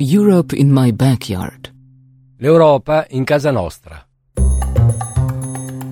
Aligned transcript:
Europe 0.00 0.54
in 0.54 0.70
my 0.70 0.92
backyard. 0.92 1.72
L'Europa 2.36 3.04
in 3.10 3.24
casa 3.24 3.50
nostra. 3.50 4.00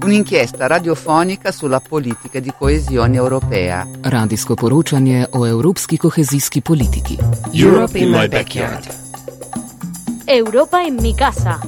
Un'inchiesta 0.05 0.69
radiofonica 0.69 1.51
sulla 1.51 1.81
politica 1.81 2.39
di 2.39 2.53
coesione 2.57 3.17
europea. 3.17 3.85
Radijsko 4.03 4.55
poročanje 4.55 5.27
o 5.31 5.45
evropski 5.45 5.97
kohezijski 5.97 6.61
politiki. 6.61 7.19
Europe 7.53 7.99
in 7.99 8.11
my 8.11 8.29
backyard. 8.29 8.87
Europa 10.25 10.83
en 10.83 10.95
mi 11.01 11.13
casa. 11.13 11.59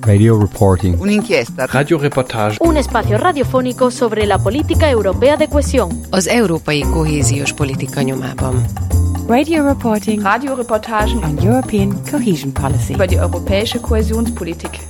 Radio 0.00 0.36
reporting. 0.40 1.00
Un'inchiesta 1.00 1.66
Radioreportage. 1.66 2.56
Un 2.60 2.76
espacio 2.76 3.16
radiofónico 3.16 3.90
sobre 3.90 4.26
la 4.26 4.38
política 4.38 4.90
europea 4.90 5.36
de 5.36 5.46
cohesión. 5.46 5.90
Az 6.10 6.26
európai 6.26 6.80
kohéziós 6.80 7.52
politika 7.52 8.02
nyomában. 8.02 8.64
Radio 9.28 9.66
reporting 9.66 10.22
Radioreportagen 10.22 11.24
on 11.24 11.38
European 11.38 11.96
cohesion 12.04 12.52
policy. 12.52 12.92
über 12.92 13.06
die 13.06 13.18
europäische 13.18 13.80
Kohäsionspolitik. 13.80 14.80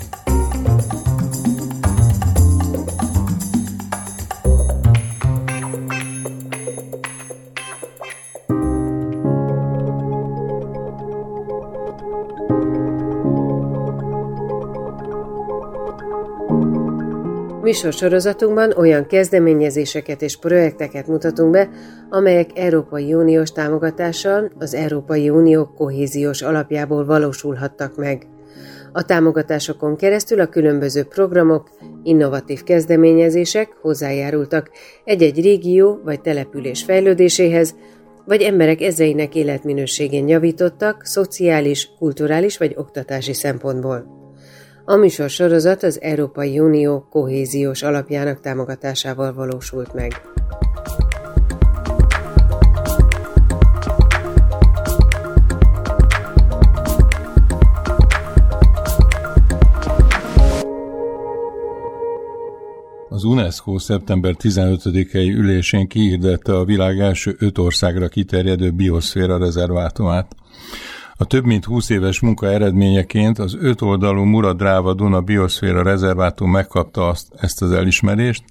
Műsorsorozatunkban 17.75 18.73
olyan 18.77 19.07
kezdeményezéseket 19.07 20.23
és 20.23 20.37
projekteket 20.37 21.07
mutatunk 21.07 21.51
be, 21.51 21.69
amelyek 22.11 22.51
Európai 22.55 23.15
Uniós 23.15 23.51
támogatással 23.53 24.53
az 24.59 24.75
Európai 24.75 25.31
Unió 25.31 25.67
kohéziós 25.67 26.43
alapjából 26.43 27.05
valósulhattak 27.05 27.97
meg. 27.97 28.27
A 28.93 29.05
támogatásokon 29.05 29.97
keresztül 29.97 30.41
a 30.41 30.47
különböző 30.47 31.05
programok, 31.05 31.71
innovatív 32.03 32.63
kezdeményezések 32.63 33.77
hozzájárultak 33.81 34.71
egy-egy 35.05 35.41
régió 35.43 36.01
vagy 36.05 36.21
település 36.21 36.83
fejlődéséhez, 36.83 37.75
vagy 38.25 38.43
emberek 38.43 38.81
ezreinek 38.81 39.35
életminőségén 39.35 40.29
javítottak 40.29 41.05
szociális, 41.05 41.91
kulturális 41.99 42.59
vagy 42.59 42.73
oktatási 42.77 43.33
szempontból. 43.33 44.24
A 44.87 44.97
műsor 44.97 45.31
sorozat 45.31 45.83
az 45.83 46.01
Európai 46.01 46.59
Unió 46.59 47.07
kohéziós 47.11 47.83
alapjának 47.83 48.41
támogatásával 48.41 49.33
valósult 49.33 49.95
meg. 49.95 50.21
Az 63.09 63.25
UNESCO 63.25 63.79
szeptember 63.79 64.35
15-i 64.39 65.35
ülésén 65.37 65.89
kihirdette 65.89 66.57
a 66.57 66.65
világ 66.65 66.99
első 66.99 67.37
öt 67.39 67.59
országra 67.59 68.09
kiterjedő 68.09 68.71
bioszféra 68.71 69.39
rezervátumát. 69.39 70.37
A 71.25 71.27
több 71.27 71.45
mint 71.45 71.65
20 71.65 71.91
éves 71.91 72.21
munka 72.21 72.47
eredményeként 72.47 73.39
az 73.39 73.57
öt 73.61 73.81
oldalú 73.81 74.23
Muradráva 74.23 74.95
Duna 74.95 75.21
bioszféra 75.21 75.83
rezervátum 75.83 76.51
megkapta 76.51 77.09
azt, 77.09 77.27
ezt 77.37 77.63
az 77.63 77.73
elismerést, 77.73 78.45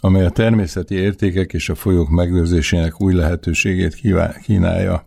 amely 0.00 0.24
a 0.24 0.30
természeti 0.30 0.94
értékek 0.94 1.52
és 1.52 1.68
a 1.68 1.74
folyók 1.74 2.08
megőrzésének 2.10 3.00
új 3.00 3.14
lehetőségét 3.14 4.00
kínálja. 4.42 5.04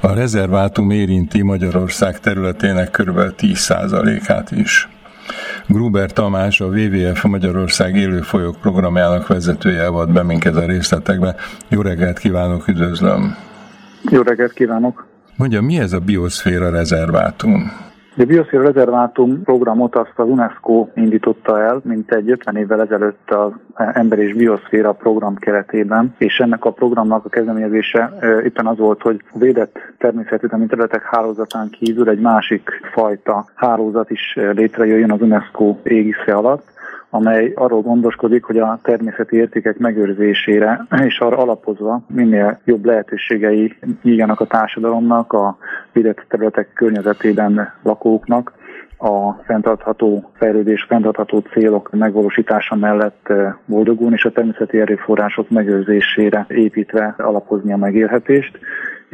A 0.00 0.12
rezervátum 0.12 0.90
érinti 0.90 1.42
Magyarország 1.42 2.20
területének 2.20 2.90
kb. 2.90 3.18
10%-át 3.36 4.50
is. 4.50 4.88
Gruber 5.66 6.12
Tamás, 6.12 6.60
a 6.60 6.66
WWF 6.66 7.22
Magyarország 7.22 7.96
élő 7.96 8.20
folyók 8.20 8.60
programjának 8.60 9.26
vezetője 9.26 9.88
volt 9.88 10.12
be 10.12 10.22
minket 10.22 10.56
a 10.56 10.66
részletekbe. 10.66 11.36
Jó 11.68 11.80
reggelt 11.80 12.18
kívánok, 12.18 12.68
üdvözlöm! 12.68 13.36
Jó 14.10 14.22
reggelt 14.22 14.52
kívánok! 14.52 15.13
Mondja, 15.36 15.62
mi 15.62 15.78
ez 15.78 15.92
a 15.92 15.98
bioszféra 15.98 16.70
rezervátum? 16.70 17.62
A 18.16 18.24
Bioszféra 18.24 18.62
Rezervátum 18.62 19.42
programot 19.42 19.96
azt 19.96 20.12
az 20.16 20.28
UNESCO 20.28 20.88
indította 20.94 21.60
el, 21.60 21.80
mint 21.84 22.12
egy 22.12 22.30
50 22.30 22.56
évvel 22.56 22.80
ezelőtt 22.80 23.30
az 23.30 23.52
Ember 23.74 24.18
és 24.18 24.34
Bioszféra 24.34 24.92
program 24.92 25.36
keretében, 25.36 26.14
és 26.18 26.38
ennek 26.38 26.64
a 26.64 26.70
programnak 26.70 27.24
a 27.24 27.28
kezdeményezése 27.28 28.12
éppen 28.44 28.66
az 28.66 28.78
volt, 28.78 29.02
hogy 29.02 29.22
a 29.32 29.38
védett 29.38 29.78
természetvédelmi 29.98 30.66
területek 30.66 31.02
hálózatán 31.02 31.68
kívül 31.70 32.08
egy 32.08 32.20
másik 32.20 32.70
fajta 32.92 33.44
hálózat 33.54 34.10
is 34.10 34.38
létrejöjjön 34.52 35.12
az 35.12 35.20
UNESCO 35.20 35.76
égisze 35.82 36.34
alatt, 36.34 36.73
amely 37.14 37.52
arról 37.54 37.80
gondoskodik, 37.80 38.44
hogy 38.44 38.58
a 38.58 38.78
természeti 38.82 39.36
értékek 39.36 39.78
megőrzésére 39.78 40.86
és 41.04 41.18
arra 41.18 41.36
alapozva 41.36 42.02
minél 42.14 42.58
jobb 42.64 42.84
lehetőségei 42.84 43.76
nyíljanak 44.02 44.40
a 44.40 44.46
társadalomnak, 44.46 45.32
a 45.32 45.56
védett 45.92 46.24
területek 46.28 46.72
környezetében 46.72 47.72
lakóknak, 47.82 48.52
a 48.98 49.32
fenntartható 49.32 50.30
fejlődés, 50.32 50.84
fenntartható 50.88 51.38
célok 51.38 51.90
megvalósítása 51.92 52.74
mellett 52.74 53.32
boldogulni, 53.66 54.14
és 54.14 54.24
a 54.24 54.30
természeti 54.30 54.80
erőforrások 54.80 55.50
megőrzésére 55.50 56.46
építve 56.48 57.14
alapozni 57.18 57.72
a 57.72 57.76
megélhetést 57.76 58.58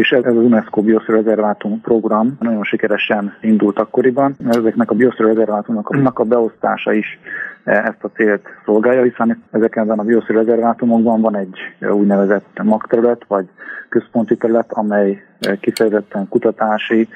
és 0.01 0.11
ez 0.11 0.25
az 0.25 0.37
UNESCO 0.37 0.83
Bioszférezervátum 0.83 1.81
program 1.81 2.37
nagyon 2.41 2.65
sikeresen 2.65 3.37
indult 3.41 3.79
akkoriban. 3.79 4.37
Ezeknek 4.49 4.91
a 4.91 4.95
bioszférezervátumnak 4.95 6.19
a 6.19 6.25
beosztása 6.25 6.93
is 6.93 7.19
ezt 7.65 8.05
a 8.05 8.09
célt 8.09 8.49
szolgálja, 8.65 9.03
hiszen 9.03 9.43
ezeken 9.51 9.91
a 9.91 10.03
bioszférezervátumokban 10.03 11.21
van 11.21 11.37
egy 11.37 11.59
úgynevezett 11.81 12.63
magterület, 12.63 13.25
vagy 13.29 13.49
központi 13.89 14.37
terület, 14.37 14.73
amely 14.73 15.23
kifejezetten 15.61 16.29
kutatási, 16.29 17.09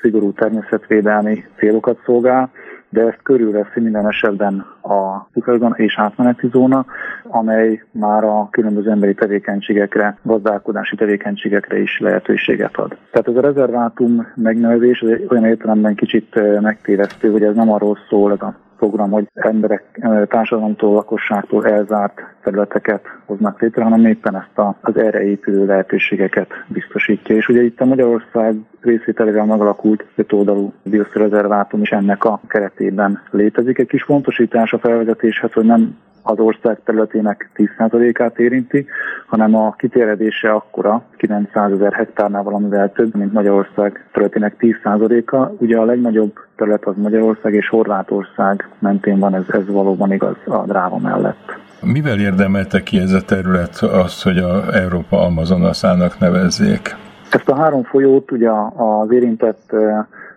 szigorú 0.00 0.32
természetvédelmi 0.32 1.44
célokat 1.58 1.98
szolgál, 2.04 2.50
de 2.88 3.00
ezt 3.00 3.22
körülveszi 3.22 3.80
minden 3.80 4.08
esetben 4.08 4.66
a 4.82 5.28
bufferzóna 5.32 5.74
és 5.76 5.98
átmeneti 5.98 6.48
zóna, 6.52 6.86
amely 7.22 7.82
már 7.90 8.24
a 8.24 8.48
különböző 8.50 8.90
emberi 8.90 9.14
tevékenységekre, 9.14 10.18
gazdálkodási 10.22 10.96
tevékenységekre 10.96 11.78
is 11.78 11.98
lehetőséget 12.00 12.76
ad. 12.76 12.96
Tehát 13.10 13.28
ez 13.28 13.36
a 13.36 13.40
rezervátum 13.40 14.26
megnevezés 14.34 15.00
ez 15.00 15.18
olyan 15.28 15.44
értelemben 15.44 15.94
kicsit 15.94 16.60
megtévesztő, 16.60 17.30
hogy 17.30 17.42
ez 17.42 17.54
nem 17.54 17.72
arról 17.72 17.98
szól, 18.08 18.32
ez 18.32 18.40
a 18.40 18.54
program, 18.76 19.10
hogy 19.10 19.26
emberek 19.34 20.00
társadalomtól, 20.28 20.94
lakosságtól 20.94 21.66
elzárt 21.66 22.20
területeket 22.42 23.04
hoznak 23.24 23.60
létre, 23.60 23.82
hanem 23.82 24.06
éppen 24.06 24.36
ezt 24.36 24.74
az 24.80 24.96
erre 24.96 25.22
épülő 25.22 25.66
lehetőségeket 25.66 26.50
biztosítja. 26.66 27.36
És 27.36 27.48
ugye 27.48 27.62
itt 27.62 27.80
a 27.80 27.84
Magyarország 27.84 28.54
részvételével 28.80 29.44
megalakult 29.44 30.04
öt 30.14 30.32
oldalú 30.32 30.72
bioszférezervátum 30.82 31.80
is 31.80 31.90
ennek 31.90 32.24
a 32.24 32.40
keretében 32.48 33.22
létezik. 33.30 33.78
Egy 33.78 33.86
kis 33.86 34.02
fontosítás 34.02 34.72
a 34.72 34.78
felvezetéshez, 34.78 35.52
hogy 35.52 35.64
nem 35.64 35.96
az 36.26 36.38
ország 36.38 36.80
területének 36.84 37.50
10%-át 37.56 38.38
érinti, 38.38 38.86
hanem 39.26 39.54
a 39.54 39.74
kiterjedése 39.78 40.50
akkora, 40.50 41.02
900 41.16 41.72
ezer 41.72 41.92
hektárnál 41.92 42.42
valamivel 42.42 42.92
több, 42.92 43.14
mint 43.14 43.32
Magyarország 43.32 44.06
területének 44.12 44.54
10%-a. 44.60 45.50
Ugye 45.58 45.78
a 45.78 45.84
legnagyobb 45.84 46.32
terület 46.56 46.84
az 46.84 46.94
Magyarország 46.96 47.54
és 47.54 47.68
Horvátország 47.68 48.68
mentén 48.78 49.18
van, 49.18 49.34
ez, 49.34 49.44
ez 49.48 49.66
valóban 49.66 50.12
igaz 50.12 50.36
a 50.44 50.64
dráva 50.66 50.98
mellett. 50.98 51.64
Mivel 51.82 52.18
érdemelte 52.18 52.82
ki 52.82 52.98
ez 52.98 53.12
a 53.12 53.22
terület 53.22 53.76
azt, 53.82 54.22
hogy 54.22 54.38
a 54.38 54.74
Európa 54.74 55.20
Amazonaszának 55.20 56.18
nevezzék? 56.18 56.96
Ezt 57.30 57.48
a 57.48 57.54
három 57.54 57.82
folyót 57.82 58.30
ugye 58.30 58.50
az 58.76 59.10
érintett 59.10 59.74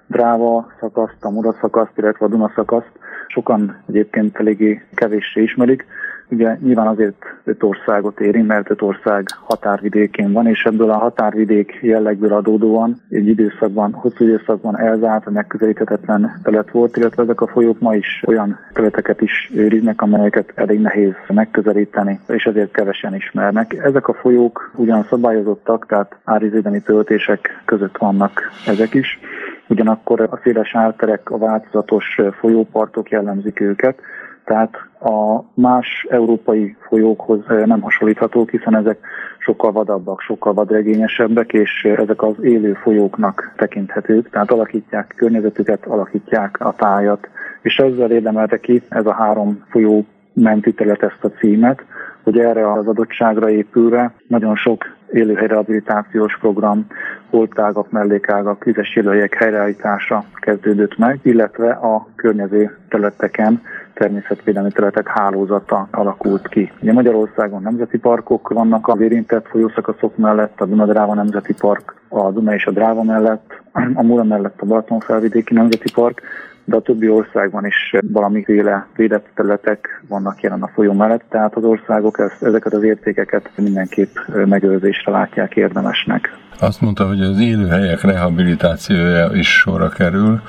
Dráva 0.08 0.72
szakaszt, 0.80 1.18
a 1.20 1.30
Mura 1.30 1.56
szakaszt, 1.62 1.92
illetve 1.98 2.26
a 2.26 2.30
Duna 2.30 2.52
szakaszt 2.56 2.92
sokan 3.30 3.78
egyébként 3.88 4.38
eléggé 4.38 4.82
kevéssé 4.94 5.42
ismerik. 5.42 5.86
Ugye 6.32 6.58
nyilván 6.62 6.88
azért 6.88 7.26
öt 7.44 7.64
országot 7.64 8.20
érint, 8.20 8.48
mert 8.48 8.70
öt 8.70 8.82
ország 8.82 9.28
határvidékén 9.42 10.32
van, 10.32 10.48
és 10.48 10.64
ebből 10.64 10.90
a 10.90 10.98
határvidék 10.98 11.80
jellegből 11.82 12.34
adódóan 12.34 13.02
egy 13.10 13.28
időszakban, 13.28 13.94
hosszú 13.94 14.24
időszakban 14.24 14.80
elzárt, 14.80 15.30
megközelíthetetlen 15.30 16.40
terület 16.44 16.72
volt, 16.72 16.98
illetve 16.98 17.24
ezek 17.24 17.42
a 17.42 17.48
folyók 17.48 17.80
ma 17.80 17.96
is 17.96 18.24
olyan 18.26 18.60
területeket 18.74 19.22
is 19.22 19.52
őriznek, 19.54 20.02
amelyeket 20.02 20.52
elég 20.56 20.80
nehéz 20.80 21.14
megközelíteni, 21.28 22.20
és 22.28 22.44
ezért 22.44 22.72
kevesen 22.72 23.16
ismernek. 23.16 23.74
Ezek 23.74 24.08
a 24.08 24.14
folyók 24.14 24.72
ugyan 24.76 25.06
szabályozottak, 25.10 25.86
tehát 25.86 26.16
árizédeni 26.24 26.82
töltések 26.82 27.62
között 27.66 27.98
vannak 27.98 28.52
ezek 28.66 28.94
is, 28.94 29.20
ugyanakkor 29.70 30.22
a 30.22 30.40
széles 30.44 30.76
árterek, 30.76 31.30
a 31.30 31.38
változatos 31.38 32.22
folyópartok 32.40 33.10
jellemzik 33.10 33.60
őket, 33.60 34.00
Tehát 34.44 34.78
a 35.00 35.44
más 35.54 36.08
európai 36.10 36.76
folyókhoz 36.80 37.40
nem 37.66 37.82
hasonlíthatók, 37.82 38.50
hiszen 38.50 38.76
ezek 38.76 38.98
sokkal 39.38 39.72
vadabbak, 39.72 40.22
sokkal 40.22 40.54
vadregényesebbek, 40.54 41.54
és 41.54 41.88
ezek 41.98 42.22
az 42.22 42.36
élő 42.42 42.74
folyóknak 42.74 43.54
tekinthetők, 43.58 44.30
tehát 44.30 44.52
alakítják 44.52 45.14
környezetüket, 45.18 45.86
alakítják 45.86 46.60
a 46.60 46.74
tájat, 46.76 47.30
és 47.62 47.78
ezzel 47.78 48.12
érdemelte 48.12 48.58
ki 48.60 48.82
ez 48.90 49.06
a 49.06 49.14
három 49.14 49.64
folyó 49.70 50.06
menti 50.34 50.74
terület 50.74 51.04
ezt 51.04 51.24
a 51.24 51.32
címet, 51.40 51.84
hogy 52.24 52.40
erre 52.40 52.72
az 52.72 52.88
adottságra 52.88 53.50
épülve 53.50 54.14
nagyon 54.28 54.56
sok 54.56 54.86
élőhelyrehabilitációs 55.12 56.38
program, 56.40 56.86
holtágak, 57.30 57.92
mellékágak, 57.92 58.64
vizes 58.64 58.96
élőhelyek 58.96 59.34
helyreállítása 59.34 60.24
kezdődött 60.36 60.98
meg, 60.98 61.20
illetve 61.24 61.70
a 61.72 62.08
környező 62.16 62.78
területeken 62.90 63.62
természetvédelmi 63.94 64.72
területek 64.72 65.08
hálózata 65.08 65.88
alakult 65.92 66.48
ki. 66.48 66.72
Ugye 66.82 66.94
Magyarországon 66.94 67.62
nemzeti 67.62 67.98
parkok 67.98 68.50
vannak 68.50 68.88
az 68.88 69.00
érintett 69.00 69.48
folyószakaszok 69.48 70.18
mellett, 70.18 70.62
a 70.62 70.66
Dunadráva 70.66 71.14
Nemzeti 71.14 71.54
Park, 71.54 71.96
a 72.08 72.32
Duna 72.32 72.54
és 72.54 72.66
a 72.66 72.72
Dráva 72.72 73.04
mellett, 73.04 73.62
a 73.94 74.04
Mura 74.04 74.24
mellett 74.24 74.62
a 74.62 74.66
Balatonfelvidéki 74.66 75.54
Nemzeti 75.54 75.92
Park, 75.92 76.22
de 76.70 76.76
a 76.76 76.82
többi 76.82 77.10
országban 77.10 77.66
is 77.66 77.96
valamiféle 78.12 78.88
védett 78.96 79.28
területek 79.36 80.04
vannak 80.08 80.42
jelen 80.42 80.62
a 80.62 80.68
folyó 80.68 80.94
mellett, 80.94 81.24
tehát 81.30 81.56
az 81.56 81.64
országok 81.64 82.20
ezt, 82.20 82.44
ezeket 82.44 82.74
az 82.74 82.84
értékeket 82.84 83.52
mindenképp 83.56 84.16
megőrzésre 84.46 85.12
látják 85.12 85.56
érdemesnek. 85.56 86.30
Azt 86.62 86.82
mondta, 86.82 87.08
hogy 87.08 87.22
az 87.22 87.40
élőhelyek 87.40 88.02
rehabilitációja 88.02 89.30
is 89.34 89.48
sorra 89.48 89.90
kerül. 89.90 90.42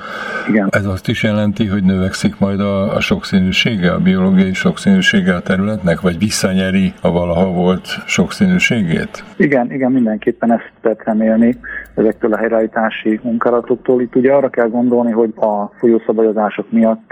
Igen. 0.49 0.67
Ez 0.71 0.85
azt 0.85 1.07
is 1.07 1.23
jelenti, 1.23 1.65
hogy 1.65 1.83
növekszik 1.83 2.39
majd 2.39 2.59
a, 2.59 2.95
a 2.95 2.99
sokszínűsége, 2.99 3.91
a 3.91 3.99
biológiai 3.99 4.53
sokszínűsége 4.53 5.35
a 5.35 5.41
területnek, 5.41 6.01
vagy 6.01 6.17
visszanyeri 6.17 6.93
a 7.01 7.11
valaha 7.11 7.51
volt 7.51 7.87
sokszínűségét? 8.05 9.23
Igen, 9.35 9.71
igen, 9.71 9.91
mindenképpen 9.91 10.51
ezt 10.51 10.71
lehet 10.81 11.03
remélni 11.03 11.57
ezektől 11.95 12.33
a 12.33 12.37
helyreállítási 12.37 13.19
munkálatoktól. 13.23 14.01
Itt 14.01 14.15
ugye 14.15 14.31
arra 14.31 14.49
kell 14.49 14.67
gondolni, 14.67 15.11
hogy 15.11 15.33
a 15.35 15.71
folyószabályozások 16.13 16.71
miatt 16.71 17.11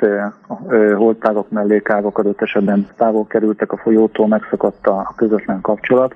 holtágok, 0.96 1.50
mellékágok 1.50 2.18
adott 2.18 2.42
esetben 2.42 2.88
távol 2.98 3.28
kerültek 3.28 3.72
a 3.72 3.78
folyótól, 3.78 4.28
megszakadt 4.28 4.88
a 4.88 5.13
közvetlen 5.16 5.62
kapcsolat, 5.62 6.13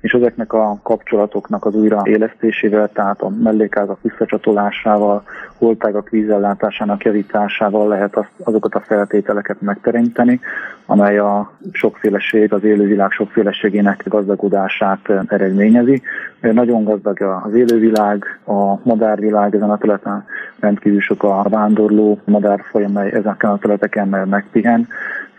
és 0.00 0.12
ezeknek 0.12 0.52
a 0.52 0.78
kapcsolatoknak 0.82 1.64
az 1.64 1.74
újraélesztésével, 1.74 2.90
tehát 2.92 3.20
a 3.20 3.28
mellékágak 3.28 3.98
visszacsatolásával, 4.02 5.22
holtágak 5.58 6.08
vízellátásának 6.08 7.04
javításával 7.04 7.88
lehet 7.88 8.16
azokat 8.44 8.74
a 8.74 8.80
feltételeket 8.80 9.60
megteremteni, 9.60 10.40
amely 10.86 11.18
a 11.18 11.50
sokféleség, 11.72 12.52
az 12.52 12.64
élővilág 12.64 13.10
sokféleségének 13.10 14.04
gazdagodását 14.08 15.08
eredményezi. 15.28 16.02
Nagyon 16.40 16.84
gazdag 16.84 17.20
az 17.44 17.54
élővilág, 17.54 18.38
a 18.46 18.78
madárvilág 18.82 19.54
ezen 19.54 19.70
a 19.70 19.78
területen 19.78 20.24
rendkívül 20.60 21.00
sok 21.00 21.22
a 21.22 21.46
vándorló 21.48 22.18
madárfaj, 22.24 22.84
amely 22.84 23.10
ezeken 23.12 23.50
a 23.50 23.58
területeken 23.58 24.08
megpihen 24.08 24.88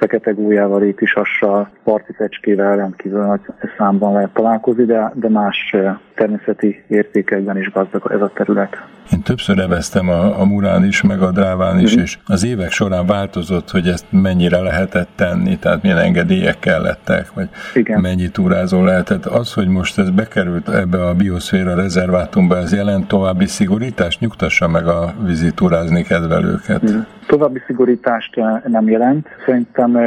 fekete 0.08 0.32
gólyával, 0.32 0.80
rétisassal, 0.80 1.70
parti 1.84 2.14
fecskével 2.14 2.76
rendkívül 2.76 3.26
nagy 3.26 3.40
számban 3.78 4.14
lehet 4.14 4.34
találkozni, 4.34 4.86
de, 4.86 5.12
de 5.16 5.30
más 5.30 5.76
természeti 6.16 6.84
értékekben 6.88 7.58
is 7.58 7.72
gazdag 7.72 8.12
ez 8.12 8.22
a 8.22 8.32
terület. 8.34 8.78
Én 9.12 9.22
többször 9.22 9.60
eveztem 9.60 10.10
a, 10.10 10.40
a 10.40 10.46
Murán 10.46 10.86
is, 10.86 11.02
meg 11.02 11.22
a 11.22 11.32
Dráván 11.32 11.80
is, 11.80 11.98
mm. 11.98 12.02
és 12.02 12.18
az 12.26 12.46
évek 12.46 12.72
során 12.72 13.06
változott, 13.06 13.70
hogy 13.70 13.88
ezt 13.88 14.06
mennyire 14.10 14.62
lehetett 14.62 15.10
tenni, 15.16 15.58
tehát 15.58 15.82
milyen 15.82 15.98
engedélyek 15.98 16.60
kellettek, 16.60 17.34
vagy 17.34 17.50
Igen. 17.74 18.02
mennyi 18.02 18.30
túrázó 18.30 18.84
lehetett. 18.84 19.26
Az, 19.26 19.54
hogy 19.54 19.68
most 19.68 20.00
ez 20.00 20.10
bekerült 20.10 20.70
ebbe 20.70 21.06
a 21.06 21.14
bioszféra 21.14 21.76
rezervátumba, 21.76 22.58
ez 22.58 22.74
jelent 22.74 23.08
további 23.08 23.46
szigorítást? 23.46 24.20
Nyugtassa 24.20 24.68
meg 24.68 24.88
a 24.88 25.14
vizitúrázni 25.26 26.04
kedvelőket. 26.04 26.92
Mm. 26.92 27.00
További 27.28 27.62
szigorítást 27.66 28.36
nem 28.68 28.90
jelent. 28.90 29.28
Szerintem 29.46 29.98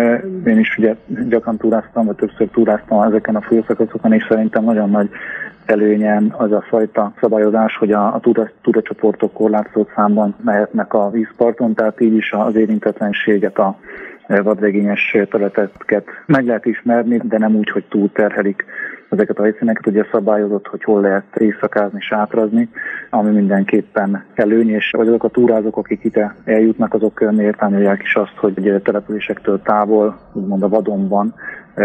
én 0.47 0.59
is 0.59 0.79
ugye 0.79 0.95
gyakran 1.29 1.57
túráztam, 1.57 2.07
vagy 2.07 2.17
többször 2.17 2.49
túráztam 2.49 3.03
ezeken 3.03 3.37
a 3.37 3.41
folyószakaszokon, 3.41 4.13
és 4.13 4.27
szerintem 4.29 4.65
nagyon 4.65 4.91
nagy 4.91 5.11
előnyen 5.65 6.35
az 6.37 6.53
a 6.53 6.65
fajta 6.69 7.13
szabályozás, 7.21 7.77
hogy 7.77 7.93
a, 7.93 8.15
a 8.15 8.21
tudacsoportok 8.63 9.33
korlátozott 9.33 9.91
számban 9.95 10.35
mehetnek 10.45 10.95
a 10.95 11.11
vízparton, 11.11 11.75
tehát 11.75 12.01
így 12.01 12.15
is 12.15 12.33
az 12.33 12.55
érintetlenséget 12.55 13.59
a 13.59 13.79
vadregényes 14.27 15.17
területeket 15.31 16.07
meg 16.27 16.47
lehet 16.47 16.67
ismerni, 16.67 17.21
de 17.25 17.39
nem 17.39 17.55
úgy, 17.55 17.71
hogy 17.71 17.85
túlterhelik 17.89 18.65
ezeket 19.09 19.39
a 19.39 19.43
helyszíneket, 19.43 19.87
ugye 19.87 20.05
szabályozott, 20.13 20.67
hogy 20.67 20.85
hol 20.85 21.01
lehet 21.01 21.37
éjszakázni, 21.37 22.01
sátrazni, 22.01 22.69
ami 23.11 23.31
mindenképpen 23.31 24.25
előny, 24.35 24.69
és 24.69 24.91
vagy 24.97 25.09
azok 25.09 25.25
a 25.25 25.29
túrázók, 25.29 25.77
akik 25.77 26.05
ide 26.05 26.35
eljutnak, 26.45 26.95
azok 26.95 27.31
mértányolják 27.31 28.03
is 28.03 28.15
azt, 28.15 28.37
hogy 28.37 28.81
településektől 28.85 29.63
távol, 29.63 30.19
úgymond 30.33 30.63
a 30.63 30.69
vadonban, 30.69 31.35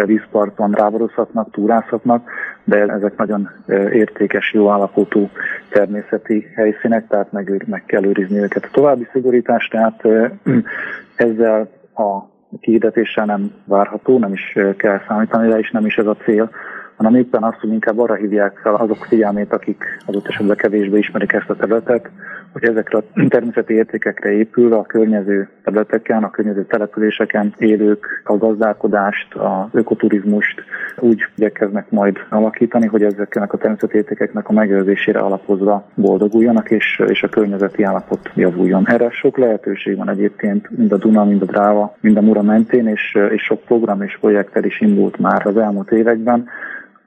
vízparton 0.05 0.71
ráborozhatnak, 0.71 1.51
túrázhatnak, 1.51 2.29
de 2.63 2.77
ezek 2.77 3.17
nagyon 3.17 3.49
értékes, 3.91 4.53
jó 4.53 4.69
állapotú 4.69 5.29
természeti 5.69 6.47
helyszínek, 6.55 7.07
tehát 7.07 7.31
meg, 7.31 7.63
meg 7.67 7.83
kell 7.85 8.05
őrizni 8.05 8.37
őket. 8.37 8.63
A 8.63 8.69
további 8.71 9.07
szigorítás, 9.11 9.67
tehát 9.67 10.01
ezzel 11.15 11.69
a 11.95 12.31
kihirdetéssel 12.59 13.25
nem 13.25 13.51
várható, 13.65 14.19
nem 14.19 14.33
is 14.33 14.57
kell 14.77 15.01
számítani 15.07 15.49
de 15.49 15.59
és 15.59 15.71
nem 15.71 15.85
is 15.85 15.95
ez 15.95 16.05
a 16.05 16.15
cél, 16.15 16.49
hanem 16.95 17.15
éppen 17.15 17.43
azt, 17.43 17.59
hogy 17.59 17.71
inkább 17.71 17.99
arra 17.99 18.13
hívják 18.13 18.57
fel 18.57 18.75
azok 18.75 19.05
figyelmét, 19.05 19.53
akik 19.53 19.83
adott 20.05 20.27
esetben 20.27 20.55
kevésbé 20.55 20.97
ismerik 20.97 21.33
ezt 21.33 21.49
a 21.49 21.55
területet, 21.55 22.09
hogy 22.53 22.63
ezekre 22.63 22.97
a 22.97 23.03
természeti 23.27 23.73
értékekre 23.73 24.31
épül 24.31 24.73
a 24.73 24.81
környező 24.81 25.49
területeken, 25.63 26.23
a 26.23 26.29
környező 26.29 26.65
településeken 26.65 27.53
élők 27.57 28.21
a 28.23 28.37
gazdálkodást, 28.37 29.33
az 29.33 29.67
ökoturizmust 29.71 30.63
úgy 30.99 31.25
igyekeznek 31.35 31.89
majd 31.89 32.17
alakítani, 32.29 32.87
hogy 32.87 33.03
ezeknek 33.03 33.53
a 33.53 33.57
természeti 33.57 33.97
értékeknek 33.97 34.49
a 34.49 34.53
megőrzésére 34.53 35.19
alapozva 35.19 35.87
boldoguljanak, 35.95 36.71
és, 36.71 37.01
és 37.07 37.23
a 37.23 37.29
környezeti 37.29 37.83
állapot 37.83 38.29
javuljon. 38.35 38.87
Erre 38.87 39.09
sok 39.09 39.37
lehetőség 39.37 39.97
van 39.97 40.09
egyébként, 40.09 40.69
mind 40.69 40.91
a 40.91 40.97
Duna, 40.97 41.23
mind 41.23 41.41
a 41.41 41.45
Dráva, 41.45 41.95
mind 41.99 42.17
a 42.17 42.21
Mura 42.21 42.41
mentén, 42.41 42.87
és, 42.87 43.17
és 43.29 43.43
sok 43.43 43.61
program 43.61 44.01
és 44.01 44.17
projekttel 44.21 44.63
is 44.63 44.81
indult 44.81 45.17
már 45.19 45.47
az 45.47 45.57
elmúlt 45.57 45.91
években 45.91 46.47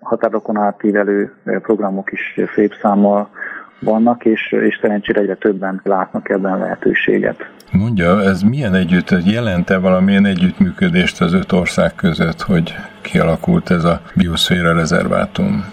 határokon 0.07 0.57
átívelő 0.57 1.33
programok 1.45 2.13
is 2.13 2.41
szép 2.55 2.75
számmal 2.83 3.29
vannak, 3.81 4.25
és, 4.25 4.53
és 4.53 4.79
szerencsére 4.81 5.21
egyre 5.21 5.35
többen 5.35 5.81
látnak 5.85 6.29
ebben 6.29 6.59
lehetőséget. 6.59 7.51
Mondja, 7.73 8.23
ez 8.23 8.43
milyen 8.43 8.75
együtt, 8.75 9.11
jelente 9.25 9.79
valamilyen 9.79 10.27
együttműködést 10.27 11.21
az 11.21 11.33
öt 11.33 11.53
ország 11.53 11.95
között, 11.95 12.41
hogy 12.41 12.75
kialakult 13.01 13.71
ez 13.71 13.85
a 13.85 14.01
bioszféra 14.15 14.75
rezervátum? 14.75 15.65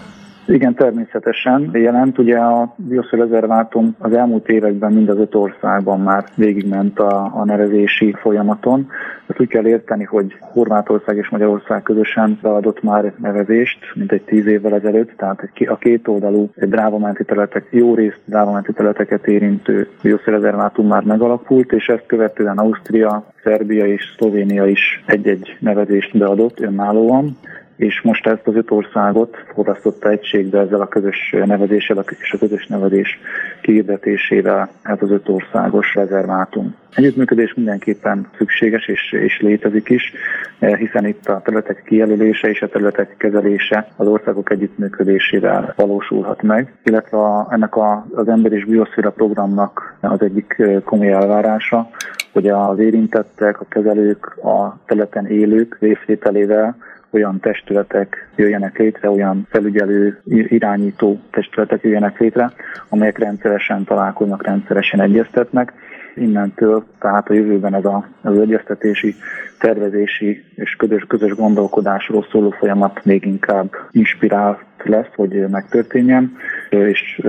Igen, 0.46 0.74
természetesen 0.74 1.70
jelent. 1.72 2.18
Ugye 2.18 2.38
a 2.38 2.74
bioszférezervátum 2.76 3.94
az 3.98 4.12
elmúlt 4.12 4.48
években 4.48 4.92
mind 4.92 5.08
az 5.08 5.18
öt 5.18 5.34
országban 5.34 6.00
már 6.00 6.24
végigment 6.34 6.98
a, 6.98 7.30
a 7.34 7.44
nevezési 7.44 8.16
folyamaton. 8.20 8.88
Ezt 9.26 9.40
úgy 9.40 9.48
kell 9.48 9.66
érteni, 9.66 10.04
hogy 10.04 10.36
Horvátország 10.40 11.16
és 11.16 11.28
Magyarország 11.28 11.82
közösen 11.82 12.38
beadott 12.42 12.82
már 12.82 13.12
nevezést, 13.16 13.78
mint 13.94 14.12
egy 14.12 14.22
tíz 14.22 14.46
évvel 14.46 14.74
ezelőtt, 14.74 15.12
tehát 15.16 15.50
a 15.66 15.76
két 15.76 16.08
oldalú 16.08 16.50
drávamenti 16.54 17.24
területek, 17.24 17.66
jó 17.70 17.94
részt 17.94 18.20
drávamenti 18.24 18.72
területeket 18.72 19.26
érintő 19.26 19.88
bioszférezervátum 20.02 20.86
már 20.86 21.02
megalakult, 21.02 21.72
és 21.72 21.88
ezt 21.88 22.06
követően 22.06 22.58
Ausztria, 22.58 23.24
Szerbia 23.42 23.86
és 23.86 24.14
Szlovénia 24.16 24.66
is 24.66 25.02
egy-egy 25.06 25.56
nevezést 25.60 26.18
beadott 26.18 26.60
önállóan 26.60 27.36
és 27.76 28.00
most 28.02 28.26
ezt 28.26 28.46
az 28.46 28.54
öt 28.54 28.70
országot 28.70 29.36
forrasztotta 29.54 30.08
egységbe 30.08 30.58
ezzel 30.58 30.80
a 30.80 30.88
közös 30.88 31.34
nevezéssel 31.44 32.04
és 32.20 32.32
a 32.32 32.38
közös 32.38 32.66
nevezés 32.66 33.18
kiirdetésével 33.62 34.68
ez 34.82 34.98
az 35.00 35.10
öt 35.10 35.28
országos 35.28 35.94
rezervátum. 35.94 36.74
Együttműködés 36.94 37.54
mindenképpen 37.54 38.28
szükséges 38.36 38.86
és, 38.86 39.12
és 39.12 39.40
létezik 39.40 39.88
is, 39.88 40.12
hiszen 40.58 41.06
itt 41.06 41.28
a 41.28 41.40
területek 41.44 41.82
kijelölése 41.86 42.48
és 42.48 42.62
a 42.62 42.68
területek 42.68 43.14
kezelése 43.16 43.88
az 43.96 44.06
országok 44.06 44.50
együttműködésével 44.50 45.72
valósulhat 45.76 46.42
meg, 46.42 46.72
illetve 46.84 47.18
a, 47.18 47.46
ennek 47.50 47.76
a, 47.76 48.06
az 48.14 48.28
Ember 48.28 48.52
és 48.52 48.64
Bioszféra 48.64 49.10
programnak 49.10 49.96
az 50.00 50.22
egyik 50.22 50.62
komoly 50.84 51.12
elvárása, 51.12 51.90
hogy 52.32 52.48
az 52.48 52.78
érintettek, 52.78 53.60
a 53.60 53.66
kezelők, 53.68 54.44
a 54.44 54.78
területen 54.86 55.26
élők 55.26 55.76
részvételével 55.80 56.76
olyan 57.14 57.40
testületek 57.40 58.28
jöjjenek 58.36 58.78
létre, 58.78 59.10
olyan 59.10 59.46
felügyelő, 59.50 60.20
irányító 60.26 61.20
testületek 61.30 61.82
jöjjenek 61.82 62.18
létre, 62.18 62.52
amelyek 62.88 63.18
rendszeresen 63.18 63.84
találkoznak, 63.84 64.46
rendszeresen 64.46 65.00
egyeztetnek, 65.00 65.72
innentől, 66.16 66.84
tehát 67.00 67.28
a 67.28 67.34
jövőben 67.34 67.74
ez 67.74 67.84
a, 67.84 68.08
az 68.22 68.38
egyeztetési, 68.38 69.14
tervezési 69.58 70.44
és 70.54 70.74
közös, 70.78 71.04
közös 71.08 71.34
gondolkodásról 71.34 72.26
szóló 72.30 72.50
folyamat 72.50 73.04
még 73.04 73.24
inkább 73.24 73.70
inspirált 73.90 74.64
lesz, 74.84 75.14
hogy 75.14 75.48
megtörténjen, 75.50 76.36
és 76.70 77.20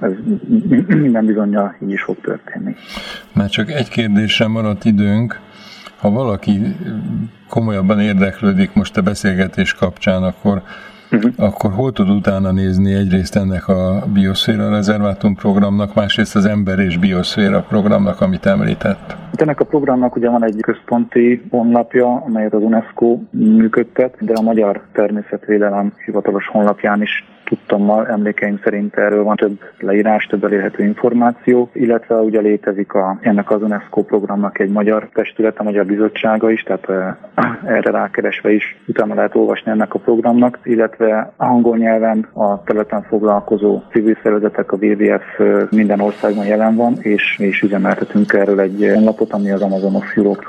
ez 0.00 0.12
minden 0.86 1.26
bizonyja 1.26 1.76
így 1.82 1.90
is 1.90 2.02
fog 2.02 2.16
történni. 2.20 2.74
Már 3.32 3.48
csak 3.48 3.70
egy 3.70 3.88
kérdésre 3.88 4.46
maradt 4.46 4.84
időnk. 4.84 5.40
Ha 6.04 6.10
valaki 6.10 6.60
komolyabban 7.48 8.00
érdeklődik 8.00 8.74
most 8.74 8.96
a 8.96 9.02
beszélgetés 9.02 9.74
kapcsán, 9.74 10.22
akkor 10.22 10.62
uh-huh. 11.12 11.32
akkor 11.36 11.72
hol 11.72 11.92
tud 11.92 12.10
utána 12.10 12.52
nézni 12.52 12.94
egyrészt 12.94 13.36
ennek 13.36 13.68
a 13.68 14.04
bioszféra 14.12 14.70
rezervátum 14.70 15.34
programnak, 15.34 15.94
másrészt 15.94 16.36
az 16.36 16.46
ember 16.46 16.78
és 16.78 16.98
bioszféra 16.98 17.64
programnak, 17.68 18.20
amit 18.20 18.46
említett? 18.46 19.16
Ennek 19.32 19.60
a 19.60 19.64
programnak 19.64 20.16
ugye 20.16 20.30
van 20.30 20.44
egy 20.44 20.60
központi 20.60 21.42
honlapja, 21.50 22.22
amelyet 22.26 22.54
az 22.54 22.62
UNESCO 22.62 23.18
működtet, 23.30 24.16
de 24.20 24.32
a 24.32 24.42
Magyar 24.42 24.82
Természetvédelem 24.92 25.92
hivatalos 26.04 26.48
honlapján 26.48 27.02
is 27.02 27.24
tudtam, 27.44 27.90
emlékeim 27.90 28.60
szerint 28.62 28.96
erről 28.96 29.24
van 29.24 29.36
több 29.36 29.60
leírás, 29.78 30.26
több 30.26 30.44
elérhető 30.44 30.84
információ, 30.84 31.70
illetve 31.72 32.14
ugye 32.14 32.40
létezik 32.40 32.92
a, 32.94 33.18
ennek 33.20 33.50
az 33.50 33.62
UNESCO 33.62 34.02
programnak 34.02 34.58
egy 34.58 34.70
magyar 34.70 35.08
testület, 35.14 35.58
a 35.58 35.62
Magyar 35.62 35.86
Bizottsága 35.86 36.50
is, 36.50 36.62
tehát 36.62 36.88
erre 37.76 37.90
rákeresve 37.90 38.52
is 38.52 38.76
utána 38.86 39.14
lehet 39.14 39.34
olvasni 39.34 39.70
ennek 39.70 39.94
a 39.94 39.98
programnak, 39.98 40.58
illetve 40.62 41.32
angol 41.36 41.76
nyelven 41.76 42.28
a 42.32 42.62
területen 42.62 43.02
foglalkozó 43.02 43.82
civil 43.90 44.16
szervezetek, 44.22 44.72
a 44.72 44.76
WWF 44.80 45.40
minden 45.70 46.00
országban 46.00 46.46
jelen 46.46 46.76
van, 46.76 46.96
és 47.00 47.36
mi 47.38 47.46
is 47.46 47.60
üzemeltetünk 47.60 48.32
erről 48.32 48.60
egy 48.60 48.90
honlapot, 48.94 49.32
ami 49.32 49.50
az 49.50 49.62
Amazon 49.62 49.94
of 49.94 50.16
Europe 50.16 50.46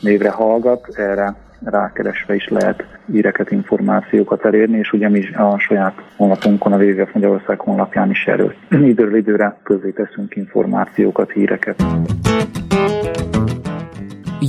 névre 0.00 0.30
hallgat, 0.30 0.86
erre 0.96 1.34
rákeresve 1.64 2.34
is 2.34 2.48
lehet 2.48 2.84
íreket, 3.12 3.50
információkat 3.50 4.44
elérni, 4.44 4.78
és 4.78 4.92
ugye 4.92 5.08
mi 5.08 5.34
a 5.34 5.58
saját 5.58 6.02
honlapunkon, 6.16 6.72
a 6.72 6.76
WWF 6.76 7.12
Magyarország 7.12 7.60
honlapján 7.60 8.10
is 8.10 8.24
erről 8.26 8.54
időről 8.92 9.16
időre 9.16 9.56
közé 9.62 9.90
teszünk 9.90 10.36
információkat, 10.36 11.30
híreket. 11.30 11.82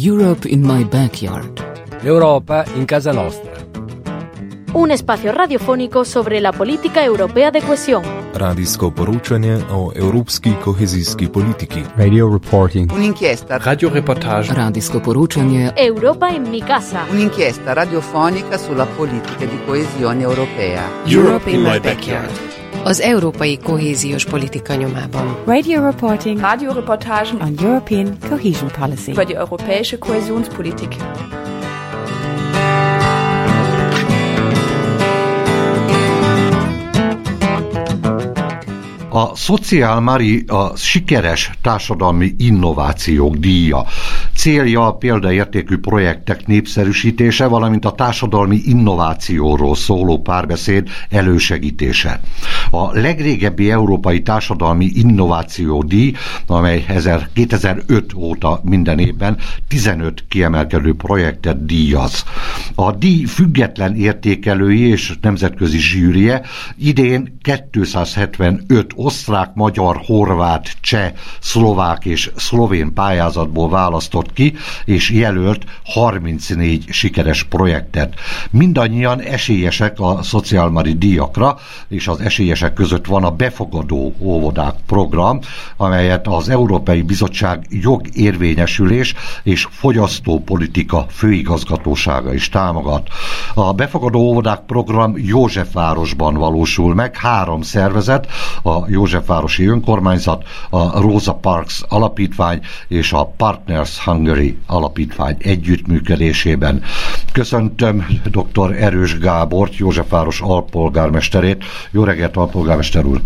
Europe 0.05 0.47
in 0.47 0.59
my 0.59 0.83
backyard. 0.89 1.59
L'Europa 2.03 2.63
in 2.77 2.85
casa 2.85 3.13
nostra. 3.13 3.50
Un 4.73 4.89
espacio 4.89 5.33
radiofónico 5.33 6.05
sobre 6.05 6.39
la 6.39 6.53
política 6.53 7.03
europea 7.03 7.51
de 7.51 7.61
cohesión. 7.61 8.03
Radijsko 8.33 8.91
poročanje 8.91 9.57
o 9.69 9.91
evropski 9.95 10.53
kohezijski 10.63 11.27
politiki. 11.27 11.83
Radio 11.97 12.29
reporting. 12.29 12.91
Un'inchiesta. 12.93 13.57
Radioreportage. 13.57 14.53
Radijsko 14.53 14.99
poročanje. 15.01 15.71
Europa 15.75 16.29
in 16.29 16.49
mi 16.49 16.61
casa. 16.61 16.99
Un'inchiesta 17.11 17.73
radiofonica 17.73 18.57
sulla 18.57 18.85
politica 18.97 19.45
di 19.45 19.59
coesione 19.65 20.23
europea. 20.23 20.83
Europe 21.05 21.51
in 21.51 21.61
my 21.61 21.79
backyard. 21.79 22.31
Az 22.85 22.99
európai 22.99 23.57
kohéziós 23.57 24.25
politika 24.25 24.75
nyomában. 24.75 25.35
Radio 25.45 25.85
reporting. 25.85 26.39
Radioreportagen 26.39 27.41
on 27.41 27.55
European 27.63 28.17
cohesion 28.29 28.71
policy. 28.79 29.11
über 29.11 29.25
die 29.25 29.35
europäische 29.35 29.97
Kohäsionspolitik. 29.97 30.95
A 39.13 39.35
Social 39.35 39.99
Mari 39.99 40.43
a 40.47 40.75
sikeres 40.77 41.51
társadalmi 41.61 42.35
innovációk 42.37 43.35
díja. 43.35 43.85
Célja 44.35 44.85
a 44.87 44.93
példaértékű 44.93 45.77
projektek 45.77 46.47
népszerűsítése, 46.47 47.45
valamint 47.45 47.85
a 47.85 47.91
társadalmi 47.91 48.61
innovációról 48.65 49.75
szóló 49.75 50.21
párbeszéd 50.21 50.89
elősegítése. 51.09 52.19
A 52.73 52.91
legrégebbi 52.99 53.71
európai 53.71 54.21
társadalmi 54.21 54.91
innováció 54.93 55.83
díj, 55.83 56.13
amely 56.47 56.85
2005 57.33 58.13
óta 58.15 58.61
minden 58.63 58.99
évben 58.99 59.37
15 59.67 60.25
kiemelkedő 60.29 60.93
projektet 60.93 61.65
díjaz. 61.65 62.23
A 62.75 62.91
díj 62.91 63.25
független 63.25 63.95
értékelői 63.95 64.79
és 64.87 65.13
nemzetközi 65.21 65.77
zsűrie 65.77 66.41
idén 66.77 67.37
275 67.41 68.91
osztrák, 68.95 69.53
magyar, 69.53 70.01
horvát, 70.05 70.77
cseh, 70.81 71.11
szlovák 71.39 72.05
és 72.05 72.31
szlovén 72.35 72.93
pályázatból 72.93 73.69
választott 73.69 74.33
ki, 74.33 74.53
és 74.85 75.09
jelölt 75.09 75.63
34 75.83 76.85
sikeres 76.89 77.43
projektet. 77.43 78.13
Mindannyian 78.49 79.21
esélyesek 79.21 79.99
a 79.99 80.23
szociálmari 80.23 80.93
díjakra, 80.93 81.57
és 81.87 82.07
az 82.07 82.19
esélyesek 82.61 82.73
között 82.73 83.05
van 83.05 83.23
a 83.23 83.31
befogadó 83.31 84.13
óvodák 84.19 84.75
program, 84.85 85.39
amelyet 85.77 86.27
az 86.27 86.49
Európai 86.49 87.01
Bizottság 87.01 87.65
jogérvényesülés 87.69 89.13
és 89.43 89.67
fogyasztópolitika 89.69 91.05
főigazgatósága 91.09 92.33
is 92.33 92.49
támogat. 92.49 93.07
A 93.53 93.73
befogadó 93.73 94.19
óvodák 94.19 94.59
program 94.65 95.13
Józsefvárosban 95.17 96.33
valósul 96.33 96.93
meg, 96.93 97.17
három 97.17 97.61
szervezet, 97.61 98.27
a 98.63 98.89
Józsefvárosi 98.89 99.65
Önkormányzat, 99.65 100.43
a 100.69 101.01
Rosa 101.01 101.33
Parks 101.33 101.81
Alapítvány 101.87 102.61
és 102.87 103.13
a 103.13 103.25
Partners 103.37 103.99
Hungary 103.99 104.57
Alapítvány 104.67 105.35
együttműködésében. 105.39 106.83
Köszöntöm 107.31 108.05
dr. 108.31 108.75
Erős 108.75 109.19
Gábort, 109.19 109.77
Józsefváros 109.77 110.41
alpolgármesterét. 110.41 111.63
Jó 111.91 112.03
reggelt, 112.03 112.37
alpolgármester 112.51 113.05
úr! 113.05 113.17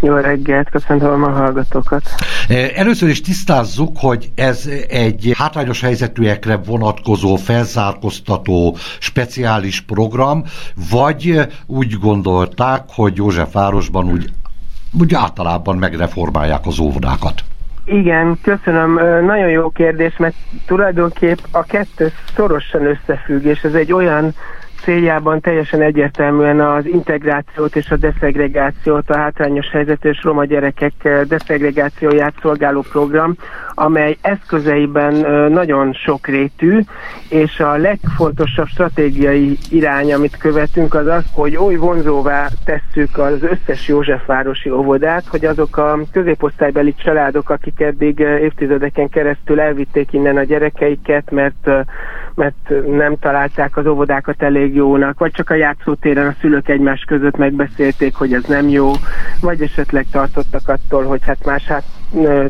Jó 0.00 0.14
reggelt, 0.14 0.70
köszöntöm 0.70 1.22
a 1.22 1.30
hallgatókat! 1.30 2.02
Először 2.74 3.08
is 3.08 3.20
tisztázzuk, 3.20 3.96
hogy 3.98 4.30
ez 4.34 4.68
egy 4.88 5.34
hátrányos 5.36 5.80
helyzetűekre 5.80 6.56
vonatkozó, 6.56 7.36
felzárkoztató, 7.36 8.76
speciális 8.98 9.80
program, 9.80 10.44
vagy 10.90 11.40
úgy 11.66 11.98
gondolták, 12.00 12.82
hogy 12.88 13.16
Józsefvárosban 13.16 14.10
úgy 14.10 14.30
úgy 15.00 15.14
általában 15.14 15.76
megreformálják 15.76 16.66
az 16.66 16.78
óvodákat? 16.78 17.40
Igen, 17.84 18.38
köszönöm. 18.42 18.94
Nagyon 19.24 19.48
jó 19.48 19.70
kérdés, 19.70 20.16
mert 20.16 20.34
tulajdonképp 20.66 21.38
a 21.50 21.62
kettő 21.62 22.12
szorosan 22.36 22.86
összefügg, 22.86 23.44
és 23.44 23.62
ez 23.62 23.74
egy 23.74 23.92
olyan 23.92 24.34
céljában 24.84 25.40
teljesen 25.40 25.80
egyértelműen 25.80 26.60
az 26.60 26.86
integrációt 26.86 27.76
és 27.76 27.90
a 27.90 27.96
deszegregációt, 27.96 29.10
a 29.10 29.16
hátrányos 29.16 29.70
helyzetű 29.70 30.08
és 30.08 30.22
roma 30.22 30.44
gyerekek 30.44 30.92
deszegregációját 31.28 32.34
szolgáló 32.42 32.84
program, 32.92 33.34
amely 33.74 34.16
eszközeiben 34.20 35.14
nagyon 35.50 35.92
sokrétű, 35.92 36.80
és 37.28 37.60
a 37.60 37.76
legfontosabb 37.76 38.66
stratégiai 38.66 39.58
irány, 39.70 40.12
amit 40.12 40.36
követünk, 40.36 40.94
az 40.94 41.06
az, 41.06 41.24
hogy 41.32 41.56
oly 41.56 41.74
vonzóvá 41.74 42.48
tesszük 42.64 43.18
az 43.18 43.42
összes 43.42 43.88
Józsefvárosi 43.88 44.70
óvodát, 44.70 45.26
hogy 45.26 45.44
azok 45.44 45.76
a 45.76 45.98
középosztálybeli 46.12 46.94
családok, 46.94 47.50
akik 47.50 47.80
eddig 47.80 48.18
évtizedeken 48.18 49.08
keresztül 49.08 49.60
elvitték 49.60 50.12
innen 50.12 50.36
a 50.36 50.42
gyerekeiket, 50.42 51.30
mert, 51.30 51.70
mert 52.34 52.86
nem 52.86 53.16
találták 53.18 53.76
az 53.76 53.86
óvodákat 53.86 54.42
elég 54.42 54.73
jónak, 54.74 55.18
vagy 55.18 55.30
csak 55.30 55.50
a 55.50 55.54
játszótéren 55.54 56.26
a 56.26 56.34
szülők 56.40 56.68
egymás 56.68 57.04
között 57.06 57.36
megbeszélték, 57.36 58.14
hogy 58.14 58.32
ez 58.32 58.44
nem 58.44 58.68
jó, 58.68 58.92
vagy 59.40 59.62
esetleg 59.62 60.06
tartottak 60.10 60.68
attól, 60.68 61.04
hogy 61.04 61.20
hát 61.22 61.44
más 61.44 61.64
hát 61.66 61.84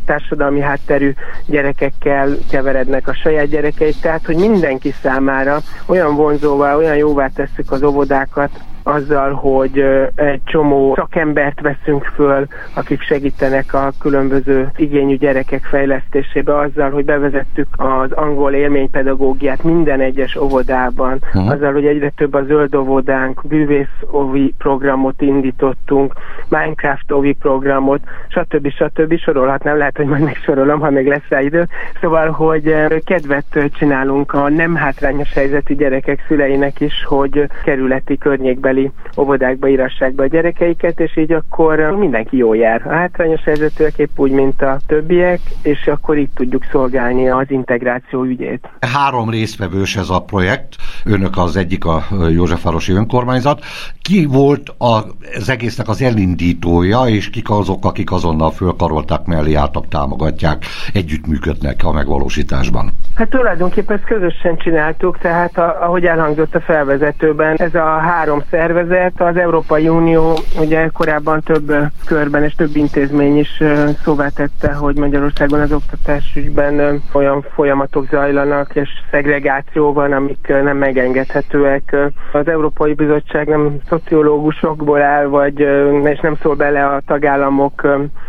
társadalmi 0.05 0.61
hátterű 0.61 1.13
gyerekekkel 1.47 2.37
keverednek 2.51 3.09
a 3.09 3.15
saját 3.15 3.49
gyerekeik, 3.49 4.01
tehát 4.01 4.27
hogy 4.27 4.37
mindenki 4.37 4.95
számára 5.03 5.61
olyan 5.87 6.15
vonzóvá, 6.15 6.77
olyan 6.77 6.97
jóvá 6.97 7.29
tesszük 7.29 7.71
az 7.71 7.83
óvodákat, 7.83 8.51
azzal, 8.85 9.33
hogy 9.33 9.79
egy 10.15 10.41
csomó 10.45 10.95
szakembert 10.95 11.61
veszünk 11.61 12.05
föl, 12.05 12.47
akik 12.75 13.03
segítenek 13.03 13.75
a 13.75 13.93
különböző 14.01 14.71
igényű 14.77 15.17
gyerekek 15.17 15.65
fejlesztésébe, 15.65 16.59
azzal, 16.59 16.91
hogy 16.91 17.05
bevezettük 17.05 17.67
az 17.77 18.13
angol 18.13 18.53
élménypedagógiát 18.53 19.63
minden 19.63 20.01
egyes 20.01 20.37
óvodában, 20.37 21.19
uh-huh. 21.25 21.51
azzal, 21.51 21.73
hogy 21.73 21.87
egyre 21.87 22.13
több 22.17 22.35
a 22.35 22.45
zöld 22.45 22.75
óvodánk, 22.75 23.41
bűvész 23.47 23.97
ovi 24.11 24.55
programot 24.59 25.21
indítottunk, 25.21 26.15
Minecraft 26.49 27.13
ovi 27.13 27.33
programot, 27.33 28.01
stb. 28.29 28.69
stb. 28.69 29.19
sorolhatnám, 29.19 29.77
lehet, 29.77 29.97
hogy 29.97 30.07
majd 30.07 30.23
megsorolom, 30.23 30.81
ha 30.81 30.91
még 30.91 31.07
lesz 31.07 31.29
rá 31.29 31.41
idő. 31.41 31.67
Szóval, 32.01 32.31
hogy 32.31 32.75
kedvet 33.05 33.71
csinálunk 33.73 34.33
a 34.33 34.49
nem 34.49 34.75
hátrányos 34.75 35.33
helyzetű 35.33 35.75
gyerekek 35.75 36.25
szüleinek 36.29 36.81
is, 36.81 37.05
hogy 37.05 37.49
kerületi 37.65 38.19
környékben 38.19 38.74
közeli 38.75 38.93
óvodákba 39.17 39.69
írassák 39.69 40.15
be 40.15 40.23
a 40.23 40.27
gyerekeiket, 40.27 41.01
és 41.01 41.17
így 41.17 41.33
akkor 41.33 41.79
mindenki 41.79 42.37
jól 42.37 42.57
jár. 42.57 42.83
A 42.87 42.93
hátrányos 42.93 43.43
helyzetűek 43.45 43.99
épp 43.99 44.19
úgy, 44.19 44.31
mint 44.31 44.63
a 44.63 44.79
többiek, 44.87 45.41
és 45.63 45.87
akkor 45.87 46.19
így 46.19 46.31
tudjuk 46.35 46.65
szolgálni 46.71 47.29
az 47.29 47.47
integráció 47.49 48.23
ügyét. 48.23 48.69
Három 48.81 49.31
résztvevős 49.31 49.97
ez 49.97 50.11
a 50.11 50.21
projekt, 50.21 50.77
önök 51.05 51.37
az 51.37 51.57
egyik 51.57 51.85
a 51.85 52.03
Józsefvárosi 52.31 52.93
Önkormányzat. 52.93 53.61
Ki 54.03 54.27
volt 54.27 54.75
az 54.79 55.49
egésznek 55.49 55.89
az 55.89 56.03
elindítója, 56.03 57.03
és 57.07 57.31
kik 57.31 57.51
azok, 57.51 57.85
akik 57.85 58.13
azonnal 58.13 58.51
fölkarolták 58.51 59.25
mellé 59.25 59.55
álltak, 59.55 59.89
támogatják, 59.89 60.65
együttműködnek 60.93 61.81
a 61.85 61.93
megvalósításban? 61.93 62.93
Hát 63.15 63.29
tulajdonképpen 63.29 63.97
ezt 63.97 64.07
közösen 64.07 64.57
csináltuk, 64.57 65.19
tehát 65.19 65.59
a, 65.59 65.83
ahogy 65.83 66.05
elhangzott 66.05 66.55
a 66.55 66.61
felvezetőben, 66.61 67.57
ez 67.57 67.75
a 67.75 67.99
három 67.99 68.43
szervezet, 68.65 69.21
az 69.21 69.37
Európai 69.37 69.89
Unió 69.89 70.39
ugye 70.61 70.89
korábban 70.93 71.41
több 71.41 71.73
körben 72.07 72.43
és 72.45 72.55
több 72.55 72.77
intézmény 72.77 73.39
is 73.39 73.63
szóvá 74.03 74.29
tette, 74.29 74.73
hogy 74.73 74.97
Magyarországon 74.97 75.61
az 75.61 75.73
oktatás 75.73 76.33
ügyben 76.37 77.03
olyan 77.13 77.45
folyamatok 77.55 78.07
zajlanak, 78.11 78.75
és 78.75 78.89
szegregáció 79.11 79.93
van, 79.93 80.13
amik 80.13 80.47
nem 80.49 80.77
megengedhetőek. 80.77 81.97
Az 82.33 82.49
Európai 82.49 82.95
Bizottság 82.95 83.49
nem 83.49 83.77
szociológusokból 83.89 85.03
áll, 85.03 85.27
vagy 85.27 85.61
és 86.05 86.21
nem 86.21 86.37
szól 86.43 86.55
bele 86.55 86.87
a 86.87 87.03
tagállamok 87.07 87.87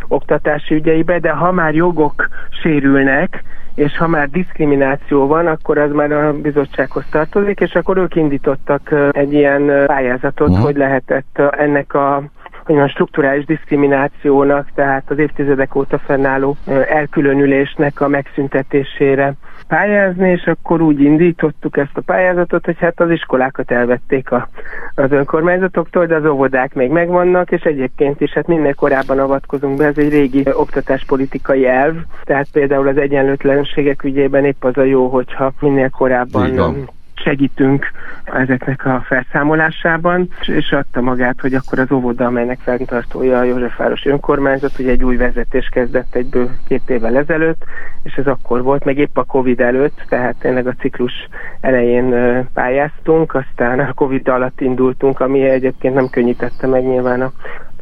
oktatási 0.07 0.75
ügyeibe, 0.75 1.19
de 1.19 1.29
ha 1.29 1.51
már 1.51 1.73
jogok 1.73 2.27
sérülnek, 2.61 3.43
és 3.75 3.97
ha 3.97 4.07
már 4.07 4.29
diszkrimináció 4.29 5.27
van, 5.27 5.47
akkor 5.47 5.77
az 5.77 5.91
már 5.91 6.11
a 6.11 6.33
bizottsághoz 6.33 7.05
tartozik, 7.11 7.59
és 7.59 7.75
akkor 7.75 7.97
ők 7.97 8.15
indítottak 8.15 8.93
egy 9.11 9.33
ilyen 9.33 9.85
pályázatot, 9.85 10.49
uh-huh. 10.49 10.65
hogy 10.65 10.75
lehetett 10.75 11.41
ennek 11.57 11.93
a 11.93 12.23
hogy 12.65 12.77
a 12.77 12.87
strukturális 12.87 13.45
diszkriminációnak, 13.45 14.67
tehát 14.75 15.03
az 15.09 15.17
évtizedek 15.17 15.75
óta 15.75 15.97
fennálló 15.97 16.57
elkülönülésnek 16.87 18.01
a 18.01 18.07
megszüntetésére 18.07 19.33
pályázni, 19.67 20.29
és 20.29 20.45
akkor 20.45 20.81
úgy 20.81 21.01
indítottuk 21.01 21.77
ezt 21.77 21.97
a 21.97 22.01
pályázatot, 22.01 22.65
hogy 22.65 22.77
hát 22.79 22.99
az 22.99 23.09
iskolákat 23.09 23.71
elvették 23.71 24.31
a, 24.31 24.49
az 24.95 25.11
önkormányzatoktól, 25.11 26.05
de 26.05 26.15
az 26.15 26.25
óvodák 26.25 26.73
még 26.73 26.91
megvannak, 26.91 27.51
és 27.51 27.61
egyébként 27.61 28.21
is 28.21 28.31
hát 28.31 28.47
minél 28.47 28.73
korábban 28.73 29.19
avatkozunk 29.19 29.77
be, 29.77 29.85
ez 29.85 29.97
egy 29.97 30.09
régi 30.09 30.43
oktatáspolitikai 30.53 31.67
elv, 31.67 31.95
tehát 32.23 32.47
például 32.51 32.87
az 32.87 32.97
egyenlőtlenségek 32.97 34.03
ügyében 34.03 34.45
épp 34.45 34.63
az 34.63 34.77
a 34.77 34.83
jó, 34.83 35.07
hogyha 35.07 35.51
minél 35.59 35.89
korábban 35.89 36.87
segítünk 37.15 37.91
ezeknek 38.23 38.85
a 38.85 39.03
felszámolásában, 39.07 40.29
és 40.45 40.71
adta 40.71 41.01
magát, 41.01 41.41
hogy 41.41 41.53
akkor 41.53 41.79
az 41.79 41.91
óvoda, 41.91 42.25
amelynek 42.25 42.59
fenntartója 42.59 43.39
a 43.39 43.43
Józsefváros 43.43 44.05
önkormányzat, 44.05 44.79
ugye 44.79 44.91
egy 44.91 45.03
új 45.03 45.15
vezetés 45.15 45.69
kezdett 45.71 46.15
egyből 46.15 46.49
két 46.67 46.89
évvel 46.89 47.17
ezelőtt, 47.17 47.63
és 48.03 48.13
ez 48.13 48.27
akkor 48.27 48.63
volt, 48.63 48.83
meg 48.85 48.97
épp 48.97 49.17
a 49.17 49.23
Covid 49.23 49.59
előtt, 49.59 50.05
tehát 50.09 50.35
tényleg 50.39 50.67
a 50.67 50.75
ciklus 50.79 51.27
elején 51.61 52.15
pályáztunk, 52.53 53.35
aztán 53.35 53.79
a 53.79 53.93
Covid 53.93 54.27
alatt 54.27 54.61
indultunk, 54.61 55.19
ami 55.19 55.41
egyébként 55.41 55.93
nem 55.93 56.09
könnyítette 56.09 56.67
meg 56.67 56.83
nyilván 56.83 57.21
a 57.21 57.31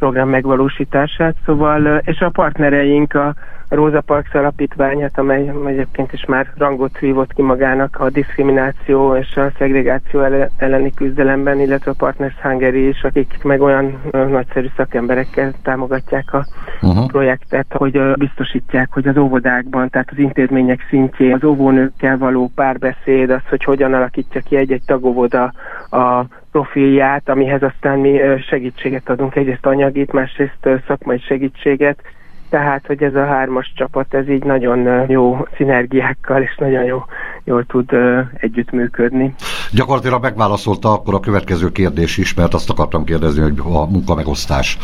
program 0.04 0.28
megvalósítását, 0.28 1.34
szóval, 1.44 2.00
és 2.04 2.20
a 2.20 2.30
partnereink 2.30 3.14
a 3.14 3.34
Rosa 3.68 4.00
Parks 4.00 4.34
alapítványát, 4.34 5.18
amely 5.18 5.52
egyébként 5.66 6.12
is 6.12 6.24
már 6.24 6.52
rangot 6.56 6.98
vívott 6.98 7.32
ki 7.32 7.42
magának 7.42 7.96
a 8.00 8.10
diszkrimináció 8.10 9.16
és 9.16 9.36
a 9.36 9.52
szegregáció 9.58 10.20
elleni 10.56 10.92
küzdelemben, 10.94 11.60
illetve 11.60 11.90
a 11.90 11.94
Partners 11.98 12.34
Hungary 12.42 12.88
is, 12.88 13.02
akik 13.02 13.42
meg 13.42 13.60
olyan 13.60 14.00
nagyszerű 14.10 14.66
szakemberekkel 14.76 15.52
támogatják 15.62 16.32
a 16.32 16.46
uh-huh. 16.82 17.06
projektet, 17.06 17.66
hogy 17.68 18.00
biztosítják, 18.14 18.88
hogy 18.92 19.08
az 19.08 19.16
óvodákban, 19.16 19.88
tehát 19.88 20.10
az 20.10 20.18
intézmények 20.18 20.86
szintjén 20.88 21.34
az 21.34 21.44
óvónőkkel 21.44 22.18
való 22.18 22.50
párbeszéd, 22.54 23.30
az, 23.30 23.42
hogy 23.48 23.64
hogyan 23.64 23.94
alakítja 23.94 24.40
ki 24.40 24.56
egy-egy 24.56 24.82
tagóvoda 24.86 25.52
a 25.90 26.24
profilját, 26.54 27.28
amihez 27.28 27.62
aztán 27.62 27.98
mi 27.98 28.18
segítséget 28.48 29.08
adunk, 29.08 29.34
egyrészt 29.34 29.66
anyagit, 29.66 30.12
másrészt 30.12 30.68
szakmai 30.86 31.18
segítséget, 31.18 32.02
tehát, 32.48 32.86
hogy 32.86 33.02
ez 33.02 33.14
a 33.14 33.24
hármas 33.24 33.72
csapat, 33.76 34.14
ez 34.14 34.28
így 34.28 34.44
nagyon 34.44 35.10
jó 35.10 35.46
szinergiákkal 35.56 36.42
és 36.42 36.56
nagyon 36.56 36.84
jó, 36.84 37.04
jól 37.44 37.64
tud 37.64 37.90
együttműködni. 38.34 39.34
Gyakorlatilag 39.72 40.22
megválaszolta 40.22 40.92
akkor 40.92 41.14
a 41.14 41.20
következő 41.20 41.72
kérdés 41.72 42.18
is, 42.18 42.34
mert 42.34 42.54
azt 42.54 42.70
akartam 42.70 43.04
kérdezni, 43.04 43.42
hogy 43.42 43.58
a 43.58 43.86
munkamegosztás 43.90 44.78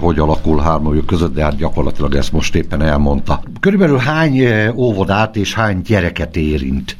hogy 0.00 0.18
alakul 0.18 0.60
hármójuk 0.60 1.06
között, 1.06 1.34
de 1.34 1.42
hát 1.42 1.56
gyakorlatilag 1.56 2.14
ezt 2.14 2.32
most 2.32 2.54
éppen 2.54 2.82
elmondta. 2.82 3.40
Körülbelül 3.60 3.98
hány 3.98 4.40
óvodát 4.76 5.36
és 5.36 5.54
hány 5.54 5.80
gyereket 5.80 6.36
érint 6.36 6.96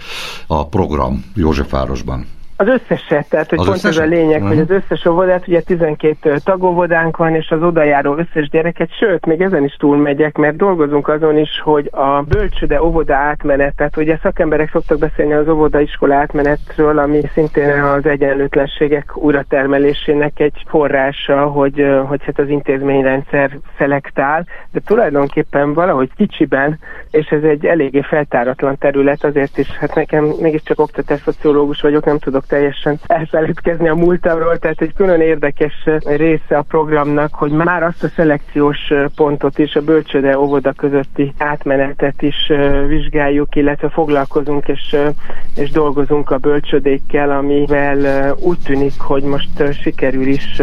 a 0.46 0.66
program 0.68 1.24
Józsefvárosban? 1.34 2.33
Az 2.56 2.66
összeset, 2.66 3.28
tehát 3.28 3.50
hogy 3.50 3.58
az 3.58 3.64
pont 3.64 3.76
összeset? 3.76 4.02
ez 4.02 4.08
a 4.08 4.14
lényeg, 4.14 4.42
uh-huh. 4.42 4.48
hogy 4.48 4.58
az 4.58 4.70
összes 4.70 5.06
óvodát, 5.06 5.48
ugye 5.48 5.60
12 5.60 6.36
tagóvodánk 6.44 7.16
van, 7.16 7.34
és 7.34 7.50
az 7.50 7.62
odajáró 7.62 8.16
összes 8.16 8.48
gyereket, 8.48 8.88
sőt, 8.98 9.26
még 9.26 9.40
ezen 9.40 9.64
is 9.64 9.74
túlmegyek, 9.74 10.36
mert 10.36 10.56
dolgozunk 10.56 11.08
azon 11.08 11.38
is, 11.38 11.60
hogy 11.62 11.88
a 11.92 12.22
bölcsöde 12.22 12.82
óvoda 12.82 13.16
átmenet, 13.16 13.74
tehát 13.76 13.96
ugye 13.96 14.18
szakemberek 14.22 14.70
szoktak 14.70 14.98
beszélni 14.98 15.32
az 15.32 15.48
óvoda 15.48 15.80
iskola 15.80 16.14
átmenetről, 16.14 16.98
ami 16.98 17.20
szintén 17.32 17.82
az 17.82 18.06
egyenlőtlenségek 18.06 19.16
újratermelésének 19.16 20.40
egy 20.40 20.62
forrása, 20.66 21.46
hogy, 21.46 21.86
hogy 22.06 22.24
hát 22.24 22.38
az 22.38 22.48
intézményrendszer 22.48 23.58
szelektál, 23.78 24.46
de 24.72 24.80
tulajdonképpen 24.84 25.72
valahogy 25.72 26.10
kicsiben, 26.16 26.78
és 27.10 27.26
ez 27.26 27.42
egy 27.42 27.66
eléggé 27.66 28.00
feltáratlan 28.00 28.78
terület, 28.78 29.24
azért 29.24 29.58
is, 29.58 29.68
hát 29.68 29.94
nekem 29.94 30.24
mégiscsak 30.40 30.80
oktatás 30.80 31.20
szociológus 31.20 31.80
vagyok, 31.80 32.04
nem 32.04 32.18
tudok 32.18 32.43
teljesen 32.46 32.98
elfeledkezni 33.06 33.88
a 33.88 33.94
múltamról, 33.94 34.58
tehát 34.58 34.80
egy 34.80 34.94
külön 34.94 35.20
érdekes 35.20 35.88
része 36.04 36.56
a 36.56 36.62
programnak, 36.62 37.34
hogy 37.34 37.50
már 37.50 37.82
azt 37.82 38.04
a 38.04 38.08
szelekciós 38.08 38.92
pontot 39.16 39.58
is, 39.58 39.74
a 39.74 39.80
bölcsöde 39.80 40.38
óvoda 40.38 40.72
közötti 40.72 41.34
átmenetet 41.38 42.22
is 42.22 42.52
vizsgáljuk, 42.88 43.56
illetve 43.56 43.88
foglalkozunk 43.88 44.68
és, 44.68 44.96
és 45.56 45.70
dolgozunk 45.70 46.30
a 46.30 46.38
bölcsödékkel, 46.38 47.30
amivel 47.30 48.32
úgy 48.38 48.58
tűnik, 48.64 49.00
hogy 49.00 49.22
most 49.22 49.72
sikerül 49.82 50.26
is 50.26 50.62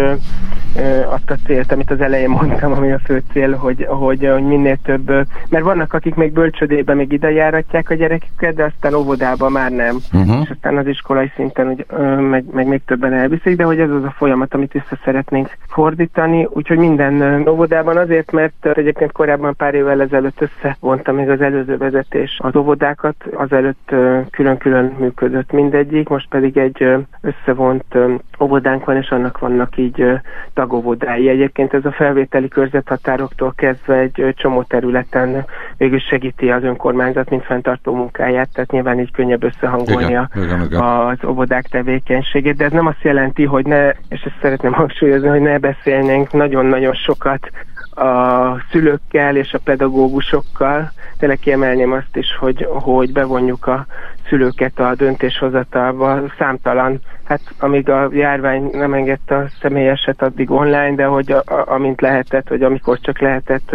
azt 1.05 1.31
a 1.31 1.35
célt, 1.45 1.71
amit 1.71 1.91
az 1.91 2.01
elején 2.01 2.29
mondtam, 2.29 2.71
ami 2.71 2.91
a 2.91 2.99
fő 2.99 3.23
cél, 3.31 3.55
hogy, 3.55 3.85
hogy, 3.89 4.27
hogy 4.27 4.43
minél 4.43 4.77
több, 4.83 5.07
mert 5.49 5.63
vannak, 5.63 5.93
akik 5.93 6.15
még 6.15 6.33
bölcsödébe 6.33 6.93
még 6.93 7.11
ide 7.11 7.31
járatják 7.31 7.89
a 7.89 7.93
gyereküket, 7.93 8.55
de 8.55 8.63
aztán 8.63 8.93
óvodában 8.93 9.51
már 9.51 9.71
nem. 9.71 9.97
Uh-huh. 10.13 10.41
És 10.43 10.49
aztán 10.49 10.77
az 10.77 10.87
iskolai 10.87 11.31
szinten 11.35 11.67
hogy, 11.75 11.85
meg, 12.19 12.43
meg 12.51 12.67
még 12.67 12.81
többen 12.85 13.13
elviszik, 13.13 13.55
de 13.55 13.63
hogy 13.63 13.79
ez 13.79 13.89
az 13.89 14.03
a 14.03 14.13
folyamat, 14.17 14.53
amit 14.53 14.71
vissza 14.71 14.97
szeretnénk 15.03 15.57
fordítani, 15.67 16.47
úgyhogy 16.49 16.77
minden 16.77 17.47
óvodában 17.47 17.97
azért, 17.97 18.31
mert 18.31 18.65
egyébként 18.65 19.11
korábban 19.11 19.55
pár 19.55 19.73
évvel 19.73 20.01
ezelőtt 20.01 20.41
összevonta 20.41 21.11
még 21.11 21.29
az 21.29 21.41
előző 21.41 21.77
vezetés 21.77 22.39
az 22.43 22.55
óvodákat, 22.55 23.15
azelőtt 23.33 23.95
külön-külön 24.29 24.95
működött 24.99 25.51
mindegyik, 25.51 26.09
most 26.09 26.29
pedig 26.29 26.57
egy 26.57 26.87
összevont 27.21 27.97
óvodánk 28.39 28.85
van, 28.85 28.95
és 28.95 29.09
annak 29.09 29.39
vannak 29.39 29.77
így 29.77 30.05
tagóvodái. 30.53 31.29
Egyébként 31.29 31.73
ez 31.73 31.85
a 31.85 31.91
felvételi 31.91 32.47
körzethatároktól 32.47 33.53
kezdve 33.55 33.97
egy 33.97 34.33
csomó 34.35 34.63
területen 34.63 35.45
végül 35.77 35.99
segíti 35.99 36.51
az 36.51 36.63
önkormányzat, 36.63 37.29
mint 37.29 37.45
fenntartó 37.45 37.95
munkáját, 37.95 38.49
tehát 38.53 38.71
nyilván 38.71 38.99
így 38.99 39.11
könnyebb 39.11 39.43
összehangolni 39.43 40.05
igen, 40.05 40.29
a, 40.33 40.39
igen, 40.39 40.61
igen. 40.61 40.81
az 40.81 41.17
óvodák 41.25 41.60
tevékenységét, 41.69 42.55
de 42.55 42.65
ez 42.65 42.71
nem 42.71 42.87
azt 42.87 43.01
jelenti, 43.01 43.45
hogy 43.45 43.65
ne, 43.65 43.89
és 43.89 44.21
ezt 44.21 44.39
szeretném 44.41 44.73
hangsúlyozni, 44.73 45.27
hogy 45.27 45.41
ne 45.41 45.57
beszélnénk 45.57 46.31
nagyon-nagyon 46.31 46.93
sokat 46.93 47.49
a 47.95 48.63
szülőkkel 48.71 49.35
és 49.35 49.53
a 49.53 49.59
pedagógusokkal. 49.63 50.91
Tényleg 51.17 51.39
kiemelném 51.39 51.91
azt 51.91 52.15
is, 52.15 52.35
hogy, 52.39 52.67
hogy 52.69 53.11
bevonjuk 53.11 53.67
a 53.67 53.85
szülőket 54.29 54.79
a 54.79 54.95
döntéshozatalba. 54.95 56.21
Számtalan, 56.37 56.99
hát 57.23 57.41
amíg 57.59 57.89
a 57.89 58.09
járvány 58.13 58.69
nem 58.71 58.93
engedte 58.93 59.35
a 59.35 59.49
személyeset, 59.61 60.21
addig 60.21 60.51
online, 60.51 60.95
de 60.95 61.05
hogy 61.05 61.31
a, 61.31 61.37
a, 61.45 61.63
amint 61.67 62.01
lehetett, 62.01 62.47
vagy 62.47 62.63
amikor 62.63 62.99
csak 62.99 63.19
lehetett 63.19 63.71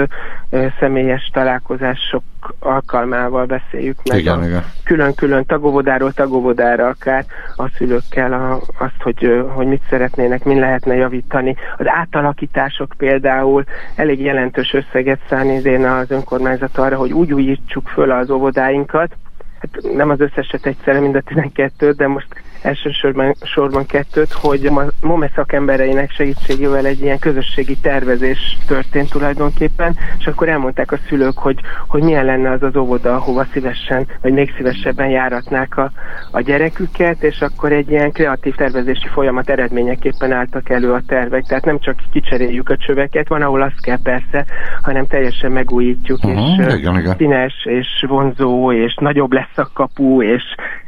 személyes 0.78 1.30
találkozások 1.32 2.22
alkalmával 2.58 3.46
beszéljük 3.46 3.96
meg. 4.08 4.18
Igen, 4.18 4.44
igen. 4.44 4.64
Külön-külön 4.84 5.44
tagóvodáról 5.44 6.12
tagóvodára 6.12 6.86
akár 6.86 7.24
a 7.56 7.68
szülőkkel 7.76 8.32
a, 8.32 8.60
azt, 8.78 9.02
hogy, 9.02 9.44
hogy 9.48 9.66
mit 9.66 9.82
szeretnének, 9.90 10.44
min 10.44 10.58
lehetne 10.58 10.94
javítani. 10.94 11.56
Az 11.78 11.86
átalakítások 11.88 12.94
például 12.96 13.64
elég 13.94 14.20
jelentős 14.20 14.72
összeget 14.72 15.20
szán 15.28 15.50
idén 15.50 15.84
az 15.84 16.10
önkormányzat 16.10 16.78
arra, 16.78 16.96
hogy 16.96 17.12
úgy 17.12 17.32
újítsuk 17.32 17.88
föl 17.88 18.10
az 18.10 18.30
óvodáinkat, 18.30 19.16
hát 19.60 19.94
nem 19.94 20.10
az 20.10 20.20
összeset 20.20 20.66
egyszerre, 20.66 21.00
mind 21.00 21.14
a 21.14 21.20
12 21.20 21.92
de 21.92 22.06
most 22.06 22.28
elsősorban 22.62 23.34
sorban 23.42 23.86
kettőt, 23.86 24.32
hogy 24.32 24.66
a 24.66 24.92
MOME 25.00 25.30
szakembereinek 25.34 26.10
segítségével 26.10 26.86
egy 26.86 27.00
ilyen 27.00 27.18
közösségi 27.18 27.76
tervezés 27.76 28.58
történt 28.66 29.10
tulajdonképpen, 29.10 29.96
és 30.18 30.26
akkor 30.26 30.48
elmondták 30.48 30.92
a 30.92 30.98
szülők, 31.08 31.38
hogy, 31.38 31.60
hogy 31.88 32.02
milyen 32.02 32.24
lenne 32.24 32.50
az 32.50 32.62
az 32.62 32.76
óvoda, 32.76 33.14
ahova 33.14 33.46
szívesen, 33.52 34.06
vagy 34.22 34.32
még 34.32 34.52
szívesebben 34.56 35.08
járatnák 35.08 35.76
a, 35.76 35.90
a 36.30 36.40
gyereküket, 36.40 37.22
és 37.22 37.40
akkor 37.40 37.72
egy 37.72 37.90
ilyen 37.90 38.12
kreatív 38.12 38.54
tervezési 38.54 39.08
folyamat 39.08 39.50
eredményeképpen 39.50 40.32
álltak 40.32 40.68
elő 40.68 40.92
a 40.92 41.02
tervek. 41.06 41.44
Tehát 41.44 41.64
nem 41.64 41.78
csak 41.78 41.96
kicseréljük 42.12 42.68
a 42.68 42.76
csöveket, 42.76 43.28
van, 43.28 43.42
ahol 43.42 43.62
azt 43.62 43.80
kell 43.80 43.98
persze, 44.02 44.44
hanem 44.82 45.06
teljesen 45.06 45.52
megújítjuk, 45.52 46.24
uh-huh, 46.24 46.66
és 46.66 46.74
igen, 46.74 46.98
igen. 46.98 47.14
színes, 47.16 47.54
és 47.64 48.04
vonzó, 48.08 48.72
és 48.72 48.94
nagyobb 49.00 49.32
lesz 49.32 49.56
a 49.56 49.70
kapu, 49.72 50.22
és 50.22 50.42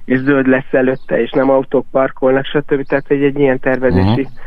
és 0.08 0.18
zöld 0.18 0.46
lesz 0.46 0.72
előtte, 0.72 1.20
és 1.20 1.30
nem 1.30 1.50
autók 1.50 1.86
parkolnak, 1.90 2.44
stb. 2.44 2.86
Tehát 2.86 3.04
egy, 3.08 3.22
egy 3.22 3.38
ilyen 3.38 3.60
tervezési 3.60 4.20
uh-huh 4.20 4.46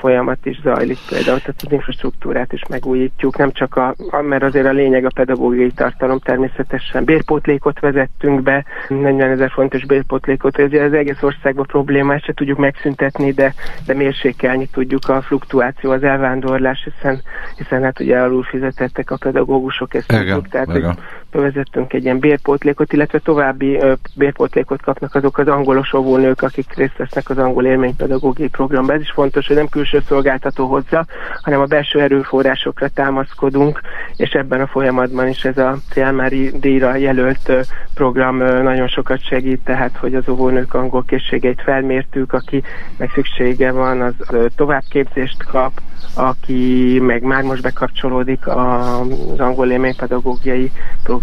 folyamat 0.00 0.46
is 0.46 0.60
zajlik 0.62 0.98
például, 1.08 1.38
tehát 1.38 1.62
az 1.64 1.72
infrastruktúrát 1.72 2.52
is 2.52 2.62
megújítjuk, 2.68 3.36
nem 3.36 3.52
csak 3.52 3.76
a, 3.76 3.94
mert 4.22 4.42
azért 4.42 4.66
a 4.66 4.72
lényeg 4.72 5.04
a 5.04 5.10
pedagógiai 5.14 5.70
tartalom 5.70 6.18
természetesen. 6.18 7.04
Bérpótlékot 7.04 7.80
vezettünk 7.80 8.42
be, 8.42 8.64
40 8.88 9.30
ezer 9.30 9.50
fontos 9.50 9.86
bérpótlékot, 9.86 10.56
hogy 10.56 10.74
az 10.74 10.92
egész 10.92 11.22
országban 11.22 11.66
problémát 11.66 12.24
se 12.24 12.32
tudjuk 12.32 12.58
megszüntetni, 12.58 13.32
de, 13.32 13.54
de 13.86 13.94
mérsékelni 13.94 14.66
tudjuk 14.72 15.08
a 15.08 15.22
fluktuáció, 15.22 15.90
az 15.90 16.02
elvándorlás, 16.02 16.88
hiszen, 16.94 17.20
hiszen 17.56 17.82
hát 17.82 18.00
ugye 18.00 18.18
alul 18.18 18.42
fizetettek 18.42 19.10
a 19.10 19.16
pedagógusok, 19.16 19.94
ezt 19.94 20.12
igen, 20.12 20.24
tudjuk, 20.24 20.48
tehát 20.48 20.76
igen. 20.76 20.98
Bevezettünk 21.36 21.92
egy 21.92 22.04
ilyen 22.04 22.18
bérpótlékot, 22.18 22.92
illetve 22.92 23.18
további 23.18 23.80
bérpótlékot 24.14 24.82
kapnak 24.82 25.14
azok 25.14 25.38
az 25.38 25.48
angolos 25.48 25.92
óvónők, 25.92 26.42
akik 26.42 26.74
részt 26.74 26.96
vesznek 26.96 27.30
az 27.30 27.38
angol 27.38 27.64
élménypedagógiai 27.64 28.48
programba. 28.48 28.92
Ez 28.92 29.00
is 29.00 29.10
fontos, 29.10 29.46
hogy 29.46 29.56
nem 29.56 29.68
külső 29.68 30.02
szolgáltató 30.08 30.66
hozza, 30.66 31.06
hanem 31.42 31.60
a 31.60 31.64
belső 31.64 32.00
erőforrásokra 32.00 32.88
támaszkodunk, 32.88 33.80
és 34.16 34.30
ebben 34.30 34.60
a 34.60 34.66
folyamatban 34.66 35.28
is 35.28 35.44
ez 35.44 35.58
a 35.58 35.76
Trialmári 35.90 36.50
díjra 36.60 36.94
jelölt 36.94 37.52
program 37.94 38.36
nagyon 38.36 38.88
sokat 38.88 39.26
segít, 39.26 39.60
tehát 39.64 39.96
hogy 39.96 40.14
az 40.14 40.28
óvónők 40.28 40.74
angol 40.74 41.04
készségeit 41.06 41.62
felmértük, 41.62 42.32
aki 42.32 42.62
meg 42.96 43.10
szüksége 43.14 43.72
van, 43.72 44.00
az 44.00 44.14
továbbképzést 44.56 45.44
kap, 45.44 45.72
aki 46.14 46.98
meg 47.02 47.22
már 47.22 47.42
most 47.42 47.62
bekapcsolódik 47.62 48.46
az 48.46 49.38
angol 49.38 49.70
élménypedagógiai 49.70 50.72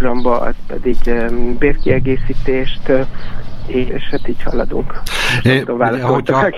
programba, 0.04 0.40
az 0.40 0.56
pedig 0.68 0.98
bérkiegészítést 1.60 2.92
és 3.68 4.04
hát 4.12 4.28
így 4.28 4.44
haladunk. 4.44 5.02
Hogyha, 6.02 6.50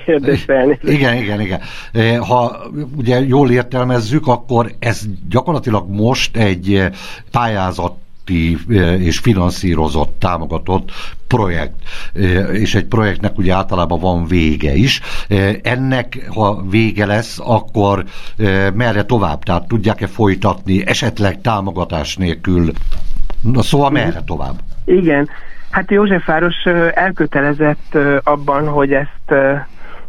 igen, 0.82 1.18
igen, 1.18 1.42
igen. 1.42 1.60
Ha 2.20 2.58
ugye 2.96 3.20
jól 3.20 3.52
értelmezzük, 3.52 4.28
akkor 4.28 4.72
ez 4.80 5.02
gyakorlatilag 5.30 5.90
most 5.90 6.38
egy 6.38 6.84
pályázat 7.32 7.94
és 9.00 9.18
finanszírozott, 9.18 10.20
támogatott 10.20 10.92
projekt, 11.28 11.76
és 12.52 12.76
egy 12.76 12.86
projektnek 12.86 13.38
ugye 13.38 13.54
általában 13.54 14.00
van 14.00 14.28
vége 14.28 14.76
is. 14.76 15.02
Ennek, 15.62 16.28
ha 16.34 16.64
vége 16.70 17.06
lesz, 17.06 17.40
akkor 17.40 18.06
merre 18.74 19.04
tovább? 19.04 19.44
Tehát 19.44 19.68
tudják-e 19.68 20.08
folytatni, 20.08 20.88
esetleg 20.88 21.42
támogatás 21.42 22.16
nélkül? 22.16 22.72
Na 23.52 23.62
szóval 23.62 23.90
merre 23.90 24.22
tovább? 24.26 24.56
Igen, 24.86 25.30
Hát 25.76 25.92
Józsefváros 25.92 26.66
elkötelezett 26.94 27.98
abban, 28.24 28.68
hogy 28.68 28.94
ezt 28.94 29.32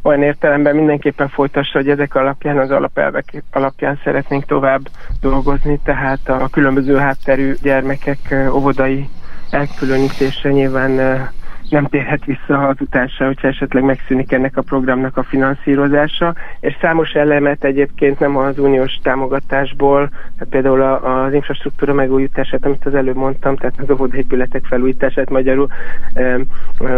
olyan 0.03 0.23
értelemben 0.23 0.77
mindenképpen 0.77 1.29
folytassa, 1.29 1.79
hogy 1.79 1.89
ezek 1.89 2.15
alapján, 2.15 2.59
az 2.59 2.71
alapelvek 2.71 3.43
alapján 3.53 4.01
szeretnénk 4.05 4.45
tovább 4.45 4.89
dolgozni, 5.21 5.81
tehát 5.85 6.29
a 6.29 6.49
különböző 6.53 6.97
hátterű 6.97 7.55
gyermekek 7.63 8.35
óvodai 8.53 9.09
elkülönítése 9.51 10.51
nyilván 10.51 11.29
nem 11.71 11.85
térhet 11.85 12.25
vissza 12.25 12.69
azután 12.69 13.09
se, 13.09 13.25
hogyha 13.25 13.49
esetleg 13.49 13.83
megszűnik 13.83 14.33
ennek 14.33 14.57
a 14.57 14.63
programnak 14.63 15.17
a 15.17 15.23
finanszírozása, 15.23 16.35
és 16.61 16.77
számos 16.81 17.11
elemet 17.11 17.65
egyébként 17.65 18.19
nem 18.19 18.37
az 18.37 18.59
uniós 18.59 18.99
támogatásból, 19.03 20.09
tehát 20.09 20.49
például 20.51 20.83
az 20.83 21.33
infrastruktúra 21.33 21.93
megújítását, 21.93 22.65
amit 22.65 22.87
az 22.87 22.95
előbb 22.95 23.17
mondtam, 23.17 23.57
tehát 23.57 23.75
az 23.81 23.91
óvodépületek 23.91 24.65
felújítását 24.65 25.31
magyarul 25.31 25.69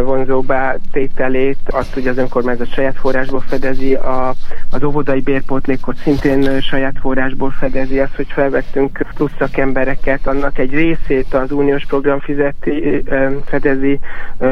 vonzóbbá 0.05 0.77
tételét, 0.93 1.59
azt 1.67 1.97
ugye 1.97 2.11
az 2.11 2.19
önkormányzat 2.19 2.73
saját 2.73 2.97
forrásból 2.97 3.41
fedezi, 3.41 3.95
a, 3.95 4.35
az 4.71 4.83
óvodai 4.83 5.21
bérpótlékot 5.21 5.97
szintén 5.97 6.61
saját 6.61 6.99
forrásból 7.01 7.51
fedezi, 7.51 7.99
azt, 7.99 8.17
hogy 8.17 8.29
felvettünk 8.29 9.01
plusz 9.15 9.35
szakembereket, 9.39 10.27
annak 10.27 10.59
egy 10.59 10.73
részét 10.73 11.35
az 11.35 11.53
uniós 11.53 11.87
program 11.87 12.19
fizeti, 12.21 13.03
fedezi, 13.45 13.99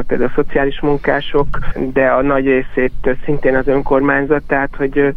például 0.07 0.31
a 0.31 0.43
szociális 0.43 0.81
munkások, 0.81 1.47
de 1.93 2.07
a 2.07 2.23
nagy 2.23 2.45
részét 2.45 3.17
szintén 3.25 3.57
az 3.57 3.67
önkormányzat, 3.67 4.43
tehát 4.47 4.77
hogy 4.77 5.15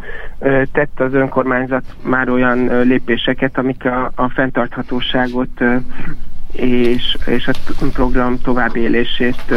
tett 0.71 0.99
az 0.99 1.13
önkormányzat 1.13 1.83
már 2.03 2.29
olyan 2.29 2.87
lépéseket, 2.87 3.57
amik 3.57 3.85
a, 3.85 4.11
a 4.15 4.29
fenntarthatóságot 4.29 5.63
és, 6.51 7.17
és 7.25 7.47
a 7.47 7.53
program 7.93 8.41
továbbélését 8.41 9.53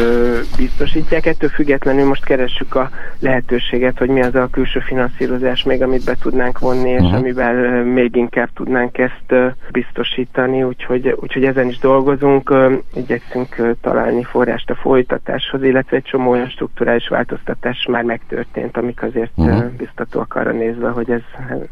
biztosítják. 0.57 1.27
Ettől 1.27 1.49
függetlenül 1.49 2.07
most 2.07 2.25
keressük 2.25 2.75
a 2.75 2.91
lehetőséget, 3.19 3.99
hogy 3.99 4.09
mi 4.09 4.23
az 4.23 4.35
a 4.35 4.49
külső 4.51 4.81
finanszírozás 4.81 5.63
még, 5.63 5.83
amit 5.83 6.05
be 6.05 6.17
tudnánk 6.21 6.59
vonni, 6.59 6.91
és 6.91 7.01
uh-huh. 7.01 7.19
amivel 7.19 7.85
még 7.85 8.17
inkább 8.17 8.49
tudnánk 8.55 8.99
ezt 8.99 9.55
biztosítani, 9.71 10.63
úgyhogy, 10.63 11.17
úgyhogy 11.21 11.45
ezen 11.45 11.69
is 11.69 11.79
dolgozunk, 11.79 12.55
igyekszünk 12.95 13.77
találni 13.81 14.23
forrást 14.23 14.71
a 14.71 14.75
folytatáshoz, 14.75 15.63
illetve 15.63 15.97
egy 15.97 16.03
csomó 16.03 16.31
olyan 16.31 16.49
strukturális 16.49 17.09
változtatás 17.09 17.87
már 17.91 18.03
megtörtént, 18.03 18.77
amik 18.77 19.03
azért 19.03 19.31
uh-huh. 19.35 19.65
biztatóak 19.79 20.35
arra 20.35 20.53
nézve, 20.53 20.89
hogy 20.89 21.11
ez, 21.11 21.23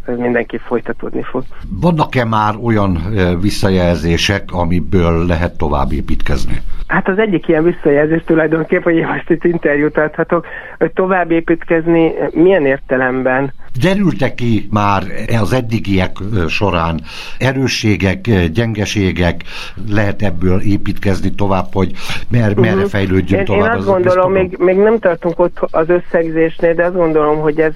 ez 0.06 0.18
mindenki 0.18 0.58
folytatódni 0.58 1.22
fog. 1.22 1.44
Vannak-e 1.80 2.24
már 2.24 2.54
olyan 2.62 2.98
visszajelzések, 3.40 4.44
amiből 4.52 5.09
ebből 5.10 5.26
lehet 5.26 5.58
tovább 5.58 5.92
építkezni? 5.92 6.60
Hát 6.86 7.08
az 7.08 7.18
egyik 7.18 7.48
ilyen 7.48 7.64
visszajelzés 7.64 8.22
tulajdonképpen, 8.24 8.82
hogy 8.82 8.94
én 8.94 9.06
most 9.06 9.30
itt 9.30 9.44
interjút 9.44 9.96
adhatok, 9.96 10.46
hogy 10.78 10.92
tovább 10.92 11.30
építkezni 11.30 12.12
milyen 12.30 12.66
értelemben? 12.66 13.52
Derültek 13.80 14.34
ki 14.34 14.68
már 14.70 15.02
az 15.40 15.52
eddigiek 15.52 16.16
során 16.48 17.00
erősségek, 17.38 18.20
gyengeségek, 18.52 19.42
lehet 19.88 20.22
ebből 20.22 20.60
építkezni 20.60 21.30
tovább, 21.34 21.66
hogy 21.72 21.92
mer, 22.30 22.54
merre 22.54 22.74
uh-huh. 22.74 22.90
fejlődjünk 22.90 23.40
én, 23.40 23.44
tovább? 23.44 23.72
Én 23.72 23.78
azt 23.78 23.86
gondolom, 23.86 24.32
még, 24.32 24.56
még 24.58 24.76
nem 24.76 24.98
tartunk 24.98 25.38
ott 25.38 25.58
az 25.70 25.88
összegzésnél, 25.88 26.74
de 26.74 26.84
azt 26.84 26.94
gondolom, 26.94 27.40
hogy 27.40 27.60
ez 27.60 27.74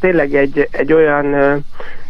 tényleg 0.00 0.34
egy, 0.34 0.68
egy 0.70 0.92
olyan 0.92 1.34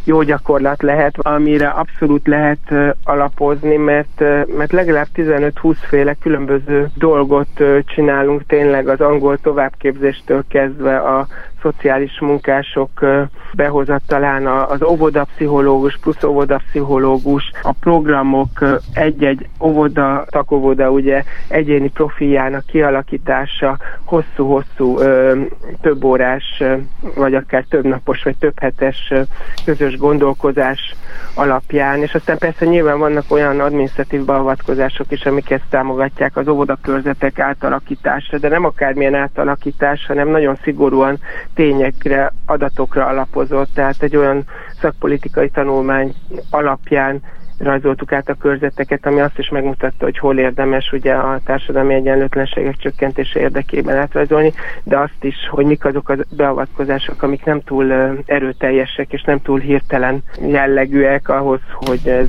jó 0.07 0.23
gyakorlat 0.23 0.83
lehet, 0.83 1.14
amire 1.19 1.69
abszolút 1.69 2.27
lehet 2.27 2.75
alapozni, 3.05 3.77
mert, 3.77 4.21
mert 4.57 4.73
legalább 4.73 5.07
15-20 5.14 5.77
féle 5.88 6.14
különböző 6.14 6.88
dolgot 6.95 7.62
csinálunk 7.85 8.47
tényleg 8.47 8.88
az 8.88 9.01
angol 9.01 9.38
továbbképzéstől 9.38 10.45
kezdve 10.49 10.97
a 10.97 11.27
szociális 11.66 12.20
munkások 12.20 12.90
behozatalán 13.52 14.46
az 14.46 14.83
óvodapszichológus 14.83 15.98
plusz 15.98 16.22
óvodapszichológus, 16.22 17.50
a 17.62 17.72
programok 17.81 18.48
egy-egy 18.94 19.48
óvoda, 19.61 20.24
takóvoda 20.29 20.90
ugye 20.90 21.22
egyéni 21.48 21.90
profiljának 21.90 22.66
kialakítása, 22.66 23.79
hosszú-hosszú 24.05 24.98
több 25.81 26.05
órás, 26.05 26.62
vagy 27.16 27.35
akár 27.35 27.64
több 27.68 27.85
napos, 27.85 28.22
vagy 28.22 28.37
több 28.37 28.61
hetes 28.61 29.12
közös 29.64 29.96
gondolkozás 29.96 30.94
alapján, 31.35 32.02
és 32.02 32.14
aztán 32.14 32.38
persze 32.38 32.64
nyilván 32.64 32.98
vannak 32.98 33.24
olyan 33.29 33.61
adminisztratív 33.61 34.24
beavatkozások 34.24 35.07
is, 35.12 35.26
amik 35.26 35.50
ezt 35.50 35.64
támogatják 35.70 36.37
az 36.37 36.48
óvodakörzetek 36.48 37.38
átalakítása, 37.38 38.38
de 38.38 38.48
nem 38.48 38.64
akármilyen 38.64 39.14
átalakítás, 39.14 40.07
hanem 40.07 40.29
nagyon 40.29 40.59
szigorúan 40.62 41.18
tényekre, 41.57 42.33
adatokra 42.45 43.07
alapozott, 43.07 43.75
tehát 43.75 44.03
egy 44.03 44.16
olyan 44.16 44.45
szakpolitikai 44.81 45.49
tanulmány 45.51 46.14
alapján 46.51 47.23
rajzoltuk 47.59 48.12
át 48.12 48.29
a 48.29 48.35
körzeteket, 48.35 49.07
ami 49.07 49.21
azt 49.21 49.38
is 49.38 49.49
megmutatta, 49.49 50.05
hogy 50.05 50.19
hol 50.19 50.38
érdemes 50.38 50.92
ugye 50.92 51.14
a 51.14 51.40
társadalmi 51.45 51.95
egyenlőtlenségek 51.95 52.77
csökkentése 52.77 53.40
érdekében 53.40 53.97
átrajzolni, 53.97 54.53
de 54.83 54.99
azt 54.99 55.25
is, 55.25 55.35
hogy 55.51 55.66
mik 55.66 55.85
azok 55.85 56.09
a 56.09 56.16
beavatkozások, 56.37 57.23
amik 57.23 57.45
nem 57.45 57.61
túl 57.61 57.92
erőteljesek 58.27 59.12
és 59.12 59.23
nem 59.23 59.42
túl 59.42 59.59
hirtelen 59.59 60.23
jellegűek 60.40 61.29
ahhoz, 61.29 61.61
hogy 61.73 62.09
ez 62.09 62.29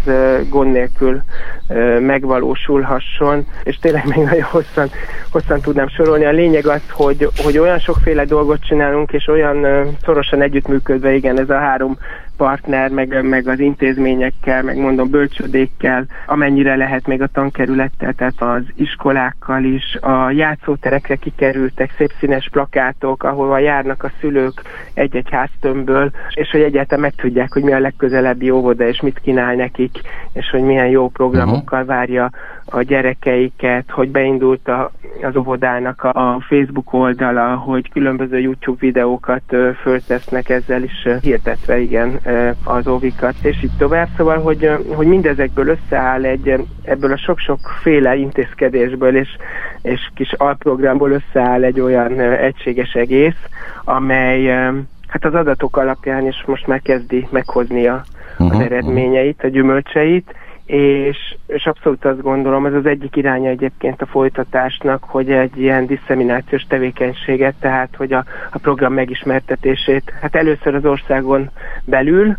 gond 0.49 0.71
nélkül 0.71 1.21
megvalósulhasson, 1.99 3.45
és 3.63 3.77
tényleg 3.77 4.05
még 4.05 4.23
nagyon 4.23 4.43
hosszan, 4.43 4.89
hosszan 5.31 5.61
tudnám 5.61 5.87
sorolni. 5.87 6.25
A 6.25 6.31
lényeg 6.31 6.65
az, 6.67 6.81
hogy, 6.91 7.29
hogy 7.43 7.57
olyan 7.57 7.79
sokféle 7.79 8.25
dolgot 8.25 8.65
csinálunk, 8.65 9.11
és 9.11 9.27
olyan 9.27 9.87
szorosan 10.03 10.41
együttműködve, 10.41 11.13
igen, 11.13 11.39
ez 11.39 11.49
a 11.49 11.57
három 11.57 11.97
partner, 12.37 12.89
meg, 12.89 13.23
meg 13.23 13.47
az 13.47 13.59
intézményekkel, 13.59 14.63
meg 14.63 14.77
mondom 14.77 15.09
bölcsödékkel, 15.09 16.05
amennyire 16.25 16.75
lehet 16.75 17.07
még 17.07 17.21
a 17.21 17.27
tankerülettel, 17.27 18.13
tehát 18.13 18.41
az 18.41 18.63
iskolákkal 18.75 19.63
is, 19.63 19.95
a 20.01 20.29
játszóterekre 20.31 21.15
kikerültek 21.15 21.93
szép 21.97 22.11
színes 22.19 22.49
plakátok, 22.51 23.23
ahova 23.23 23.57
járnak 23.57 24.03
a 24.03 24.11
szülők 24.19 24.61
egy-egy 24.93 25.29
háztömbből, 25.31 26.11
és 26.33 26.49
hogy 26.51 26.61
egyáltalán 26.61 27.03
megtudják, 27.03 27.53
hogy 27.53 27.63
mi 27.63 27.73
a 27.73 27.79
legközelebbi 27.79 28.49
óvoda, 28.49 28.87
és 28.87 29.01
mit 29.01 29.19
kínál 29.19 29.55
nekik, 29.55 30.01
és 30.33 30.49
hogy 30.49 30.61
milyen 30.61 30.87
jó 30.87 31.09
programokkal 31.09 31.85
várja 31.85 32.29
a 32.69 32.81
gyerekeiket, 32.81 33.91
hogy 33.91 34.09
beindult 34.09 34.67
a, 34.67 34.91
az 35.21 35.35
óvodának 35.35 36.03
a, 36.03 36.09
a 36.09 36.39
Facebook 36.47 36.93
oldala, 36.93 37.55
hogy 37.55 37.89
különböző 37.91 38.39
YouTube 38.39 38.77
videókat 38.79 39.41
ö, 39.49 39.69
föltesznek 39.81 40.49
ezzel 40.49 40.83
is 40.83 41.05
ö, 41.05 41.15
hirdetve, 41.21 41.79
igen, 41.79 42.19
ö, 42.25 42.49
az 42.63 42.87
óvikat, 42.87 43.35
és 43.41 43.63
így 43.63 43.77
tovább. 43.77 44.07
Szóval, 44.17 44.37
hogy, 44.37 44.65
ö, 44.65 44.75
hogy 44.95 45.07
mindezekből 45.07 45.67
összeáll 45.67 46.23
egy, 46.23 46.53
ebből 46.83 47.11
a 47.11 47.17
sok-sok 47.17 47.59
féle 47.81 48.15
intézkedésből 48.15 49.15
és, 49.15 49.29
és 49.81 50.11
kis 50.15 50.33
alprogramból 50.33 51.11
összeáll 51.11 51.63
egy 51.63 51.79
olyan 51.79 52.19
ö, 52.19 52.31
egységes 52.31 52.93
egész, 52.93 53.39
amely 53.83 54.47
ö, 54.47 54.77
hát 55.07 55.25
az 55.25 55.33
adatok 55.33 55.77
alapján 55.77 56.27
is 56.27 56.43
most 56.45 56.67
már 56.67 56.81
kezdi 56.81 57.27
meghozni 57.31 57.87
a, 57.87 58.03
az 58.37 58.45
uh-huh, 58.45 58.63
eredményeit, 58.63 59.43
a 59.43 59.47
gyümölcseit, 59.47 60.35
és, 60.65 61.37
és 61.47 61.65
abszolút 61.65 62.05
azt 62.05 62.21
gondolom, 62.21 62.65
ez 62.65 62.73
az 62.73 62.85
egyik 62.85 63.15
iránya 63.15 63.49
egyébként 63.49 64.01
a 64.01 64.05
folytatásnak, 64.05 65.03
hogy 65.03 65.31
egy 65.31 65.57
ilyen 65.57 65.85
disszeminációs 65.85 66.63
tevékenységet, 66.67 67.55
tehát 67.59 67.95
hogy 67.95 68.13
a, 68.13 68.25
a 68.51 68.57
program 68.57 68.93
megismertetését, 68.93 70.13
hát 70.21 70.35
először 70.35 70.75
az 70.75 70.85
országon 70.85 71.49
belül, 71.85 72.37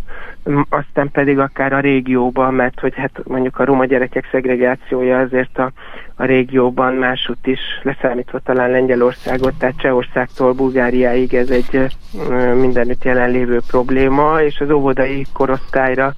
aztán 0.68 1.10
pedig 1.10 1.38
akár 1.38 1.72
a 1.72 1.80
régióban, 1.80 2.54
mert 2.54 2.80
hogy 2.80 2.94
hát 2.96 3.20
mondjuk 3.24 3.58
a 3.58 3.64
roma 3.64 3.84
gyerekek 3.84 4.28
szegregációja 4.30 5.18
azért 5.18 5.58
a, 5.58 5.72
a 6.14 6.24
régióban 6.24 6.94
másút 6.94 7.46
is 7.46 7.60
leszámítva 7.82 8.38
talán 8.38 8.70
Lengyelországot, 8.70 9.58
tehát 9.58 9.80
Csehországtól 9.80 10.52
Bulgáriáig 10.52 11.34
ez 11.34 11.50
egy 11.50 11.96
mindenütt 12.54 13.04
jelenlévő 13.04 13.60
probléma, 13.66 14.42
és 14.42 14.60
az 14.60 14.70
óvodai 14.70 15.26
korosztályra, 15.32 16.14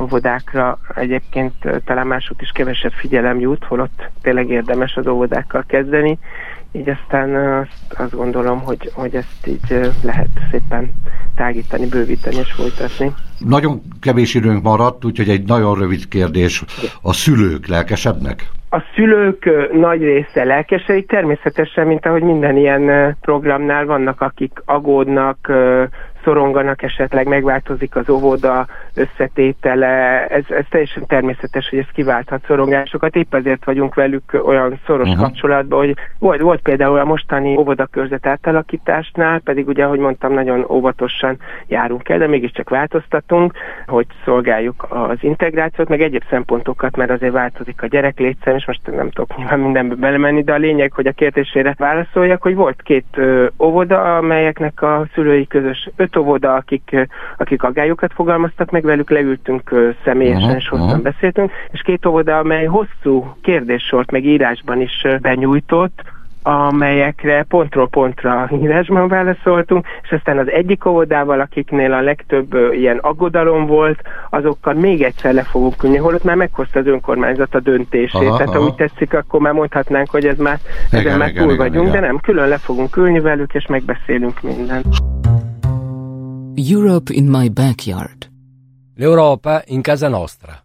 óvodákra 0.00 0.78
egyébként 0.94 1.54
talán 1.84 2.06
másút 2.28 2.42
is 2.42 2.50
kevesebb 2.50 2.92
figyelem 2.92 3.40
jut, 3.40 3.64
holott 3.64 4.10
tényleg 4.22 4.48
érdemes 4.50 4.96
az 4.96 5.06
óvodákkal 5.06 5.64
kezdeni, 5.66 6.18
így 6.72 6.88
aztán 6.88 7.34
azt, 7.60 8.00
azt 8.00 8.14
gondolom, 8.14 8.60
hogy, 8.60 8.90
hogy 8.94 9.14
ezt 9.14 9.46
így 9.46 9.92
lehet 10.02 10.28
szépen 10.50 10.92
tágítani, 11.34 11.86
bővíteni 11.86 12.36
és 12.36 12.52
folytatni. 12.52 13.14
Nagyon 13.38 13.82
kevés 14.00 14.34
időnk 14.34 14.62
maradt, 14.62 15.04
úgyhogy 15.04 15.28
egy 15.28 15.46
nagyon 15.46 15.78
rövid 15.78 16.08
kérdés. 16.08 16.64
A 17.02 17.12
szülők 17.12 17.66
lelkesednek? 17.66 18.48
A 18.70 18.82
szülők 18.94 19.50
nagy 19.72 20.02
része 20.02 20.44
lelkesedik, 20.44 21.08
természetesen, 21.08 21.86
mint 21.86 22.06
ahogy 22.06 22.22
minden 22.22 22.56
ilyen 22.56 23.16
programnál 23.20 23.84
vannak, 23.84 24.20
akik 24.20 24.62
agódnak, 24.64 25.52
szoronganak, 26.24 26.82
esetleg 26.82 27.26
megváltozik 27.26 27.96
az 27.96 28.10
óvoda 28.10 28.66
összetétele, 28.94 30.26
ez, 30.26 30.44
ez 30.48 30.64
teljesen 30.70 31.06
természetes, 31.06 31.68
hogy 31.68 31.78
ez 31.78 31.92
kiválthat 31.92 32.44
szorongásokat, 32.46 33.16
épp 33.16 33.34
ezért 33.34 33.64
vagyunk 33.64 33.94
velük 33.94 34.40
olyan 34.44 34.80
szoros 34.86 35.08
uh-huh. 35.08 35.22
kapcsolatban, 35.22 35.78
hogy 35.78 35.96
volt, 36.18 36.40
volt 36.40 36.60
például 36.60 36.98
a 36.98 37.04
mostani 37.04 37.56
óvodakörzet 37.56 38.26
átalakításnál, 38.26 39.40
pedig 39.40 39.68
ugye, 39.68 39.84
ahogy 39.84 39.98
mondtam, 39.98 40.32
nagyon 40.32 40.66
óvatosan 40.68 41.38
járunk 41.66 42.08
el, 42.08 42.18
de 42.18 42.26
mégiscsak 42.26 42.68
változtatunk, 42.68 43.52
hogy 43.86 44.06
szolgáljuk 44.24 44.86
az 44.88 45.18
integrációt, 45.20 45.88
meg 45.88 46.02
egyéb 46.02 46.22
szempontokat, 46.30 46.96
mert 46.96 47.10
azért 47.10 47.32
változik 47.32 47.82
a 47.82 47.86
gyerek 47.86 48.18
létszám, 48.18 48.56
és 48.56 48.66
most 48.66 48.80
nem 48.84 49.10
tudok 49.10 49.36
nyilván 49.36 49.60
mindenbe 49.60 49.94
belemenni, 49.94 50.42
de 50.42 50.52
a 50.52 50.56
lényeg, 50.56 50.92
hogy 50.92 51.06
a 51.06 51.12
kérdésére 51.12 51.74
válaszoljak, 51.78 52.42
hogy 52.42 52.54
volt 52.54 52.82
két 52.82 53.20
óvoda, 53.58 54.16
amelyeknek 54.16 54.82
a 54.82 55.06
szülői 55.14 55.46
közös 55.46 55.90
öt 55.96 56.07
óvoda, 56.16 56.54
akik, 56.54 57.08
akik 57.36 57.62
aggályokat 57.62 58.12
fogalmaztak 58.12 58.70
meg, 58.70 58.82
velük 58.82 59.10
leültünk 59.10 59.94
személyesen, 60.04 60.42
uh-huh, 60.42 60.56
és 60.56 60.68
hosszan 60.68 61.02
beszéltünk, 61.02 61.50
és 61.70 61.80
két 61.80 62.06
óvoda, 62.06 62.38
amely 62.38 62.64
hosszú 62.64 63.36
kérdéssort 63.42 64.10
meg 64.10 64.24
írásban 64.24 64.80
is 64.80 65.06
benyújtott, 65.20 66.02
amelyekre 66.42 67.44
pontról 67.48 67.88
pontra 67.88 68.48
írásban 68.62 69.08
válaszoltunk, 69.08 69.86
és 70.02 70.10
aztán 70.10 70.38
az 70.38 70.50
egyik 70.50 70.84
óvodával, 70.84 71.40
akiknél 71.40 71.92
a 71.92 72.00
legtöbb 72.00 72.54
ilyen 72.72 72.98
aggodalom 72.98 73.66
volt, 73.66 74.02
azokkal 74.30 74.74
még 74.74 75.02
egyszer 75.02 75.34
le 75.34 75.42
fogunk 75.42 75.82
ülni, 75.82 75.96
holott 75.96 76.24
már 76.24 76.36
meghozta 76.36 76.78
az 76.78 76.86
önkormányzat 76.86 77.54
a 77.54 77.60
döntését, 77.60 78.28
aha, 78.28 78.36
tehát 78.36 78.54
aha. 78.54 78.64
úgy 78.64 78.74
tetszik, 78.74 79.14
akkor 79.14 79.40
már 79.40 79.52
mondhatnánk, 79.52 80.10
hogy 80.10 80.26
ez 80.26 80.38
már, 80.38 80.58
igen, 80.90 81.06
ezen 81.06 81.18
már 81.18 81.28
igen, 81.28 81.42
túl 81.42 81.52
igen, 81.52 81.66
vagyunk, 81.66 81.88
igen. 81.88 82.00
de 82.00 82.06
nem, 82.06 82.18
külön 82.18 82.48
le 82.48 82.58
fogunk 82.58 82.96
ülni 82.96 83.20
velük, 83.20 83.54
és 83.54 83.66
megbeszélünk 83.66 84.42
mindent. 84.42 84.86
Europe 86.60 87.12
in 87.12 87.28
my 87.28 87.48
backyard. 87.48 88.28
L'Europa 88.96 89.62
in 89.68 89.80
casa 89.80 90.08
nostra. 90.08 90.60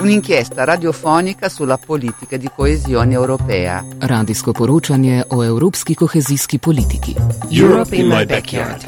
Un'inchiesta 0.00 0.62
radiofonica 0.62 1.48
sulla 1.48 1.76
politica 1.76 2.36
di 2.36 2.48
coesione 2.54 3.14
europea. 3.14 3.84
Radijsko 3.98 4.52
poročanje 4.52 5.24
o 5.28 5.42
evropski 5.42 5.94
kohezijski 5.94 6.58
politiki. 6.58 7.16
Europe 7.50 7.96
in 7.96 8.06
my 8.06 8.24
backyard. 8.24 8.84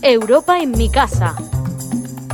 Europa 0.00 0.56
en 0.56 0.72
mi 0.76 0.88
casa. 0.88 1.34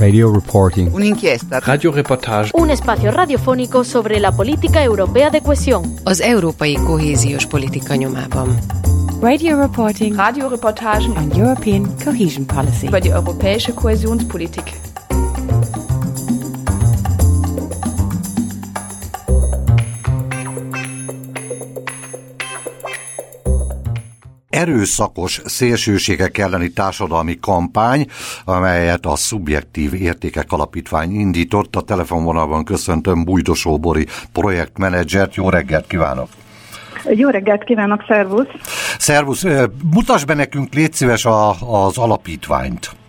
Radio 0.00 0.32
reporting. 0.32 0.90
Un'inchiesta. 0.94 1.60
Radioreportage. 1.60 2.52
Un 2.54 2.70
espacio 2.70 3.10
radiofónico 3.10 3.84
sobre 3.84 4.18
la 4.18 4.32
política 4.32 4.82
europea 4.82 5.28
de 5.28 5.40
cohesión. 5.42 5.82
Az 6.04 6.20
európai 6.20 6.72
kohéziós 6.72 7.46
politika 7.46 7.94
nyomában. 7.96 8.58
Radio 9.20 9.60
reporting. 9.60 10.16
Radioreportagen 10.16 11.10
on 11.16 11.30
European 11.36 11.94
Cohesion 12.04 12.46
Policy. 12.46 12.86
über 12.86 13.00
die 13.00 13.12
europäische 13.12 13.74
Kohäsionspolitik. 13.74 14.72
Erőszakos 24.60 25.40
szélsőségek 25.44 26.38
elleni 26.38 26.68
társadalmi 26.68 27.38
kampány, 27.40 28.06
amelyet 28.44 29.06
a 29.06 29.16
Szubjektív 29.16 29.94
Értékek 29.94 30.52
Alapítvány 30.52 31.14
indított. 31.14 31.76
A 31.76 31.80
telefonvonalban 31.80 32.64
köszöntöm 32.64 33.24
Bújdosó 33.24 33.78
Bori 33.78 34.06
projektmenedzsert. 34.32 35.34
Jó 35.34 35.48
reggelt 35.48 35.86
kívánok! 35.86 36.28
Jó 37.14 37.28
reggelt 37.28 37.64
kívánok, 37.64 38.04
szervusz! 38.08 38.48
Szervusz! 38.98 39.44
Mutasd 39.94 40.26
be 40.26 40.34
nekünk, 40.34 40.74
légy 40.74 40.92
szíves 40.92 41.24
a, 41.24 41.50
az 41.84 41.98
alapítványt. 41.98 42.99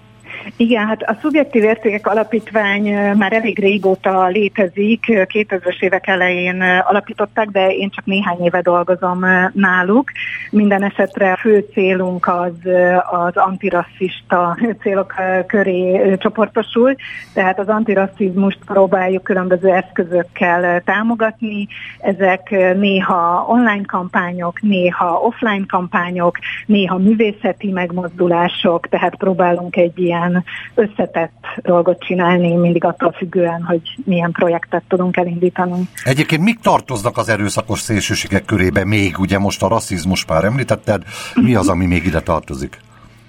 Igen, 0.57 0.87
hát 0.87 1.01
a 1.01 1.17
Szubjektív 1.21 1.63
Értékek 1.63 2.07
Alapítvány 2.07 2.93
már 3.17 3.33
elég 3.33 3.59
régóta 3.59 4.27
létezik, 4.27 5.03
2000-es 5.07 5.81
évek 5.81 6.07
elején 6.07 6.61
alapították, 6.61 7.47
de 7.47 7.69
én 7.69 7.89
csak 7.89 8.05
néhány 8.05 8.43
éve 8.43 8.61
dolgozom 8.61 9.25
náluk. 9.53 10.11
Minden 10.51 10.83
esetre 10.83 11.31
a 11.31 11.37
fő 11.37 11.65
célunk 11.73 12.27
az, 12.27 12.71
az 13.11 13.37
antirasszista 13.37 14.57
célok 14.81 15.13
köré 15.47 16.15
csoportosul, 16.17 16.95
tehát 17.33 17.59
az 17.59 17.67
antirasszizmust 17.67 18.59
próbáljuk 18.65 19.23
különböző 19.23 19.69
eszközökkel 19.69 20.81
támogatni. 20.81 21.67
Ezek 21.99 22.49
néha 22.75 23.45
online 23.47 23.85
kampányok, 23.85 24.61
néha 24.61 25.19
offline 25.19 25.65
kampányok, 25.67 26.37
néha 26.65 26.97
művészeti 26.97 27.71
megmozdulások, 27.71 28.87
tehát 28.87 29.15
próbálunk 29.15 29.75
egy 29.75 29.99
ilyen 29.99 30.30
összetett 30.75 31.45
dolgot 31.61 32.03
csinálni, 32.03 32.55
mindig 32.55 32.83
attól 32.83 33.11
függően, 33.11 33.63
hogy 33.63 33.81
milyen 34.03 34.31
projektet 34.31 34.83
tudunk 34.87 35.17
elindítani. 35.17 35.89
Egyébként 36.03 36.43
mik 36.43 36.59
tartoznak 36.59 37.17
az 37.17 37.29
erőszakos 37.29 37.79
szélsőségek 37.79 38.45
körébe 38.45 38.85
még? 38.85 39.19
Ugye 39.19 39.39
most 39.39 39.63
a 39.63 39.67
rasszizmus 39.67 40.25
már 40.25 40.43
említetted, 40.43 41.03
mi 41.35 41.55
az, 41.55 41.69
ami 41.69 41.85
még 41.85 42.05
ide 42.05 42.19
tartozik? 42.19 42.77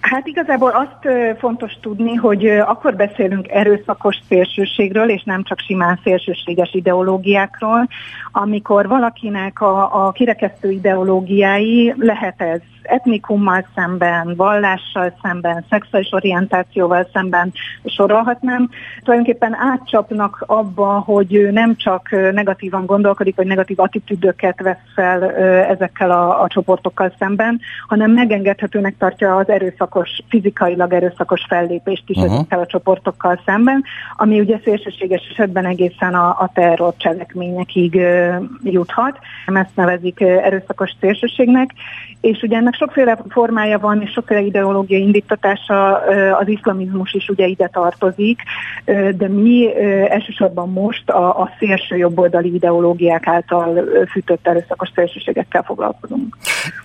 Hát 0.03 0.27
igazából 0.27 0.71
azt 0.71 1.15
fontos 1.39 1.73
tudni, 1.81 2.15
hogy 2.15 2.47
akkor 2.47 2.97
beszélünk 2.97 3.49
erőszakos 3.49 4.17
szélsőségről, 4.29 5.11
és 5.11 5.23
nem 5.25 5.43
csak 5.43 5.59
simán 5.59 6.01
szélsőséges 6.03 6.73
ideológiákról, 6.73 7.89
amikor 8.33 8.89
valakinek 8.89 9.61
a, 9.61 10.07
a 10.07 10.13
kirekesztő 10.13 10.71
ideológiái 10.71 11.95
lehet 11.99 12.41
ez 12.41 12.61
etnikummal 12.83 13.67
szemben, 13.75 14.35
vallással 14.37 15.15
szemben, 15.23 15.65
szexuális 15.71 16.13
orientációval 16.13 17.09
szemben 17.13 17.53
sorolhatnám, 17.85 18.69
tulajdonképpen 19.03 19.55
átcsapnak 19.55 20.45
abba, 20.47 20.99
hogy 20.99 21.49
nem 21.53 21.77
csak 21.77 22.11
negatívan 22.11 22.87
gondolkodik, 22.87 23.37
vagy 23.37 23.47
negatív 23.47 23.81
attitűdöket 23.81 24.61
vesz 24.61 24.77
fel 24.95 25.31
ezekkel 25.65 26.11
a, 26.11 26.43
a 26.43 26.49
csoportokkal 26.49 27.15
szemben, 27.19 27.61
hanem 27.89 28.11
megengedhetőnek 28.11 28.97
tartja 28.99 29.37
az 29.37 29.49
erőszakos, 29.49 30.21
fizikailag 30.29 30.93
erőszakos 30.93 31.45
fellépést 31.49 32.05
is 32.07 32.17
uh-huh. 32.17 32.33
ezekkel 32.35 32.61
a 32.61 32.67
csoportokkal 32.67 33.41
szemben, 33.45 33.85
ami 34.17 34.41
ugye 34.41 34.59
szélsőséges 34.65 35.29
esetben 35.31 35.67
egészen 35.67 36.15
a, 36.15 36.29
a 36.29 36.51
terror 36.55 36.95
cselekményekig 36.97 38.01
juthat. 38.63 39.19
Ezt 39.47 39.77
nevezik 39.77 40.21
erőszakos 40.21 40.91
szélsőségnek, 41.01 41.71
és 42.21 42.43
ugye 42.43 42.57
ennek 42.57 42.72
sokféle 42.75 43.19
formája 43.29 43.79
van, 43.79 44.03
és 44.03 44.11
sokféle 44.11 44.41
ideológiai 44.41 45.03
indítatása, 45.03 45.97
az 46.39 46.49
iszlamizmus 46.49 47.13
is 47.13 47.29
ugye 47.29 47.47
ide 47.47 47.69
tartozik, 47.73 48.41
de 49.17 49.29
mi 49.29 49.69
elsősorban 50.09 50.71
most 50.71 51.11
a, 51.11 51.41
a 51.41 51.51
szélső 51.59 51.97
jobboldali 51.97 52.55
ideológiák 52.55 53.27
által 53.27 53.85
fűtött 54.11 54.47
erőszakos 54.47 54.91
szélsőségekkel 54.95 55.63
foglalkozunk. 55.63 56.37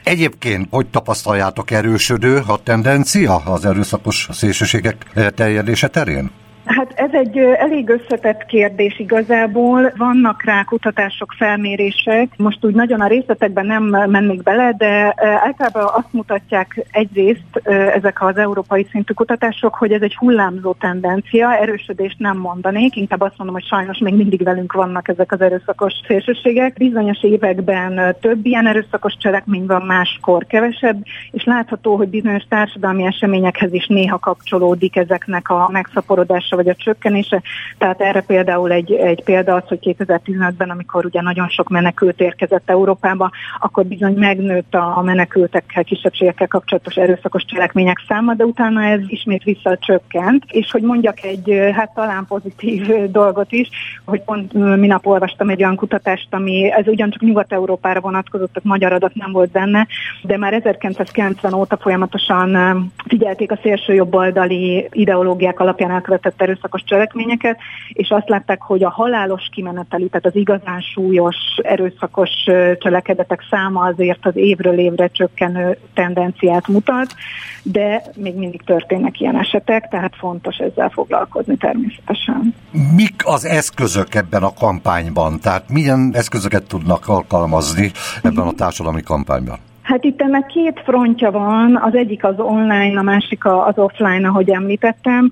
Egyébként, 0.03 0.67
hogy 0.71 0.87
tapasztaljátok 0.87 1.71
erősödő 1.71 2.41
a 2.47 2.63
tendencia 2.63 3.35
az 3.35 3.65
erőszakos 3.65 4.27
szélsőségek 4.31 4.95
terjedése 5.35 5.87
terén? 5.87 6.31
Hát 6.67 6.93
ez 6.95 7.09
egy 7.13 7.37
elég 7.37 7.89
összetett 7.89 8.45
kérdés 8.45 8.99
igazából. 8.99 9.91
Vannak 9.97 10.43
rá 10.43 10.63
kutatások, 10.63 11.33
felmérések. 11.37 12.29
Most 12.37 12.65
úgy 12.65 12.73
nagyon 12.73 13.01
a 13.01 13.07
részletekben 13.07 13.65
nem 13.65 13.83
mennék 13.83 14.43
bele, 14.43 14.73
de 14.77 15.13
általában 15.17 15.83
azt 15.93 16.13
mutatják 16.13 16.85
egyrészt 16.91 17.61
ezek 17.93 18.21
az 18.21 18.37
európai 18.37 18.87
szintű 18.91 19.13
kutatások, 19.13 19.75
hogy 19.75 19.91
ez 19.91 20.01
egy 20.01 20.15
hullámzó 20.15 20.73
tendencia, 20.73 21.57
erősödést 21.57 22.19
nem 22.19 22.37
mondanék, 22.37 22.95
inkább 22.95 23.21
azt 23.21 23.37
mondom, 23.37 23.55
hogy 23.55 23.65
sajnos 23.65 23.97
még 23.97 24.13
mindig 24.13 24.43
velünk 24.43 24.73
vannak 24.73 25.07
ezek 25.07 25.31
az 25.31 25.41
erőszakos 25.41 25.93
szélsőségek. 26.07 26.73
Bizonyos 26.77 27.23
években 27.23 28.15
több 28.21 28.45
ilyen 28.45 28.67
erőszakos 28.67 29.13
cselekmény 29.17 29.65
van, 29.65 29.81
máskor 29.81 30.45
kevesebb, 30.45 31.05
és 31.31 31.43
látható, 31.43 31.95
hogy 31.95 32.07
bizonyos 32.07 32.43
társadalmi 32.49 33.05
eseményekhez 33.05 33.73
is 33.73 33.87
néha 33.87 34.17
kapcsolódik 34.19 34.95
ezeknek 34.95 35.49
a 35.49 35.69
megszaporodása 35.71 36.55
vagy 36.57 36.69
a 36.69 36.75
csökkenése. 36.75 37.41
Tehát 37.77 38.01
erre 38.01 38.21
például 38.21 38.71
egy, 38.71 38.91
egy 38.91 39.23
példa 39.23 39.55
az, 39.55 39.63
hogy 39.67 39.79
2015-ben, 39.81 40.69
amikor 40.69 41.05
ugye 41.05 41.21
nagyon 41.21 41.47
sok 41.47 41.69
menekült 41.69 42.21
érkezett 42.21 42.69
Európába, 42.69 43.31
akkor 43.59 43.85
bizony 43.85 44.13
megnőtt 44.13 44.73
a 44.73 45.01
menekültekkel, 45.01 45.83
kisebbségekkel 45.83 46.47
kapcsolatos 46.47 46.95
erőszakos 46.95 47.45
cselekmények 47.45 48.03
száma, 48.07 48.33
de 48.33 48.43
utána 48.43 48.83
ez 48.83 48.99
ismét 49.07 49.43
visszacsökkent. 49.43 50.43
És 50.47 50.71
hogy 50.71 50.81
mondjak 50.81 51.23
egy 51.23 51.71
hát 51.73 51.93
talán 51.93 52.25
pozitív 52.27 52.87
dolgot 53.11 53.51
is, 53.51 53.69
hogy 54.05 54.21
pont 54.21 54.53
minap 54.53 55.05
olvastam 55.05 55.49
egy 55.49 55.63
olyan 55.63 55.75
kutatást, 55.75 56.27
ami 56.29 56.71
ez 56.71 56.87
ugyancsak 56.87 57.21
Nyugat-Európára 57.21 57.99
vonatkozott, 57.99 58.53
tehát 58.53 58.69
magyar 58.69 58.91
adat 58.91 59.15
nem 59.15 59.31
volt 59.31 59.51
benne, 59.51 59.87
de 60.21 60.37
már 60.37 60.53
1990 60.53 61.53
óta 61.53 61.77
folyamatosan 61.77 62.91
figyelték 63.07 63.51
a 63.51 63.59
szélső 63.61 63.93
jobboldali 63.93 64.87
ideológiák 64.91 65.59
alapján 65.59 65.91
elkövetett 65.91 66.41
erőszakos 66.47 66.83
cselekményeket, 66.83 67.57
és 67.93 68.09
azt 68.09 68.29
látták, 68.29 68.61
hogy 68.61 68.83
a 68.83 68.89
halálos 68.89 69.49
kimeneteli, 69.51 70.07
tehát 70.07 70.25
az 70.25 70.35
igazán 70.35 70.81
súlyos 70.81 71.35
erőszakos 71.61 72.29
cselekedetek 72.77 73.45
száma 73.49 73.81
azért 73.81 74.25
az 74.25 74.35
évről 74.35 74.79
évre 74.79 75.07
csökkenő 75.07 75.77
tendenciát 75.93 76.67
mutat, 76.67 77.15
de 77.63 78.03
még 78.15 78.35
mindig 78.35 78.61
történnek 78.61 79.19
ilyen 79.19 79.39
esetek, 79.39 79.87
tehát 79.89 80.15
fontos 80.15 80.57
ezzel 80.57 80.89
foglalkozni 80.89 81.57
természetesen. 81.57 82.53
Mik 82.95 83.21
az 83.25 83.45
eszközök 83.45 84.15
ebben 84.15 84.43
a 84.43 84.53
kampányban? 84.53 85.39
Tehát 85.39 85.69
milyen 85.69 86.11
eszközöket 86.13 86.67
tudnak 86.67 87.07
alkalmazni 87.07 87.91
ebben 88.23 88.47
a 88.47 88.51
társadalmi 88.51 89.01
kampányban? 89.01 89.66
Hát 89.87 90.03
itt 90.03 90.21
ennek 90.21 90.45
két 90.45 90.81
frontja 90.83 91.31
van, 91.31 91.75
az 91.75 91.95
egyik 91.95 92.23
az 92.23 92.39
online, 92.39 92.99
a 92.99 93.01
másik 93.01 93.45
az 93.45 93.77
offline, 93.77 94.27
ahogy 94.27 94.49
említettem. 94.49 95.31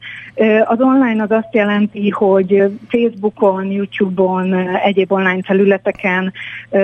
Az 0.65 0.81
online 0.81 1.23
az 1.23 1.31
azt 1.31 1.53
jelenti, 1.55 2.09
hogy 2.09 2.63
Facebookon, 2.87 3.71
YouTube-on, 3.71 4.53
egyéb 4.83 5.11
online 5.11 5.41
felületeken 5.43 6.33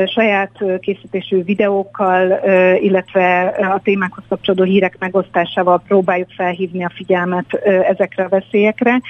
saját 0.05 0.51
készítésű 0.79 1.43
videókkal, 1.43 2.39
illetve 2.81 3.41
a 3.75 3.79
témákhoz 3.84 4.23
kapcsolódó 4.29 4.63
hírek 4.63 4.95
megosztásával 4.99 5.81
próbáljuk 5.88 6.29
felhívni 6.36 6.84
a 6.84 6.91
figyelmet 6.95 7.53
ezekre 7.89 8.23
a 8.23 8.29
veszélyekre. 8.29 9.01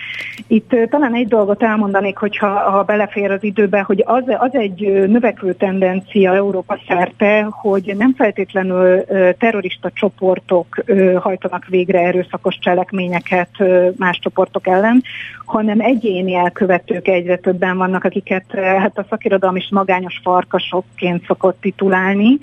Itt 0.48 0.76
talán 0.90 1.16
egy 1.16 1.28
dolgot 1.28 1.64
elmondanék, 1.64 2.18
hogyha 2.18 2.48
ha 2.48 2.84
belefér 2.84 3.32
az 3.32 3.44
időbe, 3.44 3.82
hogy 3.82 4.04
az, 4.06 4.24
az 4.38 4.56
egy 4.56 5.08
növekvő 5.08 5.54
tendencia 5.54 6.34
Európa 6.34 6.80
szerte, 6.88 7.48
hogy 7.50 7.94
nem 7.98 8.14
feltétlenül 8.14 8.50
feltétlenül 8.52 9.04
terrorista 9.38 9.92
csoportok 9.94 10.84
hajtanak 11.20 11.66
végre 11.66 12.00
erőszakos 12.00 12.58
cselekményeket 12.60 13.50
más 13.98 14.20
csoportok 14.20 14.68
ellen, 14.68 15.04
hanem 15.46 15.80
egyéni 15.80 16.36
elkövetők 16.36 17.08
egyre 17.08 17.38
többen 17.38 17.78
vannak, 17.78 18.04
akiket 18.04 18.46
hát 18.52 18.98
a 18.98 19.06
szakirodalom 19.10 19.56
is 19.56 19.70
magányos 19.72 20.20
farkasokként 20.24 21.26
szokott 21.26 21.62
titulálni, 21.62 22.38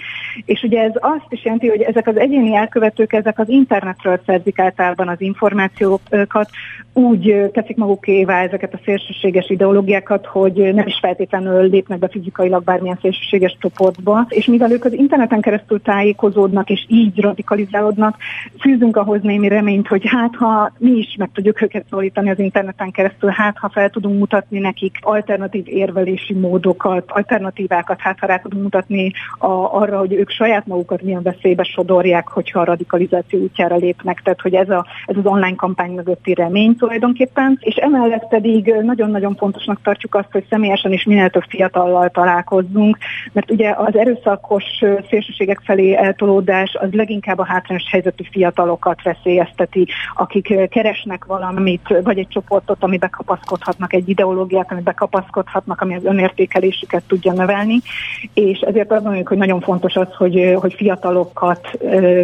és 0.45 0.63
ugye 0.63 0.83
ez 0.83 0.93
azt 0.95 1.27
is 1.29 1.45
jelenti, 1.45 1.69
hogy 1.69 1.81
ezek 1.81 2.07
az 2.07 2.17
egyéni 2.17 2.55
elkövetők, 2.55 3.13
ezek 3.13 3.39
az 3.39 3.49
internetről 3.49 4.21
szerzik 4.27 4.59
általában 4.59 5.09
az 5.09 5.21
információkat, 5.21 6.51
úgy 6.93 7.51
teszik 7.53 7.77
magukévá 7.77 8.43
ezeket 8.43 8.75
a 8.75 8.81
szélsőséges 8.85 9.51
ideológiákat, 9.51 10.27
hogy 10.27 10.75
nem 10.75 10.87
is 10.87 10.99
feltétlenül 11.01 11.69
lépnek 11.71 11.99
be 11.99 12.09
fizikailag 12.09 12.65
bármilyen 12.65 12.99
szélsőséges 13.01 13.57
csoportba, 13.61 14.27
és 14.29 14.47
mivel 14.47 14.73
ők 14.73 14.85
az 14.85 14.93
interneten 14.93 15.41
keresztül 15.41 15.83
tájékozódnak, 15.99 16.71
és 16.71 16.85
így 16.89 17.21
radikalizálódnak, 17.21 18.17
fűzünk 18.61 18.97
ahhoz 18.97 19.23
némi 19.23 19.49
reményt, 19.49 19.89
hogy 19.89 20.03
hát 20.07 20.37
ha 20.37 20.73
mi 20.79 20.91
is 20.91 21.15
meg 21.19 21.31
tudjuk 21.35 21.63
őket 21.63 21.85
szólítani 21.91 22.31
az 22.31 22.39
interneten 22.39 22.91
keresztül, 22.91 23.31
hát 23.31 23.59
ha 23.59 23.69
fel 23.69 23.91
tudunk 23.91 24.19
mutatni 24.19 24.59
nekik 24.59 24.97
alternatív 25.01 25.65
érvelési 25.67 26.35
módokat, 26.35 27.05
alternatívákat, 27.11 28.01
hát 28.01 28.19
ha 28.19 28.27
rá 28.27 28.37
tudunk 28.37 28.63
mutatni 28.63 29.13
a, 29.39 29.47
arra, 29.81 29.99
hogy 29.99 30.13
ők 30.13 30.31
saját 30.31 30.67
magukat 30.67 31.03
milyen 31.03 31.23
veszélybe 31.23 31.63
sodorják, 31.63 32.29
hogyha 32.29 32.61
a 32.61 32.65
radikalizáció 32.65 33.41
útjára 33.41 33.77
lépnek. 33.77 34.21
Tehát, 34.23 34.41
hogy 34.41 34.55
ez, 34.55 34.71
a, 34.71 34.87
ez 35.07 35.17
az 35.17 35.27
online 35.27 35.57
kampány 35.57 35.91
mögötti 35.91 36.35
remény 36.35 36.77
tulajdonképpen. 36.77 37.59
És 37.61 37.75
emellett 37.75 38.29
pedig 38.29 38.75
nagyon-nagyon 38.83 39.35
fontosnak 39.35 39.83
tartjuk 39.83 40.15
azt, 40.15 40.33
hogy 40.33 40.45
személyesen 40.51 40.93
is 40.93 41.05
minél 41.05 41.31
több 41.31 41.45
fiatallal 41.49 42.09
találkozzunk, 42.09 42.99
mert 43.33 43.51
ugye 43.51 43.75
az 43.77 43.97
erőszakos 43.97 44.65
szélsőségek 45.11 45.61
felé 45.65 45.88
eltolódás 45.95 46.77
az 46.81 46.89
leginkább 46.93 47.39
a 47.39 47.45
hátrányos 47.45 47.91
helyzetű 47.91 48.25
fiatalokat 48.31 49.03
veszélyezteti, 49.03 49.87
akik 50.15 50.69
keresnek 50.69 51.25
valamit, 51.25 51.95
vagy 52.03 52.19
egy 52.19 52.29
csoportot, 52.29 52.77
ami 52.81 52.99
bekapaszkodhatnak, 52.99 53.93
egy 53.93 54.09
ideológiát, 54.09 54.73
ami 54.73 54.81
bekapaszkodhatnak, 54.81 55.81
ami 55.81 55.95
az 55.95 56.05
önértékelésüket 56.05 57.03
tudja 57.07 57.33
növelni, 57.33 57.81
és 58.35 58.59
ezért 58.59 58.93
azt 58.93 59.05
mondjuk, 59.05 59.29
hogy 59.29 59.37
nagyon 59.37 59.61
fontos 59.61 59.95
az, 59.95 60.15
hogy, 60.17 60.55
hogy 60.61 60.75
fiatalokat 60.75 61.71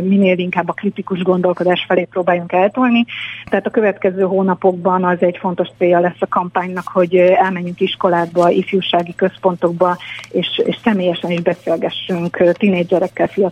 minél 0.03 0.39
inkább 0.39 0.69
a 0.69 0.73
kritikus 0.73 1.23
gondolkodás 1.23 1.85
felé 1.89 2.05
próbáljunk 2.05 2.53
eltolni. 2.53 3.05
Tehát 3.45 3.67
a 3.67 3.71
következő 3.71 4.23
hónapokban 4.23 5.05
az 5.05 5.17
egy 5.21 5.37
fontos 5.41 5.69
célja 5.79 6.01
lesz 6.01 6.21
a 6.21 6.27
kampánynak, 6.29 6.89
hogy 6.93 7.17
elmenjünk 7.17 7.81
iskolákba, 7.81 8.51
ifjúsági 8.51 9.15
központokba, 9.15 9.97
és, 10.31 10.63
és 10.65 10.77
személyesen 10.85 11.31
is 11.31 11.41
beszélgessünk 11.41 12.53
tinédzserekkel, 12.59 13.27
fiatalokkal. 13.27 13.44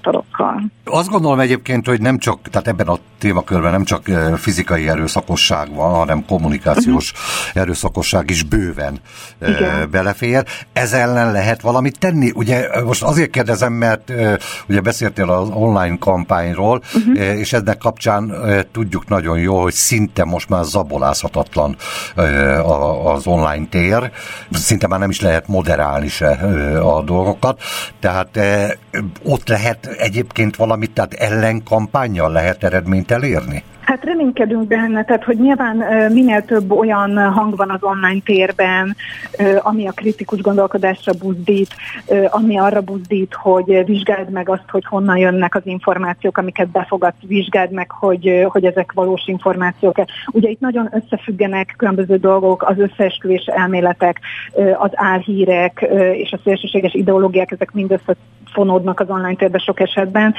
Azt 0.84 1.08
gondolom 1.08 1.40
egyébként, 1.40 1.86
hogy 1.86 2.00
nem 2.00 2.18
csak, 2.18 2.48
tehát 2.50 2.68
ebben 2.68 2.86
a 2.86 2.98
témakörben 3.18 3.70
nem 3.70 3.84
csak 3.84 4.10
fizikai 4.36 4.88
erőszakosság 4.88 5.74
van, 5.74 5.94
hanem 5.94 6.24
kommunikációs 6.26 7.12
uh-huh. 7.12 7.62
erőszakosság 7.62 8.30
is 8.30 8.42
bőven 8.42 9.00
Igen. 9.46 9.90
belefér. 9.90 10.44
Ez 10.72 10.92
ellen 10.92 11.32
lehet 11.32 11.60
valamit 11.60 11.98
tenni? 11.98 12.30
Ugye 12.34 12.82
most 12.84 13.02
azért 13.02 13.30
kérdezem, 13.30 13.72
mert 13.72 14.12
ugye 14.68 14.80
beszéltél 14.80 15.30
az 15.30 15.48
online 15.52 15.96
kampányról, 15.98 16.82
uh-huh. 16.94 17.38
és 17.38 17.52
ennek 17.52 17.78
kapcsán 17.78 18.34
tudjuk 18.72 19.08
nagyon 19.08 19.38
jól, 19.38 19.62
hogy 19.62 19.72
szinte 19.72 20.24
most 20.24 20.48
már 20.48 20.64
zabolázhatatlan 20.64 21.76
az 23.04 23.26
online 23.26 23.66
tér, 23.70 24.10
szinte 24.50 24.86
már 24.86 24.98
nem 24.98 25.10
is 25.10 25.20
lehet 25.20 25.48
moderálni 25.48 26.08
se 26.08 26.30
a 26.82 27.02
dolgokat, 27.02 27.60
tehát 28.00 28.38
ott 29.22 29.48
lehet 29.48 29.81
egyébként 29.98 30.56
valamit, 30.56 30.90
tehát 30.90 31.12
ellenkampányjal 31.12 32.32
lehet 32.32 32.64
eredményt 32.64 33.10
elérni? 33.10 33.62
Hát 33.80 34.04
reménykedünk 34.04 34.66
benne, 34.66 35.04
tehát 35.04 35.24
hogy 35.24 35.38
nyilván 35.38 35.76
minél 36.12 36.44
több 36.44 36.70
olyan 36.72 37.32
hang 37.32 37.56
van 37.56 37.70
az 37.70 37.82
online 37.82 38.20
térben, 38.24 38.96
ami 39.58 39.86
a 39.86 39.92
kritikus 39.92 40.40
gondolkodásra 40.40 41.12
buzdít, 41.12 41.74
ami 42.30 42.58
arra 42.58 42.80
buzdít, 42.80 43.34
hogy 43.34 43.84
vizsgáld 43.84 44.30
meg 44.30 44.48
azt, 44.48 44.68
hogy 44.70 44.84
honnan 44.86 45.16
jönnek 45.16 45.54
az 45.54 45.62
információk, 45.64 46.38
amiket 46.38 46.68
befogadsz, 46.68 47.16
vizsgáld 47.26 47.72
meg, 47.72 47.90
hogy, 47.90 48.46
hogy 48.48 48.64
ezek 48.64 48.92
valós 48.92 49.22
információk. 49.26 50.04
Ugye 50.26 50.48
itt 50.48 50.60
nagyon 50.60 50.90
összefüggenek 50.92 51.74
különböző 51.76 52.16
dolgok, 52.16 52.62
az 52.62 52.78
összeesküvés 52.78 53.44
elméletek, 53.44 54.20
az 54.78 54.90
álhírek 54.92 55.86
és 56.12 56.32
a 56.32 56.40
szélsőséges 56.44 56.94
ideológiák, 56.94 57.50
ezek 57.50 57.72
mind 57.72 57.90
összefonódnak 58.52 59.00
az 59.00 59.08
online 59.08 59.34
térben 59.34 59.60
sok 59.60 59.80
esetben, 59.80 60.34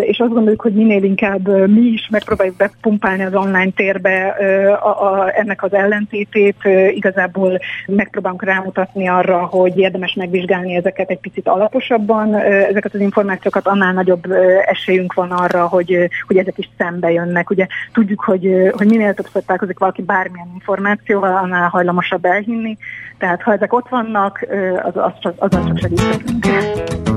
és 0.00 0.18
azt 0.18 0.32
gondoljuk, 0.32 0.60
hogy 0.60 0.72
minél 0.72 1.02
inkább 1.02 1.68
mi 1.68 1.80
is 1.80 2.08
megpróbáljuk 2.10 2.56
be 2.56 2.70
pumpálni 2.80 3.24
az 3.24 3.34
online 3.34 3.70
térbe 3.76 4.34
a, 4.82 4.88
a, 4.88 5.38
ennek 5.38 5.62
az 5.62 5.72
ellentétét. 5.74 6.56
Igazából 6.94 7.58
megpróbálunk 7.86 8.44
rámutatni 8.44 9.08
arra, 9.08 9.38
hogy 9.38 9.78
érdemes 9.78 10.14
megvizsgálni 10.14 10.74
ezeket 10.74 11.10
egy 11.10 11.20
picit 11.20 11.48
alaposabban, 11.48 12.34
ezeket 12.34 12.94
az 12.94 13.00
információkat, 13.00 13.66
annál 13.66 13.92
nagyobb 13.92 14.32
esélyünk 14.66 15.12
van 15.12 15.30
arra, 15.30 15.66
hogy, 15.66 16.08
hogy 16.26 16.36
ezek 16.36 16.58
is 16.58 16.68
szembe 16.78 17.12
jönnek. 17.12 17.50
Ugye 17.50 17.66
tudjuk, 17.92 18.20
hogy, 18.20 18.70
hogy 18.76 18.86
minél 18.86 19.14
többször 19.14 19.42
találkozik 19.42 19.78
valaki 19.78 20.02
bármilyen 20.02 20.50
információval, 20.54 21.36
annál 21.36 21.68
hajlamosabb 21.68 22.24
elhinni. 22.24 22.76
Tehát 23.18 23.42
ha 23.42 23.52
ezek 23.52 23.72
ott 23.72 23.88
vannak, 23.88 24.46
az, 24.82 24.96
az 24.96 25.12
csak, 25.20 25.34
azon 25.38 25.64
csak 25.64 25.78
segíthetünk. 25.78 27.15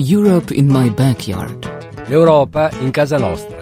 Europe 0.00 0.54
in 0.54 0.66
my 0.66 0.88
backyard. 0.90 1.68
L'Europa 2.08 2.70
in 2.80 2.90
casa 2.90 3.18
nostra. 3.18 3.60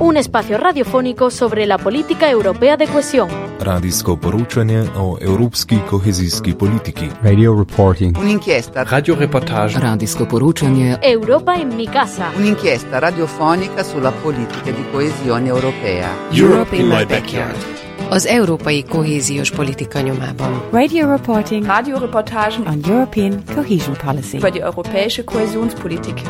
un 0.00 0.16
espacio 0.16 0.56
radiofónico 0.56 1.28
sobre 1.28 1.66
la 1.66 1.76
política 1.76 2.30
europea 2.30 2.76
de 2.76 2.86
cohesión. 2.86 3.28
Radijsko 3.60 4.16
poročanje 4.16 4.84
o 4.96 5.18
evropski 5.20 5.78
kohezijski 5.90 6.54
politiki. 6.54 7.08
Radio 7.22 7.54
reporting. 7.58 8.16
Un'inchiesta. 8.16 8.84
Radioreportage. 8.84 9.78
Radijsko 9.78 10.24
poročanje. 10.24 10.98
Europa 11.02 11.54
in 11.54 11.68
mi 11.76 11.86
casa. 11.86 12.30
Un'inchiesta 12.36 12.98
radiofonica 12.98 13.84
sulla 13.84 14.12
politica 14.22 14.70
di 14.70 14.84
coesione 14.92 15.48
europea. 15.48 16.08
Europe 16.32 16.76
in 16.76 16.86
my 16.86 17.04
backyard. 17.04 17.89
Az 18.10 18.26
európai 18.26 18.84
kohéziós 18.84 19.50
politika 19.50 20.00
nyomában. 20.00 20.62
Radio 20.72 21.10
reporting. 21.16 21.64
Radioreportagen 21.64 22.66
on 22.66 22.80
European 22.90 23.42
Cohesion 23.54 23.96
Policy. 24.04 24.36
über 24.36 24.50
die 24.50 24.62
europäische 24.62 25.24
Kohäsionspolitik. 25.24 26.20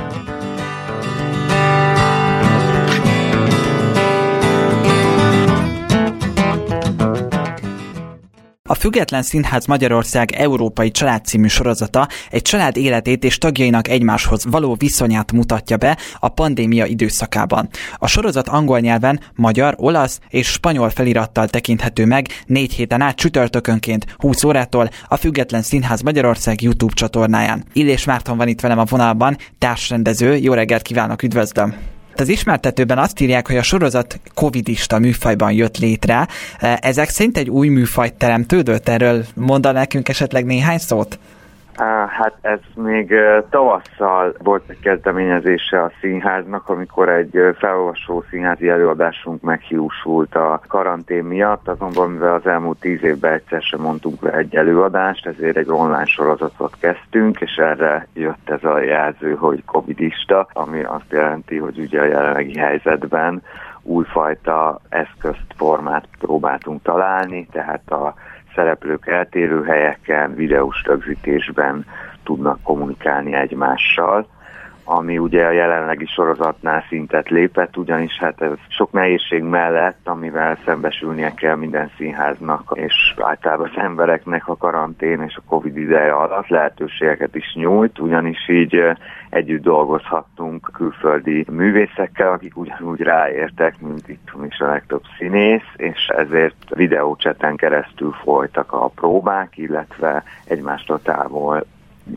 A 8.70 8.74
Független 8.74 9.22
Színház 9.22 9.66
Magyarország 9.66 10.32
Európai 10.32 10.90
Család 10.90 11.24
című 11.24 11.46
sorozata 11.46 12.08
egy 12.30 12.42
család 12.42 12.76
életét 12.76 13.24
és 13.24 13.38
tagjainak 13.38 13.88
egymáshoz 13.88 14.44
való 14.44 14.74
viszonyát 14.74 15.32
mutatja 15.32 15.76
be 15.76 15.98
a 16.20 16.28
pandémia 16.28 16.84
időszakában. 16.84 17.68
A 17.96 18.06
sorozat 18.06 18.48
angol 18.48 18.78
nyelven, 18.78 19.20
magyar, 19.34 19.74
olasz 19.78 20.20
és 20.28 20.46
spanyol 20.46 20.90
felirattal 20.90 21.48
tekinthető 21.48 22.04
meg 22.04 22.26
négy 22.46 22.72
héten 22.72 23.00
át 23.00 23.16
csütörtökönként 23.16 24.06
20 24.16 24.44
órától 24.44 24.90
a 25.08 25.16
Független 25.16 25.62
Színház 25.62 26.00
Magyarország 26.00 26.62
YouTube 26.62 26.94
csatornáján. 26.94 27.64
Illés 27.72 28.04
Márton 28.04 28.36
van 28.36 28.48
itt 28.48 28.60
velem 28.60 28.78
a 28.78 28.84
vonalban, 28.84 29.36
társrendező. 29.58 30.36
Jó 30.36 30.52
reggelt 30.52 30.82
kívánok, 30.82 31.22
üdvözlöm! 31.22 31.99
Az 32.16 32.28
ismertetőben 32.28 32.98
azt 32.98 33.20
írják, 33.20 33.46
hogy 33.46 33.56
a 33.56 33.62
sorozat 33.62 34.20
covidista 34.34 34.98
műfajban 34.98 35.52
jött 35.52 35.78
létre. 35.78 36.28
Ezek 36.60 37.08
szerint 37.08 37.36
egy 37.36 37.50
új 37.50 37.68
műfajt 37.68 38.14
teremtődött? 38.14 38.88
Erről 38.88 39.24
mondan 39.34 39.74
nekünk 39.74 40.08
esetleg 40.08 40.44
néhány 40.44 40.78
szót? 40.78 41.18
Hát 41.88 42.34
ez 42.40 42.58
még 42.74 43.14
tavasszal 43.50 44.34
volt 44.38 44.68
egy 44.68 44.80
kezdeményezése 44.80 45.82
a 45.82 45.90
színháznak, 46.00 46.68
amikor 46.68 47.08
egy 47.08 47.54
felolvasó 47.58 48.24
színházi 48.30 48.68
előadásunk 48.68 49.42
meghiúsult 49.42 50.34
a 50.34 50.60
karantén 50.68 51.24
miatt, 51.24 51.68
azonban 51.68 52.10
mivel 52.10 52.34
az 52.34 52.46
elmúlt 52.46 52.80
tíz 52.80 53.02
évben 53.02 53.32
egyszer 53.32 53.62
sem 53.62 53.80
mondtunk 53.80 54.22
le 54.22 54.32
egy 54.32 54.56
előadást, 54.56 55.26
ezért 55.26 55.56
egy 55.56 55.70
online 55.70 56.04
sorozatot 56.04 56.76
kezdtünk, 56.80 57.40
és 57.40 57.56
erre 57.56 58.06
jött 58.14 58.50
ez 58.50 58.64
a 58.64 58.80
jelző, 58.80 59.34
hogy 59.34 59.64
covidista, 59.64 60.48
ami 60.52 60.82
azt 60.82 61.10
jelenti, 61.10 61.56
hogy 61.58 61.78
ugye 61.78 62.00
a 62.00 62.04
jelenlegi 62.04 62.58
helyzetben 62.58 63.42
újfajta 63.82 64.80
eszközt, 64.88 65.54
formát 65.56 66.08
próbáltunk 66.18 66.82
találni, 66.82 67.46
tehát 67.52 67.90
a 67.90 68.14
szereplők 68.54 69.06
eltérő 69.06 69.64
helyeken, 69.64 70.34
videós 70.34 70.82
rögzítésben 70.84 71.86
tudnak 72.24 72.62
kommunikálni 72.62 73.34
egymással, 73.34 74.26
ami 74.92 75.18
ugye 75.18 75.46
a 75.46 75.50
jelenlegi 75.50 76.06
sorozatnál 76.06 76.84
szintet 76.88 77.28
lépett, 77.28 77.76
ugyanis 77.76 78.18
hát 78.18 78.42
ez 78.42 78.52
sok 78.68 78.92
nehézség 78.92 79.42
mellett, 79.42 79.98
amivel 80.04 80.58
szembesülnie 80.64 81.34
kell 81.34 81.56
minden 81.56 81.90
színháznak, 81.96 82.72
és 82.74 83.14
általában 83.18 83.70
az 83.72 83.82
embereknek 83.82 84.48
a 84.48 84.56
karantén 84.56 85.22
és 85.22 85.36
a 85.36 85.48
Covid 85.48 85.76
ideje 85.76 86.12
alatt 86.12 86.48
lehetőségeket 86.48 87.34
is 87.34 87.54
nyújt, 87.54 87.98
ugyanis 87.98 88.48
így 88.48 88.82
együtt 89.28 89.62
dolgozhattunk 89.62 90.70
külföldi 90.72 91.46
művészekkel, 91.50 92.32
akik 92.32 92.56
ugyanúgy 92.56 93.00
ráértek, 93.00 93.80
mint 93.80 94.08
itt 94.08 94.30
is 94.48 94.58
a 94.58 94.66
legtöbb 94.66 95.02
színész, 95.18 95.72
és 95.76 96.06
ezért 96.06 96.74
videócseten 96.74 97.56
keresztül 97.56 98.12
folytak 98.12 98.72
a 98.72 98.88
próbák, 98.88 99.56
illetve 99.56 100.22
egymástól 100.44 101.00
távol 101.02 101.64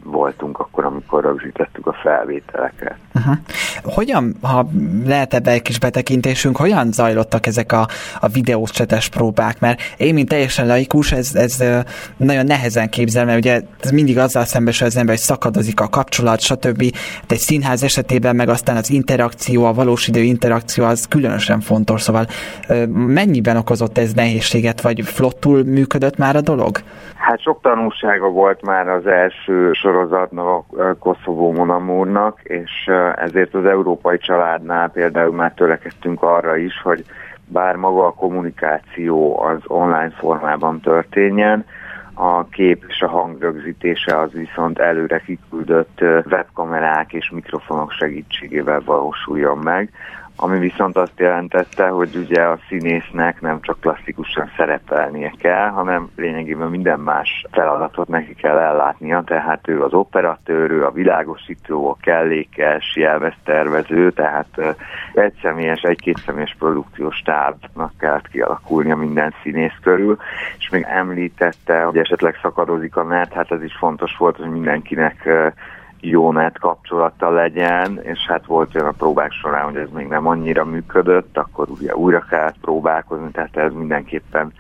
voltunk 0.03 0.59
akkor, 0.59 0.85
amikor 0.85 1.23
rögzítettük 1.23 1.87
a 1.87 1.93
felvételeket. 1.93 2.95
Uh-huh. 3.15 3.35
Hogyan, 3.83 4.35
ha 4.41 4.69
lehet 5.05 5.33
ebbe 5.33 5.51
egy 5.51 5.61
kis 5.61 5.79
betekintésünk, 5.79 6.57
hogyan 6.57 6.91
zajlottak 6.91 7.45
ezek 7.45 7.71
a, 7.71 7.87
a 8.19 8.27
videós 8.27 8.71
csetes 8.71 9.09
próbák? 9.09 9.59
Mert 9.59 9.81
én, 9.97 10.13
mint 10.13 10.29
teljesen 10.29 10.67
laikus, 10.67 11.11
ez, 11.11 11.35
ez 11.35 11.63
nagyon 12.17 12.45
nehezen 12.45 12.89
képzel, 12.89 13.25
mert 13.25 13.37
ugye 13.37 13.61
ez 13.79 13.91
mindig 13.91 14.17
azzal 14.17 14.45
szembesül 14.45 14.87
az 14.87 14.97
ember, 14.97 15.15
hogy 15.15 15.23
szakadozik 15.23 15.79
a 15.79 15.89
kapcsolat, 15.89 16.39
stb. 16.39 16.81
De 17.27 17.33
egy 17.33 17.37
színház 17.37 17.83
esetében 17.83 18.35
meg 18.35 18.49
aztán 18.49 18.75
az 18.75 18.89
interakció, 18.89 19.65
a 19.65 19.73
valós 19.73 20.07
idő 20.07 20.21
interakció 20.21 20.85
az 20.85 21.07
különösen 21.07 21.59
fontos, 21.59 22.01
szóval 22.01 22.25
mennyiben 22.93 23.57
okozott 23.57 23.97
ez 23.97 24.13
nehézséget, 24.13 24.81
vagy 24.81 25.01
flottul 25.01 25.63
működött 25.63 26.17
már 26.17 26.35
a 26.35 26.41
dolog? 26.41 26.77
Hát 27.15 27.41
sok 27.41 27.61
tanulsága 27.61 28.29
volt 28.29 28.61
már 28.61 28.87
az 28.87 29.05
első 29.05 29.71
sorozatnak, 29.83 30.47
a 30.47 30.95
Koszovó 30.99 31.51
Monamúrnak, 31.51 32.39
és 32.43 32.71
ezért 33.15 33.53
az 33.53 33.65
európai 33.65 34.17
családnál 34.17 34.89
például 34.89 35.33
már 35.33 35.53
törekedtünk 35.53 36.21
arra 36.21 36.57
is, 36.57 36.81
hogy 36.81 37.05
bár 37.45 37.75
maga 37.75 38.05
a 38.05 38.13
kommunikáció 38.13 39.39
az 39.41 39.59
online 39.67 40.11
formában 40.17 40.79
történjen, 40.79 41.65
a 42.13 42.45
kép 42.45 42.85
és 42.87 43.01
a 43.01 43.07
hang 43.07 43.41
rögzítése 43.41 44.19
az 44.19 44.31
viszont 44.31 44.79
előre 44.79 45.19
kiküldött 45.19 46.01
webkamerák 46.01 47.13
és 47.13 47.29
mikrofonok 47.29 47.91
segítségével 47.91 48.81
valósuljon 48.85 49.57
meg, 49.57 49.89
ami 50.35 50.59
viszont 50.59 50.97
azt 50.97 51.19
jelentette, 51.19 51.87
hogy 51.87 52.15
ugye 52.15 52.41
a 52.41 52.59
színésznek 52.67 53.41
nem 53.41 53.61
csak 53.61 53.79
klasszikusan 53.79 54.51
szerepelnie 54.57 55.33
kell, 55.37 55.69
hanem 55.69 56.09
lényegében 56.15 56.69
minden 56.69 56.99
más 56.99 57.45
feladatot 57.51 58.07
neki 58.07 58.35
kell 58.35 58.57
ellátnia, 58.57 59.23
tehát 59.25 59.67
ő 59.67 59.83
az 59.83 59.93
operatőr, 59.93 60.71
ő 60.71 60.85
a 60.85 60.91
világosító, 60.91 61.89
a 61.89 61.97
kellékes, 62.01 62.95
jelvesztervező, 62.95 64.11
tehát 64.11 64.75
egy 65.13 65.33
személyes, 65.41 65.81
egy-két 65.81 66.17
személyes 66.25 66.55
produkciós 66.59 67.19
tábnak 67.19 67.91
kellett 67.99 68.27
kialakulnia 68.27 68.95
minden 68.95 69.33
színész 69.43 69.77
körül, 69.81 70.17
és 70.57 70.69
még 70.69 70.85
említette, 70.87 71.83
hogy 71.83 71.97
esetleg 71.97 72.39
szakadozik 72.41 72.95
a 72.95 73.03
net, 73.03 73.33
hát 73.33 73.51
ez 73.51 73.63
is 73.63 73.75
fontos 73.75 74.17
volt, 74.17 74.37
hogy 74.37 74.49
mindenkinek 74.49 75.29
jó 76.05 76.31
net 76.31 76.59
kapcsolata 76.59 77.29
legyen, 77.29 77.99
és 78.01 78.19
hát 78.27 78.45
volt 78.45 78.75
olyan 78.75 78.87
a 78.87 78.91
próbák 78.91 79.31
során, 79.31 79.63
hogy 79.63 79.75
ez 79.75 79.89
még 79.93 80.07
nem 80.07 80.27
annyira 80.27 80.65
működött, 80.65 81.37
akkor 81.37 81.69
ugye 81.69 81.95
újra 81.95 82.25
kellett 82.29 82.57
próbálkozni, 82.61 83.31
tehát 83.31 83.57
ez 83.57 83.73
mindenképpen 83.73 84.53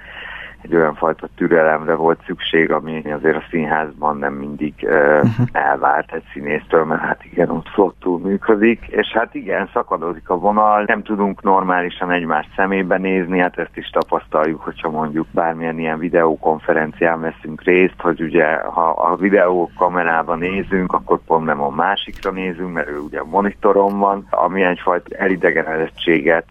egy 0.63 0.75
olyan 0.75 0.95
fajta 0.95 1.27
türelemre 1.35 1.93
volt 1.93 2.23
szükség, 2.25 2.71
ami 2.71 3.11
azért 3.11 3.35
a 3.35 3.43
színházban 3.49 4.17
nem 4.17 4.33
mindig 4.33 4.73
uh, 4.81 5.29
elvárt 5.51 6.13
egy 6.13 6.23
színésztől, 6.33 6.83
mert 6.83 7.01
hát 7.01 7.25
igen, 7.25 7.49
ott 7.49 7.67
flottul 7.67 8.19
működik, 8.19 8.85
és 8.89 9.07
hát 9.07 9.35
igen, 9.35 9.69
szakadozik 9.73 10.29
a 10.29 10.37
vonal, 10.37 10.83
nem 10.87 11.03
tudunk 11.03 11.41
normálisan 11.41 12.11
egymást 12.11 12.49
szemébe 12.55 12.97
nézni, 12.97 13.39
hát 13.39 13.57
ezt 13.57 13.77
is 13.77 13.89
tapasztaljuk, 13.89 14.61
hogyha 14.61 14.89
mondjuk 14.89 15.27
bármilyen 15.31 15.79
ilyen 15.79 15.99
videókonferencián 15.99 17.21
veszünk 17.21 17.63
részt, 17.63 18.01
hogy 18.01 18.21
ugye 18.21 18.55
ha 18.55 18.89
a 18.89 19.15
videó 19.15 19.71
kamerában 19.77 20.37
nézünk, 20.37 20.93
akkor 20.93 21.19
pont 21.25 21.45
nem 21.45 21.61
a 21.61 21.69
másikra 21.69 22.31
nézünk, 22.31 22.73
mert 22.73 22.89
ő 22.89 22.97
ugye 22.97 23.19
a 23.19 23.25
monitoron 23.25 23.99
van, 23.99 24.27
ami 24.29 24.63
egyfajta 24.63 25.15
elidegenedettséget 25.15 26.47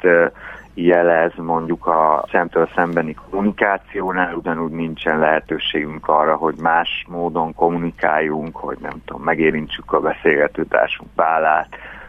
jelez 0.75 1.33
mondjuk 1.37 1.87
a 1.87 2.25
szemtől 2.31 2.69
szembeni 2.75 3.15
kommunikációnál, 3.15 4.35
ugyanúgy 4.35 4.71
nincsen 4.71 5.19
lehetőségünk 5.19 6.09
arra, 6.09 6.37
hogy 6.37 6.55
más 6.61 7.05
módon 7.09 7.55
kommunikáljunk, 7.55 8.57
hogy 8.57 8.79
nem 8.81 9.03
tudom, 9.05 9.23
megérintsük 9.23 9.93
a 9.93 10.01
beszélgetőtársunk 10.01 11.11
vállát, 11.15 11.69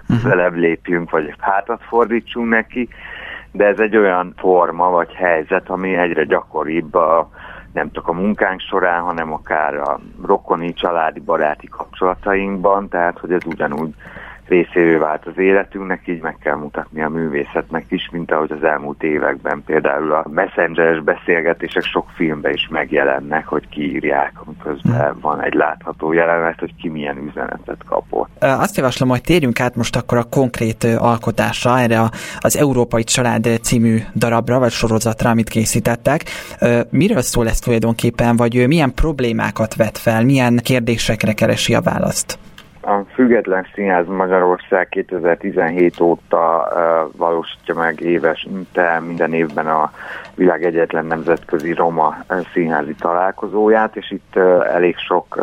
uh-huh. 0.09 0.29
velebb 0.29 0.55
lépjünk, 0.55 1.09
vagy 1.09 1.33
hátat 1.39 1.81
fordítsunk 1.83 2.49
neki, 2.49 2.89
de 3.51 3.65
ez 3.65 3.79
egy 3.79 3.97
olyan 3.97 4.33
forma 4.37 4.89
vagy 4.89 5.13
helyzet, 5.13 5.69
ami 5.69 5.95
egyre 5.95 6.23
gyakoribb 6.23 6.93
a 6.93 7.29
nem 7.73 7.91
csak 7.91 8.07
a 8.07 8.13
munkánk 8.13 8.59
során, 8.59 9.01
hanem 9.01 9.33
akár 9.33 9.75
a 9.75 9.99
rokoni, 10.25 10.73
családi, 10.73 11.19
baráti 11.19 11.67
kapcsolatainkban, 11.67 12.89
tehát 12.89 13.19
hogy 13.19 13.31
ez 13.31 13.45
ugyanúgy 13.45 13.93
részévé 14.47 14.95
vált 14.95 15.25
az 15.25 15.37
életünknek, 15.37 16.01
így 16.05 16.21
meg 16.21 16.37
kell 16.43 16.55
mutatni 16.55 17.01
a 17.01 17.09
művészetnek 17.09 17.85
is, 17.89 18.09
mint 18.11 18.31
ahogy 18.31 18.51
az 18.51 18.63
elmúlt 18.63 19.03
években 19.03 19.63
például 19.65 20.11
a 20.13 20.25
messengeres 20.29 21.03
beszélgetések 21.03 21.83
sok 21.83 22.09
filmben 22.15 22.53
is 22.53 22.67
megjelennek, 22.71 23.47
hogy 23.47 23.69
kiírják, 23.69 24.31
amiközben 24.45 25.11
hmm. 25.11 25.19
van 25.21 25.41
egy 25.41 25.53
látható 25.53 26.11
jelenet, 26.11 26.59
hogy 26.59 26.75
ki 26.75 26.89
milyen 26.89 27.17
üzenetet 27.17 27.83
kapott. 27.87 28.29
Azt 28.39 28.77
javaslom, 28.77 29.09
hogy 29.09 29.21
térjünk 29.21 29.59
át 29.59 29.75
most 29.75 29.95
akkor 29.95 30.17
a 30.17 30.23
konkrét 30.23 30.83
alkotásra, 30.83 31.79
erre 31.79 31.99
az 32.39 32.57
Európai 32.57 33.03
Család 33.03 33.59
című 33.61 33.97
darabra, 34.15 34.59
vagy 34.59 34.71
sorozatra, 34.71 35.29
amit 35.29 35.49
készítettek. 35.49 36.23
Miről 36.89 37.21
szól 37.21 37.47
ez 37.47 37.59
tulajdonképpen, 37.59 38.35
vagy 38.35 38.67
milyen 38.67 38.93
problémákat 38.93 39.75
vet 39.75 39.97
fel, 39.97 40.23
milyen 40.23 40.59
kérdésekre 40.63 41.33
keresi 41.33 41.75
a 41.75 41.81
választ? 41.81 42.37
A 42.85 43.03
Független 43.13 43.67
Színház 43.73 44.07
Magyarország 44.07 44.89
2017 44.89 45.99
óta 45.99 46.67
uh, 46.71 47.17
valósítja 47.17 47.75
meg 47.75 48.01
éves, 48.01 48.47
te 48.71 48.99
minden 48.99 49.33
évben 49.33 49.67
a 49.67 49.91
világ 50.35 50.63
egyetlen 50.63 51.05
nemzetközi 51.05 51.73
roma 51.73 52.17
színházi 52.53 52.95
találkozóját, 52.95 53.95
és 53.95 54.11
itt 54.11 54.35
elég 54.73 54.97
sok 54.97 55.39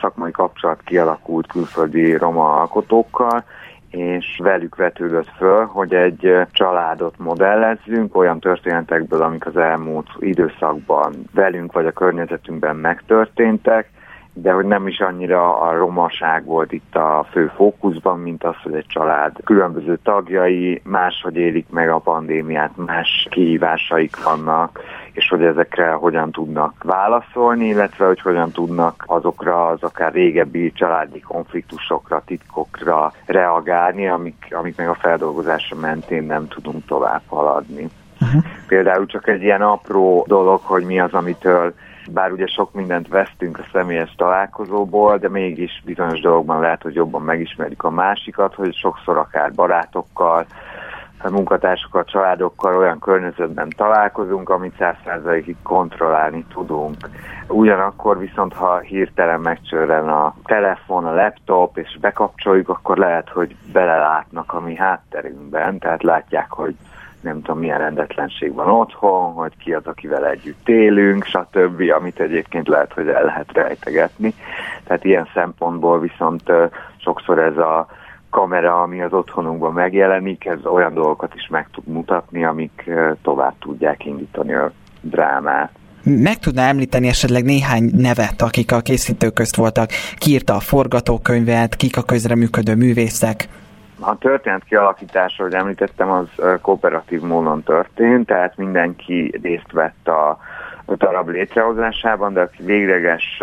szakmai 0.00 0.30
kapcsolat 0.30 0.80
kialakult 0.84 1.46
külföldi 1.46 2.16
roma 2.16 2.60
alkotókkal, 2.60 3.44
és 3.90 4.38
velük 4.42 4.76
vetődött 4.76 5.28
föl, 5.36 5.64
hogy 5.64 5.94
egy 5.94 6.36
családot 6.50 7.18
modellezzünk 7.18 8.16
olyan 8.16 8.40
történetekből, 8.40 9.22
amik 9.22 9.46
az 9.46 9.56
elmúlt 9.56 10.08
időszakban 10.18 11.14
velünk 11.34 11.72
vagy 11.72 11.86
a 11.86 11.92
környezetünkben 11.92 12.76
megtörténtek, 12.76 13.88
de 14.36 14.52
hogy 14.52 14.64
nem 14.64 14.86
is 14.86 15.00
annyira 15.00 15.60
a 15.60 15.76
romaság 15.76 16.44
volt 16.44 16.72
itt 16.72 16.94
a 16.94 17.26
fő 17.30 17.52
fókuszban, 17.56 18.18
mint 18.18 18.44
az, 18.44 18.54
hogy 18.62 18.74
egy 18.74 18.86
család 18.86 19.36
különböző 19.44 19.98
tagjai 20.02 20.80
máshogy 20.84 21.36
élik 21.36 21.66
meg 21.70 21.88
a 21.88 21.98
pandémiát, 21.98 22.70
más 22.76 23.26
kihívásaik 23.30 24.24
vannak, 24.24 24.80
és 25.12 25.28
hogy 25.28 25.44
ezekre 25.44 25.92
hogyan 25.92 26.30
tudnak 26.30 26.82
válaszolni, 26.82 27.66
illetve 27.66 28.06
hogy 28.06 28.20
hogyan 28.20 28.50
tudnak 28.50 29.04
azokra 29.06 29.66
az 29.66 29.82
akár 29.82 30.12
régebbi 30.12 30.72
családi 30.72 31.20
konfliktusokra, 31.20 32.22
titkokra 32.26 33.12
reagálni, 33.26 34.08
amik, 34.08 34.46
amik 34.50 34.76
meg 34.76 34.88
a 34.88 34.94
feldolgozása 34.94 35.76
mentén 35.76 36.22
nem 36.22 36.48
tudunk 36.48 36.86
tovább 36.86 37.22
haladni. 37.26 37.88
Uh-huh. 38.20 38.42
Például 38.66 39.06
csak 39.06 39.28
egy 39.28 39.42
ilyen 39.42 39.62
apró 39.62 40.24
dolog, 40.28 40.60
hogy 40.62 40.84
mi 40.84 41.00
az, 41.00 41.12
amitől 41.12 41.74
bár 42.10 42.32
ugye 42.32 42.46
sok 42.46 42.72
mindent 42.72 43.08
vesztünk 43.08 43.58
a 43.58 43.66
személyes 43.72 44.14
találkozóból, 44.16 45.18
de 45.18 45.28
mégis 45.28 45.82
bizonyos 45.84 46.20
dolgokban 46.20 46.60
lehet, 46.60 46.82
hogy 46.82 46.94
jobban 46.94 47.22
megismerjük 47.22 47.84
a 47.84 47.90
másikat, 47.90 48.54
hogy 48.54 48.74
sokszor 48.74 49.18
akár 49.18 49.52
barátokkal, 49.52 50.46
munkatársakkal, 51.30 52.04
családokkal 52.04 52.76
olyan 52.76 52.98
környezetben 52.98 53.68
találkozunk, 53.76 54.48
amit 54.48 54.76
százszerzalékig 54.78 55.56
kontrollálni 55.62 56.44
tudunk. 56.52 56.96
Ugyanakkor 57.48 58.18
viszont, 58.18 58.52
ha 58.52 58.78
hirtelen 58.78 59.40
megcsörren 59.40 60.08
a 60.08 60.34
telefon, 60.44 61.04
a 61.04 61.14
laptop, 61.14 61.78
és 61.78 61.98
bekapcsoljuk, 62.00 62.68
akkor 62.68 62.98
lehet, 62.98 63.28
hogy 63.28 63.56
belelátnak 63.72 64.52
a 64.52 64.60
mi 64.60 64.76
hátterünkben, 64.76 65.78
tehát 65.78 66.02
látják, 66.02 66.50
hogy 66.50 66.74
nem 67.24 67.42
tudom 67.42 67.60
milyen 67.60 67.78
rendetlenség 67.78 68.54
van 68.54 68.68
otthon, 68.68 69.32
hogy 69.32 69.52
ki 69.58 69.72
az, 69.72 69.86
akivel 69.86 70.26
együtt 70.26 70.68
élünk, 70.68 71.24
stb., 71.24 71.82
amit 71.96 72.20
egyébként 72.20 72.68
lehet, 72.68 72.92
hogy 72.92 73.08
el 73.08 73.24
lehet 73.24 73.52
rejtegetni. 73.52 74.34
Tehát 74.84 75.04
ilyen 75.04 75.28
szempontból 75.34 76.00
viszont 76.00 76.42
sokszor 76.96 77.38
ez 77.38 77.56
a 77.56 77.86
kamera, 78.30 78.82
ami 78.82 79.02
az 79.02 79.12
otthonunkban 79.12 79.72
megjelenik, 79.72 80.46
ez 80.46 80.64
olyan 80.64 80.94
dolgokat 80.94 81.34
is 81.34 81.48
meg 81.50 81.68
tud 81.72 81.86
mutatni, 81.86 82.44
amik 82.44 82.90
tovább 83.22 83.54
tudják 83.58 84.04
indítani 84.04 84.54
a 84.54 84.72
drámát. 85.00 85.70
Meg 86.02 86.38
tudná 86.38 86.68
említeni 86.68 87.08
esetleg 87.08 87.44
néhány 87.44 87.90
nevet, 87.96 88.42
akik 88.42 88.72
a 88.72 88.80
készítők 88.80 89.32
közt 89.32 89.56
voltak? 89.56 89.90
Ki 90.16 90.30
írta 90.30 90.54
a 90.54 90.60
forgatókönyvet, 90.60 91.76
kik 91.76 91.96
a 91.96 92.02
közreműködő 92.02 92.74
művészek? 92.74 93.48
A 94.00 94.18
történet 94.18 94.64
kialakítása, 94.64 95.42
hogy 95.42 95.54
említettem, 95.54 96.10
az 96.10 96.26
kooperatív 96.62 97.20
módon 97.20 97.62
történt, 97.62 98.26
tehát 98.26 98.56
mindenki 98.56 99.38
részt 99.42 99.72
vett 99.72 100.08
a 100.08 100.38
darab 100.96 101.28
létrehozásában, 101.28 102.32
de 102.32 102.40
aki 102.40 102.62
végleges 102.62 103.42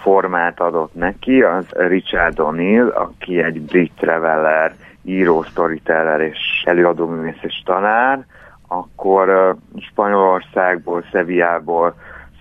formát 0.00 0.60
adott 0.60 0.94
neki, 0.94 1.42
az 1.42 1.64
Richard 1.70 2.36
O'Neill, 2.36 2.92
aki 2.92 3.42
egy 3.42 3.60
brit 3.60 3.92
traveler, 3.96 4.74
író, 5.02 5.42
storyteller 5.42 6.20
és 6.20 6.62
előadóművész 6.64 7.42
és 7.42 7.62
tanár, 7.64 8.26
akkor 8.68 9.56
Spanyolországból, 9.90 11.04
Szeviából 11.12 11.94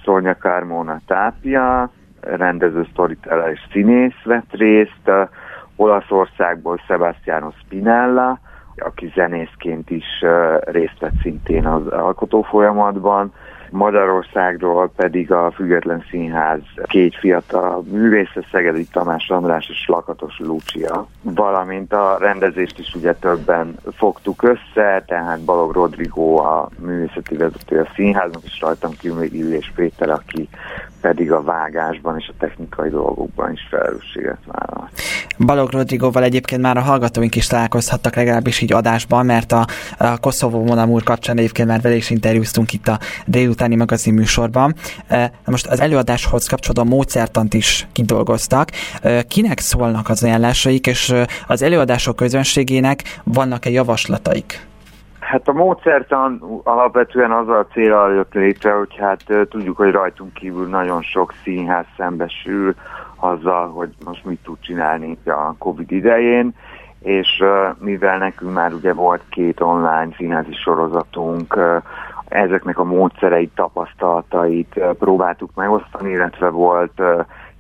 Szonya 0.04 0.36
Carmona 0.36 1.00
Tápia, 1.08 1.90
rendező, 2.22 2.84
storyteller 2.92 3.52
és 3.52 3.60
színész 3.72 4.22
vett 4.24 4.52
részt, 4.52 5.12
Olaszországból 5.78 6.82
Sebastiano 6.88 7.50
Spinella, 7.66 8.40
aki 8.76 9.12
zenészként 9.16 9.90
is 9.90 10.06
részt 10.60 11.00
vett 11.00 11.22
szintén 11.22 11.66
az 11.66 11.88
alkotó 11.88 12.42
folyamatban, 12.42 13.34
Magyarországról 13.70 14.92
pedig 14.96 15.32
a 15.32 15.52
Független 15.52 16.04
Színház 16.10 16.60
két 16.84 17.16
fiatal 17.16 17.84
művésze, 17.92 18.46
Szegedi 18.52 18.88
Tamás 18.92 19.30
András 19.30 19.70
és 19.70 19.86
Lakatos 19.88 20.40
Lucia, 20.40 21.08
valamint 21.22 21.94
a 21.94 22.18
rendezést 22.20 22.80
is 22.80 22.94
ugye 22.96 23.14
többen 23.14 23.76
fogtuk 23.96 24.44
össze, 24.44 25.04
tehát 25.08 25.42
Balog 25.42 25.74
Rodrigo 25.74 26.36
a 26.36 26.70
művészeti 26.80 27.38
vezető 27.38 27.80
a 27.80 27.88
színháznak, 27.96 28.44
és 28.44 28.60
rajtam 28.62 28.92
kívül 29.00 29.24
Illés 29.24 29.72
Péter, 29.76 30.10
aki 30.10 30.50
pedig 31.08 31.32
a 31.32 31.42
vágásban 31.44 32.18
és 32.20 32.28
a 32.28 32.34
technikai 32.40 32.90
dolgokban 32.90 33.52
is 33.52 33.68
felelősséget 33.70 34.38
vállal. 34.46 34.90
Balog 35.38 35.72
Rodrigoval 35.72 36.24
egyébként 36.24 36.62
már 36.62 36.78
a 36.78 36.82
hallgatóink 36.82 37.36
is 37.36 37.48
találkozhattak 37.48 38.16
legalábbis 38.16 38.62
így 38.62 38.74
adásban, 38.74 39.26
mert 39.26 39.52
a, 39.52 39.66
a 39.98 40.18
Koszovó 40.18 40.64
Monamúr 40.64 41.04
kapcsán 41.04 41.38
egyébként 41.38 41.68
már 41.68 41.82
vele 41.82 41.96
is 41.96 42.10
interjúztunk 42.10 42.74
itt 42.74 42.88
a 42.88 43.00
délutáni 43.26 43.76
magazin 43.76 44.14
műsorban. 44.14 44.76
E, 45.08 45.32
most 45.46 45.68
az 45.68 45.80
előadáshoz 45.80 46.48
kapcsolódó 46.48 46.90
módszertant 46.90 47.54
is 47.54 47.88
kidolgoztak. 47.92 48.70
E, 49.02 49.24
kinek 49.24 49.60
szólnak 49.60 50.10
az 50.10 50.24
ajánlásaik, 50.24 50.88
és 50.88 51.14
az 51.48 51.62
előadások 51.62 52.16
közönségének 52.16 53.20
vannak-e 53.24 53.70
javaslataik? 53.70 54.68
Hát 55.28 55.48
a 55.48 55.54
módszertan 55.54 56.62
alapvetően 56.64 57.32
az 57.32 57.50
a 57.50 57.68
célra 57.72 58.14
jött 58.14 58.34
létre, 58.34 58.72
hogy 58.72 58.96
hát 58.96 59.48
tudjuk, 59.50 59.78
hogy 59.78 59.92
rajtunk 59.92 60.34
kívül 60.34 60.68
nagyon 60.68 61.02
sok 61.02 61.34
színház 61.44 61.86
szembesül 61.98 62.76
azzal, 63.16 63.68
hogy 63.70 63.90
most 64.06 64.26
mit 64.26 64.40
tud 64.44 64.58
csinálni 64.60 65.18
a 65.26 65.54
Covid 65.58 65.92
idején, 65.92 66.54
és 67.00 67.44
mivel 67.80 68.18
nekünk 68.18 68.54
már 68.54 68.74
ugye 68.74 68.94
volt 68.94 69.22
két 69.30 69.62
online 69.62 70.10
színházi 70.18 70.54
sorozatunk, 70.54 71.60
ezeknek 72.28 72.80
a 72.80 72.84
módszereit, 72.84 73.56
tapasztalatait 73.56 74.80
próbáltuk 75.00 75.50
megosztani, 75.56 76.10
illetve 76.10 76.50
volt 76.50 77.02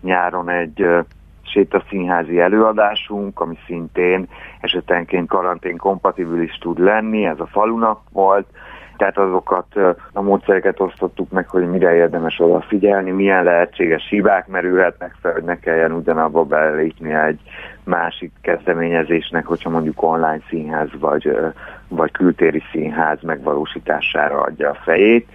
nyáron 0.01 0.49
egy 0.49 1.05
sétaszínházi 1.49 2.39
előadásunk, 2.39 3.39
ami 3.39 3.57
szintén 3.65 4.27
esetenként 4.61 5.27
karantén 5.27 5.77
kompatibilis 5.77 6.57
tud 6.57 6.79
lenni, 6.79 7.25
ez 7.25 7.39
a 7.39 7.47
falunak 7.47 8.01
volt, 8.11 8.45
Tehát 8.97 9.17
azokat 9.17 9.65
a 10.13 10.21
módszereket 10.21 10.79
osztottuk 10.79 11.29
meg, 11.31 11.49
hogy 11.49 11.69
mire 11.69 11.95
érdemes 11.95 12.39
odafigyelni, 12.39 13.11
milyen 13.11 13.43
lehetséges 13.43 14.07
hibák 14.09 14.47
merülhetnek 14.47 15.15
fel, 15.21 15.31
hogy 15.31 15.43
ne 15.43 15.59
kelljen 15.59 15.91
ugyanabba 15.91 16.43
belépni 16.43 17.13
egy 17.13 17.39
másik 17.83 18.31
kezdeményezésnek, 18.41 19.45
hogyha 19.45 19.69
mondjuk 19.69 20.01
online 20.03 20.39
színház 20.49 20.89
vagy, 20.99 21.37
vagy 21.87 22.11
kültéri 22.11 22.63
színház 22.71 23.21
megvalósítására 23.21 24.41
adja 24.41 24.69
a 24.69 24.79
fejét, 24.83 25.27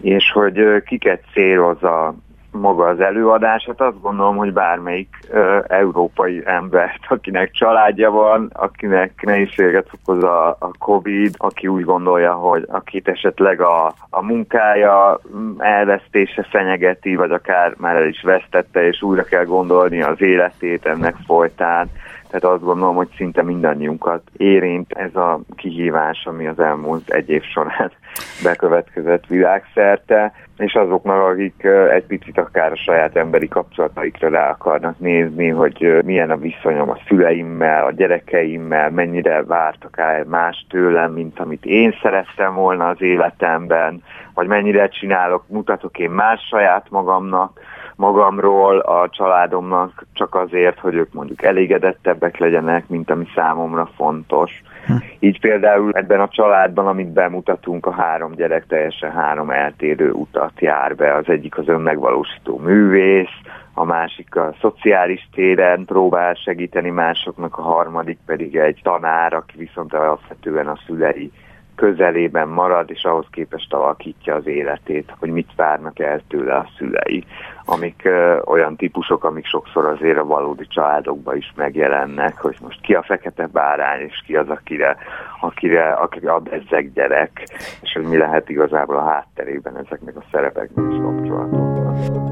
és 0.00 0.32
hogy 0.32 0.82
kiket 0.82 1.22
céloz 1.32 1.82
a 1.82 2.14
maga 2.52 2.84
az 2.86 3.00
előadás, 3.00 3.64
hát 3.66 3.80
azt 3.80 4.00
gondolom, 4.00 4.36
hogy 4.36 4.52
bármelyik 4.52 5.16
ö, 5.30 5.58
európai 5.68 6.42
embert, 6.44 6.98
akinek 7.08 7.50
családja 7.50 8.10
van, 8.10 8.50
akinek 8.52 9.12
nehézséget 9.22 9.88
okoz 10.00 10.22
a, 10.22 10.48
a 10.48 10.70
Covid, 10.78 11.34
aki 11.36 11.66
úgy 11.66 11.84
gondolja, 11.84 12.32
hogy 12.32 12.64
akit 12.68 13.08
esetleg 13.08 13.60
a, 13.60 13.94
a 14.10 14.22
munkája 14.22 15.20
elvesztése 15.58 16.46
fenyegeti, 16.50 17.16
vagy 17.16 17.30
akár 17.30 17.74
már 17.76 17.96
el 17.96 18.08
is 18.08 18.22
vesztette, 18.22 18.86
és 18.86 19.02
újra 19.02 19.22
kell 19.22 19.44
gondolni 19.44 20.02
az 20.02 20.20
életét 20.22 20.86
ennek 20.86 21.14
folytán, 21.26 21.90
tehát 22.30 22.54
azt 22.56 22.64
gondolom, 22.64 22.94
hogy 22.94 23.08
szinte 23.16 23.42
mindannyiunkat 23.42 24.22
érint 24.36 24.92
ez 24.92 25.14
a 25.14 25.40
kihívás, 25.56 26.26
ami 26.26 26.46
az 26.46 26.58
elmúlt 26.58 27.10
egy 27.10 27.28
év 27.28 27.42
során 27.42 27.92
bekövetkezett 28.42 29.26
világszerte, 29.26 30.32
és 30.56 30.74
azoknak, 30.74 31.22
akik 31.22 31.64
egy 31.90 32.04
picit 32.04 32.38
akár 32.38 32.72
a 32.72 32.76
saját 32.76 33.16
emberi 33.16 33.48
kapcsolataikra 33.48 34.28
rá 34.28 34.50
akarnak 34.50 34.98
nézni, 34.98 35.48
hogy 35.48 35.98
milyen 36.04 36.30
a 36.30 36.36
viszonyom 36.36 36.90
a 36.90 36.98
szüleimmel, 37.06 37.84
a 37.84 37.92
gyerekeimmel, 37.92 38.90
mennyire 38.90 39.42
várt 39.42 39.84
akár 39.84 40.24
más 40.24 40.66
tőlem, 40.68 41.12
mint 41.12 41.38
amit 41.38 41.64
én 41.64 41.94
szerettem 42.02 42.54
volna 42.54 42.88
az 42.88 43.02
életemben, 43.02 44.02
vagy 44.34 44.46
mennyire 44.46 44.88
csinálok, 44.88 45.44
mutatok 45.48 45.98
én 45.98 46.10
más 46.10 46.40
saját 46.50 46.86
magamnak, 46.90 47.60
magamról, 48.00 48.78
a 48.78 49.08
családomnak 49.08 50.06
csak 50.12 50.34
azért, 50.34 50.78
hogy 50.78 50.94
ők 50.94 51.12
mondjuk 51.12 51.42
elégedettebbek 51.42 52.38
legyenek, 52.38 52.88
mint 52.88 53.10
ami 53.10 53.26
számomra 53.34 53.90
fontos. 53.96 54.62
Hm. 54.86 54.92
Így 55.18 55.40
például 55.40 55.92
ebben 55.92 56.20
a 56.20 56.28
családban, 56.28 56.86
amit 56.86 57.12
bemutatunk, 57.12 57.86
a 57.86 57.92
három 57.92 58.32
gyerek 58.34 58.66
teljesen 58.66 59.12
három 59.12 59.50
eltérő 59.50 60.10
utat 60.10 60.60
jár 60.60 60.96
be. 60.96 61.14
Az 61.14 61.28
egyik 61.28 61.58
az 61.58 61.68
önmegvalósító 61.68 62.58
művész, 62.58 63.38
a 63.74 63.84
másik 63.84 64.36
a 64.36 64.54
szociális 64.60 65.28
téren 65.34 65.84
próbál 65.84 66.34
segíteni 66.34 66.90
másoknak, 66.90 67.58
a 67.58 67.62
harmadik 67.62 68.18
pedig 68.26 68.56
egy 68.56 68.80
tanár, 68.82 69.32
aki 69.32 69.56
viszont 69.56 69.94
alapvetően 69.94 70.66
a 70.66 70.78
szülei 70.86 71.32
közelében 71.80 72.48
marad, 72.48 72.90
és 72.90 73.04
ahhoz 73.04 73.26
képest 73.30 73.72
alakítja 73.72 74.34
az 74.34 74.46
életét, 74.46 75.14
hogy 75.18 75.30
mit 75.30 75.50
várnak 75.56 75.98
el 75.98 76.20
tőle 76.28 76.54
a 76.54 76.68
szülei, 76.78 77.24
amik 77.70 78.04
ö, 78.04 78.38
olyan 78.44 78.76
típusok, 78.76 79.24
amik 79.24 79.46
sokszor 79.46 79.86
azért 79.86 80.18
a 80.18 80.24
valódi 80.24 80.66
családokban 80.66 81.36
is 81.36 81.52
megjelennek, 81.56 82.40
hogy 82.40 82.56
most 82.60 82.80
ki 82.80 82.94
a 82.94 83.02
fekete 83.02 83.46
bárány, 83.46 84.00
és 84.00 84.22
ki 84.26 84.36
az, 84.36 84.48
akire, 84.48 84.96
akire, 85.40 85.92
akire 85.92 86.32
ad 86.32 86.48
ezek 86.52 86.92
gyerek, 86.92 87.42
és 87.80 87.92
hogy 87.92 88.04
mi 88.04 88.16
lehet 88.16 88.48
igazából 88.48 88.96
a 88.96 89.08
hátterében 89.08 89.76
ezeknek 89.76 90.16
a 90.16 90.24
szerepeknek 90.30 90.84
is 90.90 90.98
kapcsolatokban. 91.02 92.29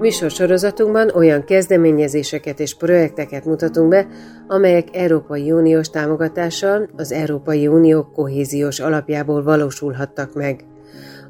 Műsorsorozatunkban 0.00 1.10
olyan 1.14 1.44
kezdeményezéseket 1.44 2.60
és 2.60 2.74
projekteket 2.74 3.44
mutatunk 3.44 3.88
be, 3.88 4.06
amelyek 4.46 4.88
Európai 4.92 5.52
Uniós 5.52 5.90
támogatással 5.90 6.88
az 6.96 7.12
Európai 7.12 7.66
Unió 7.66 8.02
kohéziós 8.14 8.80
alapjából 8.80 9.42
valósulhattak 9.42 10.34
meg. 10.34 10.64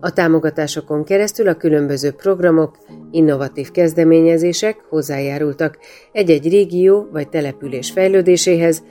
A 0.01 0.13
támogatásokon 0.13 1.05
keresztül 1.05 1.49
a 1.49 1.55
különböző 1.55 2.11
programok, 2.11 2.79
innovatív 3.11 3.71
kezdeményezések 3.71 4.77
hozzájárultak 4.89 5.79
egy-egy 6.13 6.49
régió 6.49 7.09
vagy 7.13 7.29
település 7.29 7.91
fejlődéséhez, 7.91 8.83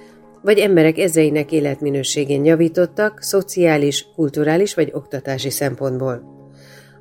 vagy 0.42 0.58
emberek 0.58 0.98
ezeinek 0.98 1.52
életminőségén 1.52 2.46
javítottak 2.46 3.22
szociális, 3.22 4.08
kulturális 4.16 4.74
vagy 4.74 4.92
oktatási 4.94 5.50
szempontból. 5.50 6.39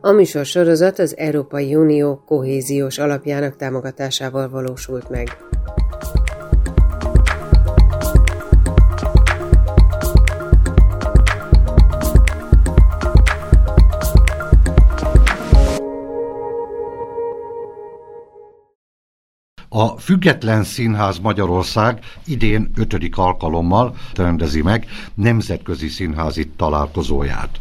A 0.00 0.10
műsor 0.10 0.44
sorozat 0.44 0.98
az 0.98 1.16
Európai 1.16 1.74
Unió 1.74 2.22
kohéziós 2.26 2.98
alapjának 2.98 3.56
támogatásával 3.56 4.48
valósult 4.48 5.08
meg. 5.08 5.36
A 19.70 19.86
Független 19.86 20.64
Színház 20.64 21.18
Magyarország 21.18 22.04
idén 22.24 22.70
ötödik 22.76 23.16
alkalommal 23.16 23.94
rendezi 24.14 24.62
meg 24.62 24.86
nemzetközi 25.14 25.88
színházi 25.88 26.50
találkozóját. 26.56 27.60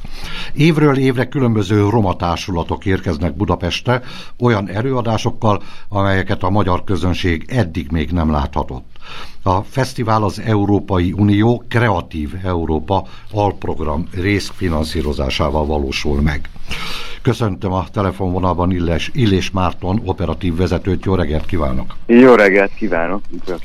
Évről 0.53 0.97
évre 0.97 1.27
különböző 1.27 1.89
roma 1.89 2.15
társulatok 2.15 2.85
érkeznek 2.85 3.35
Budapestre 3.35 4.01
olyan 4.39 4.69
előadásokkal, 4.69 5.63
amelyeket 5.89 6.43
a 6.43 6.49
magyar 6.49 6.83
közönség 6.83 7.45
eddig 7.47 7.91
még 7.91 8.11
nem 8.11 8.31
láthatott. 8.31 8.96
A 9.43 9.61
fesztivál 9.61 10.23
az 10.23 10.39
Európai 10.45 11.11
Unió 11.11 11.63
Kreatív 11.69 12.33
Európa 12.43 13.07
alprogram 13.31 14.07
részfinanszírozásával 14.13 15.65
valósul 15.65 16.21
meg. 16.21 16.49
Köszöntöm 17.21 17.73
a 17.73 17.85
telefonvonalban 17.91 18.71
Illes, 18.71 19.09
Illés 19.13 19.51
Márton 19.51 20.01
operatív 20.05 20.55
vezetőt. 20.55 21.05
Jó 21.05 21.15
reggelt 21.15 21.45
kívánok! 21.45 21.95
Jó 22.05 22.33
reggelt 22.33 22.73
kívánok! 22.73 23.21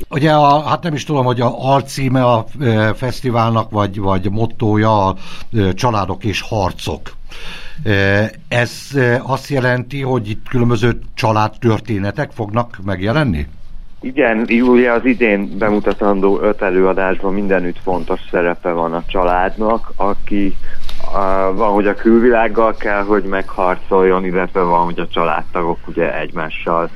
Ugye, 0.09 0.31
a, 0.31 0.61
hát 0.61 0.83
nem 0.83 0.93
is 0.93 1.03
tudom, 1.03 1.25
hogy 1.25 1.41
a 1.41 1.71
alcíme 1.71 2.23
a 2.23 2.45
e, 2.59 2.93
fesztiválnak, 2.93 3.69
vagy, 3.69 3.99
vagy 3.99 4.31
mottója 4.31 5.07
a 5.07 5.15
e, 5.53 5.73
családok 5.73 6.23
és 6.23 6.41
harcok. 6.41 7.11
E, 7.83 8.31
ez 8.47 8.71
e, 8.95 9.21
azt 9.25 9.49
jelenti, 9.49 10.01
hogy 10.01 10.29
itt 10.29 10.47
különböző 10.47 10.99
családtörténetek 11.13 12.31
fognak 12.31 12.79
megjelenni? 12.83 13.47
Igen, 14.03 14.45
ugye 14.49 14.91
az 14.91 15.05
idén 15.05 15.57
bemutatandó 15.57 16.39
öt 16.41 16.61
előadásban 16.61 17.33
mindenütt 17.33 17.79
fontos 17.83 18.19
szerepe 18.31 18.71
van 18.71 18.93
a 18.93 19.03
családnak, 19.07 19.91
aki 19.95 20.55
van, 21.55 21.73
hogy 21.73 21.87
a 21.87 21.95
külvilággal 21.95 22.75
kell, 22.75 23.03
hogy 23.03 23.23
megharcoljon, 23.23 24.25
illetve 24.25 24.61
van, 24.61 24.85
hogy 24.85 24.99
a 24.99 25.07
családtagok 25.07 25.77
ugye 25.87 26.19
egymással 26.19 26.89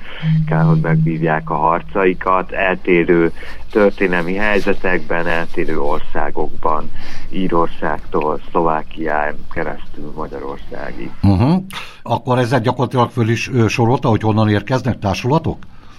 kell, 0.47 0.63
hogy 0.63 0.79
megbívják 0.79 1.49
a 1.49 1.55
harcaikat, 1.55 2.51
eltérő 2.51 3.31
történelmi 3.71 4.35
helyzetekben, 4.35 5.27
eltérő 5.27 5.79
országokban, 5.79 6.91
Írországtól, 7.29 8.39
Szlovákián 8.49 9.35
keresztül 9.53 10.13
Magyarországig. 10.15 11.11
Uh-huh. 11.23 11.63
Akkor 12.03 12.37
ezzel 12.37 12.59
gyakorlatilag 12.59 13.09
föl 13.09 13.29
is 13.29 13.51
sorolta, 13.67 14.09
hogy 14.09 14.21
honnan 14.21 14.49
érkeznek 14.49 14.99
társulatok? 14.99 15.57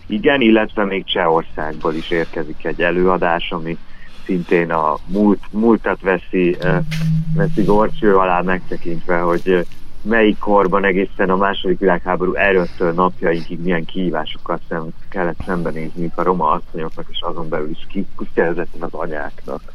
Igen, 0.09 0.41
illetve 0.41 0.85
még 0.85 1.05
Csehországból 1.05 1.95
is 1.95 2.11
érkezik 2.11 2.65
egy 2.65 2.83
előadás, 2.83 3.51
ami 3.51 3.79
szintén 4.25 4.71
a 4.71 4.99
múlt, 5.07 5.43
múltat 5.51 6.01
veszi, 6.01 6.57
veszi 7.35 7.63
gorcső 7.63 8.17
alá 8.17 8.41
megtekintve, 8.41 9.19
hogy 9.19 9.67
melyik 10.03 10.39
korban 10.39 10.85
egészen 10.85 11.31
a 11.31 11.37
második 11.37 11.79
világháború 11.79 12.35
előttől 12.35 12.93
napjainkig 12.93 13.61
milyen 13.61 13.85
kihívásokat 13.85 14.61
szem, 14.69 14.89
kellett 15.09 15.39
szembenézni 15.47 16.11
a 16.15 16.23
roma 16.23 16.51
asszonyoknak, 16.51 17.07
és 17.11 17.21
azon 17.21 17.49
belül 17.49 17.71
is 17.71 18.05
kifejezetten 18.17 18.83
az 18.83 18.93
anyáknak. 18.93 19.73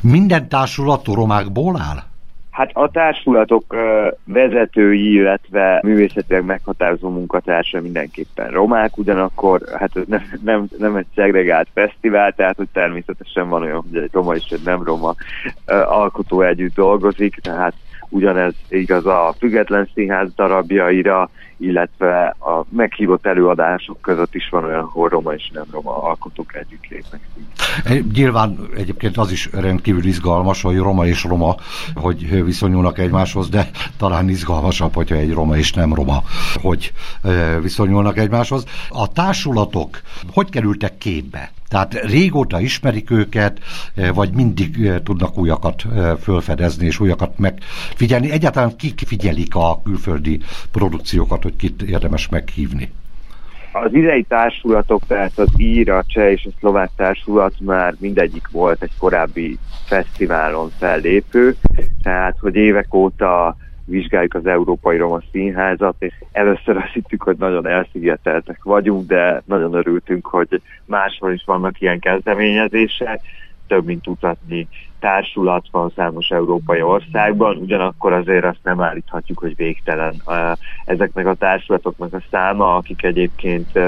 Minden 0.00 0.48
társulat 0.48 1.06
romákból 1.06 1.80
áll? 1.80 2.13
Hát 2.54 2.70
a 2.72 2.90
társulatok 2.90 3.76
vezetői, 4.24 5.12
illetve 5.12 5.80
művészetileg 5.82 6.44
meghatározó 6.44 7.08
munkatársa 7.10 7.80
mindenképpen 7.80 8.50
romák, 8.50 8.98
ugyanakkor 8.98 9.60
hát 9.78 9.96
ez 9.96 10.02
nem, 10.06 10.22
nem, 10.42 10.66
nem 10.78 10.96
egy 10.96 11.06
szegregált 11.14 11.68
fesztivál, 11.74 12.32
tehát 12.32 12.56
hogy 12.56 12.68
természetesen 12.72 13.48
van 13.48 13.62
olyan, 13.62 13.84
hogy 13.90 14.02
egy 14.02 14.08
roma 14.12 14.34
és 14.34 14.50
egy 14.50 14.60
nem 14.64 14.82
roma 14.82 15.14
alkotó 15.86 16.40
együtt 16.40 16.74
dolgozik, 16.74 17.34
tehát 17.34 17.74
ugyanez 18.08 18.54
igaz 18.68 19.06
a 19.06 19.34
független 19.38 19.88
színház 19.94 20.34
darabjaira, 20.34 21.30
illetve 21.56 22.36
a 22.38 22.64
meghívott 22.68 23.26
előadások 23.26 24.00
között 24.00 24.34
is 24.34 24.48
van 24.48 24.64
olyan, 24.64 24.80
ahol 24.80 25.08
roma 25.08 25.32
és 25.32 25.50
nem 25.52 25.64
roma 25.70 26.02
alkotók 26.02 26.54
együtt 26.54 26.86
lépnek. 26.88 27.20
Nyilván 28.14 28.58
egyébként 28.76 29.16
az 29.16 29.30
is 29.30 29.48
rendkívül 29.52 30.04
izgalmas, 30.04 30.62
hogy 30.62 30.76
roma 30.76 31.06
és 31.06 31.24
roma, 31.24 31.54
hogy 31.94 32.44
viszonyulnak 32.44 32.98
egymáshoz, 32.98 33.48
de 33.48 33.70
talán 33.96 34.28
izgalmasabb, 34.28 34.94
hogyha 34.94 35.14
egy 35.14 35.32
roma 35.32 35.56
és 35.56 35.72
nem 35.72 35.94
roma, 35.94 36.22
hogy 36.54 36.92
viszonyulnak 37.62 38.18
egymáshoz. 38.18 38.64
A 38.88 39.12
társulatok 39.12 40.00
hogy 40.32 40.50
kerültek 40.50 40.98
képbe? 40.98 41.52
Tehát 41.74 41.94
régóta 41.94 42.60
ismerik 42.60 43.10
őket, 43.10 43.58
vagy 44.14 44.30
mindig 44.32 44.90
tudnak 45.02 45.38
újakat 45.38 45.82
fölfedezni 46.20 46.86
és 46.86 47.00
újakat 47.00 47.38
megfigyelni. 47.38 48.30
Egyáltalán 48.30 48.76
kik 48.76 49.00
figyelik 49.06 49.54
a 49.54 49.80
külföldi 49.84 50.40
produkciókat, 50.72 51.42
hogy 51.42 51.56
kit 51.56 51.82
érdemes 51.82 52.28
meghívni? 52.28 52.92
Az 53.72 53.94
idei 53.94 54.22
társulatok, 54.22 55.02
tehát 55.06 55.38
az 55.38 55.48
ír, 55.56 55.90
a 55.90 56.04
cseh 56.06 56.30
és 56.30 56.44
a 56.50 56.54
szlovák 56.58 56.90
társulat 56.96 57.54
már 57.60 57.94
mindegyik 57.98 58.48
volt 58.50 58.82
egy 58.82 58.96
korábbi 58.98 59.58
fesztiválon 59.86 60.70
fellépő, 60.78 61.56
tehát 62.02 62.36
hogy 62.40 62.54
évek 62.54 62.94
óta 62.94 63.56
vizsgáljuk 63.84 64.34
az 64.34 64.46
Európai 64.46 64.96
Roma 64.96 65.20
Színházat, 65.32 65.94
és 65.98 66.14
először 66.32 66.76
azt 66.76 66.92
hittük, 66.92 67.22
hogy 67.22 67.36
nagyon 67.36 67.66
elszigeteltek 67.66 68.62
vagyunk, 68.62 69.06
de 69.06 69.42
nagyon 69.46 69.74
örültünk, 69.74 70.26
hogy 70.26 70.62
máshol 70.84 71.32
is 71.32 71.42
vannak 71.44 71.80
ilyen 71.80 71.98
kezdeményezések, 71.98 73.20
több 73.66 73.84
mint 73.84 74.02
tucatnyi 74.02 74.68
társulat 75.04 75.66
van 75.70 75.92
számos 75.96 76.28
európai 76.28 76.82
országban, 76.82 77.56
ugyanakkor 77.56 78.12
azért 78.12 78.44
azt 78.44 78.58
nem 78.62 78.80
állíthatjuk, 78.80 79.38
hogy 79.38 79.56
végtelen 79.56 80.22
ezeknek 80.84 81.26
a 81.26 81.34
társulatoknak 81.34 82.12
a 82.12 82.22
száma, 82.30 82.76
akik 82.76 83.02
egyébként 83.02 83.78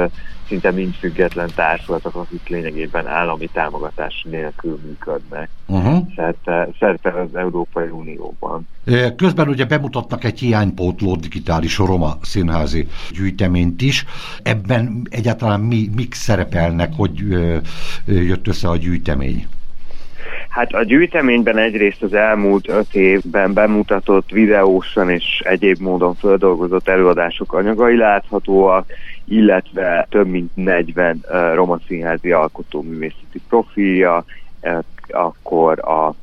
szinte 0.47 0.71
mind 0.71 0.95
független 0.95 1.51
társulatok, 1.55 2.15
akik 2.15 2.49
lényegében 2.49 3.07
állami 3.07 3.47
támogatás 3.53 4.27
nélkül 4.31 4.79
működnek. 4.87 5.49
Uh-huh. 5.67 6.07
Szerte, 6.17 6.69
szerte 6.79 7.11
az 7.11 7.37
Európai 7.37 7.89
Unióban. 7.89 8.69
Közben 9.17 9.49
ugye 9.49 9.65
bemutatnak 9.65 10.25
egy 10.25 10.39
hiánypótló 10.39 11.17
digitális 11.17 11.79
roma 11.79 12.17
színházi 12.23 12.89
gyűjteményt 13.11 13.83
is. 13.83 14.05
Ebben 14.43 15.07
egyáltalán 15.11 15.61
mi, 15.61 15.91
mik 15.95 16.15
szerepelnek, 16.15 16.93
hogy 16.97 17.19
jött 18.07 18.47
össze 18.47 18.69
a 18.69 18.77
gyűjtemény? 18.77 19.47
Hát 20.57 20.73
a 20.73 20.83
gyűjteményben 20.83 21.57
egyrészt 21.57 22.03
az 22.03 22.15
elmúlt 22.15 22.69
öt 22.69 22.95
évben 22.95 23.53
bemutatott 23.53 24.31
videósan 24.31 25.11
és 25.11 25.43
egyéb 25.45 25.81
módon 25.81 26.15
földolgozott 26.15 26.89
előadások 26.89 27.53
anyagai 27.53 27.97
láthatóak, 27.97 28.87
illetve 29.25 30.07
több 30.11 30.27
mint 30.27 30.51
40 30.55 31.21
uh, 31.29 31.55
roma 31.55 31.79
színházi 31.87 32.33
alkotóművészeti 32.33 33.41
profilja, 33.49 34.25
akkor 35.09 35.79
a 35.79 36.15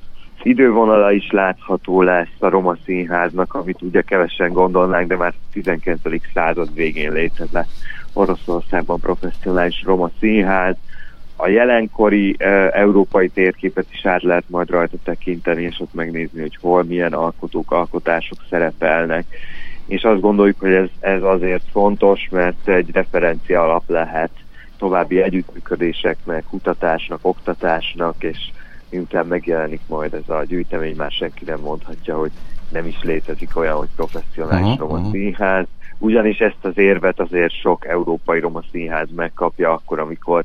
idővonala 0.43 1.11
is 1.11 1.31
látható 1.31 2.01
lesz 2.01 2.35
a 2.39 2.49
Roma 2.49 2.75
Színháznak, 2.85 3.53
amit 3.53 3.81
ugye 3.81 4.01
kevesen 4.01 4.51
gondolnánk, 4.51 5.07
de 5.07 5.15
már 5.15 5.33
19. 5.51 6.01
század 6.33 6.73
végén 6.73 7.11
létezett 7.11 7.69
Oroszországban 8.13 8.99
professzionális 8.99 9.83
Roma 9.83 10.09
Színház, 10.19 10.75
a 11.43 11.47
jelenkori 11.47 12.35
e, 12.37 12.69
európai 12.73 13.29
térképet 13.29 13.85
is 13.91 14.05
át 14.05 14.23
lehet 14.23 14.43
majd 14.47 14.69
rajta 14.69 14.97
tekinteni, 15.03 15.63
és 15.63 15.79
ott 15.79 15.93
megnézni, 15.93 16.41
hogy 16.41 16.57
hol 16.61 16.83
milyen 16.83 17.13
alkotók, 17.13 17.71
alkotások 17.71 18.37
szerepelnek. 18.49 19.25
És 19.85 20.03
azt 20.03 20.21
gondoljuk, 20.21 20.59
hogy 20.59 20.73
ez, 20.73 20.87
ez 20.99 21.23
azért 21.23 21.63
fontos, 21.71 22.27
mert 22.31 22.67
egy 22.67 22.89
referencia 22.91 23.63
alap 23.63 23.83
lehet 23.89 24.29
további 24.77 25.21
együttműködéseknek, 25.21 26.43
kutatásnak, 26.49 27.19
oktatásnak, 27.21 28.15
és 28.23 28.37
miután 28.89 29.25
megjelenik 29.25 29.81
majd 29.87 30.13
ez 30.13 30.29
a 30.29 30.43
gyűjtemény, 30.43 30.95
már 30.95 31.11
senki 31.11 31.45
nem 31.45 31.59
mondhatja, 31.59 32.17
hogy 32.17 32.31
nem 32.69 32.85
is 32.85 32.97
létezik 33.01 33.57
olyan, 33.57 33.77
hogy 33.77 33.89
professzionális 33.95 34.63
uh-huh, 34.63 34.79
roma 34.79 34.97
uh-huh. 34.97 35.11
színház, 35.11 35.65
ugyanis 35.97 36.37
ezt 36.37 36.65
az 36.65 36.77
érvet 36.77 37.19
azért 37.19 37.59
sok 37.61 37.87
európai 37.87 38.39
roma 38.39 38.61
színház 38.71 39.07
megkapja 39.15 39.71
akkor, 39.71 39.99
amikor 39.99 40.43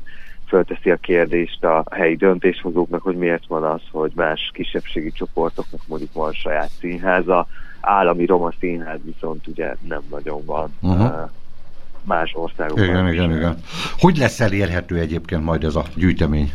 fölteszi 0.49 0.91
a 0.91 0.95
kérdést 0.95 1.63
a 1.63 1.83
helyi 1.91 2.15
döntéshozóknak, 2.15 3.01
hogy 3.01 3.15
miért 3.15 3.47
van 3.47 3.63
az, 3.63 3.81
hogy 3.91 4.11
más 4.15 4.51
kisebbségi 4.53 5.11
csoportoknak 5.11 5.81
mondjuk 5.87 6.13
van 6.13 6.33
saját 6.33 6.69
színháza, 6.79 7.47
állami 7.81 8.25
roma 8.25 8.51
színház 8.59 8.99
viszont 9.03 9.47
ugye 9.47 9.75
nem 9.87 10.01
nagyon 10.09 10.45
van. 10.45 10.73
Uh-huh. 10.81 11.29
Más 12.03 12.31
országokban. 12.35 12.85
Igen, 12.85 13.13
igen, 13.13 13.31
igen. 13.31 13.57
Hogy 13.97 14.17
lesz 14.17 14.39
elérhető 14.39 14.99
egyébként 14.99 15.43
majd 15.43 15.63
ez 15.63 15.75
a 15.75 15.83
gyűjtemény? 15.95 16.51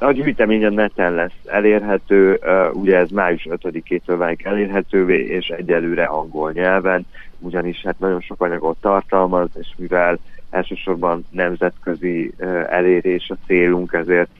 A 0.00 0.12
gyűjtemény 0.12 0.64
a 0.64 0.70
neten 0.70 1.14
lesz 1.14 1.38
elérhető, 1.44 2.40
ugye 2.72 2.96
ez 2.96 3.10
május 3.10 3.46
5-től 3.50 4.14
válik 4.18 4.44
elérhetővé, 4.44 5.26
és 5.26 5.48
egyelőre 5.48 6.04
angol 6.04 6.52
nyelven, 6.52 7.06
ugyanis 7.38 7.82
hát 7.84 7.98
nagyon 7.98 8.20
sok 8.20 8.42
anyagot 8.42 8.76
tartalmaz, 8.80 9.48
és 9.54 9.68
mivel 9.76 10.18
elsősorban 10.50 11.26
nemzetközi 11.30 12.34
elérés 12.70 13.30
a 13.30 13.36
célunk, 13.46 13.92
ezért, 13.92 14.30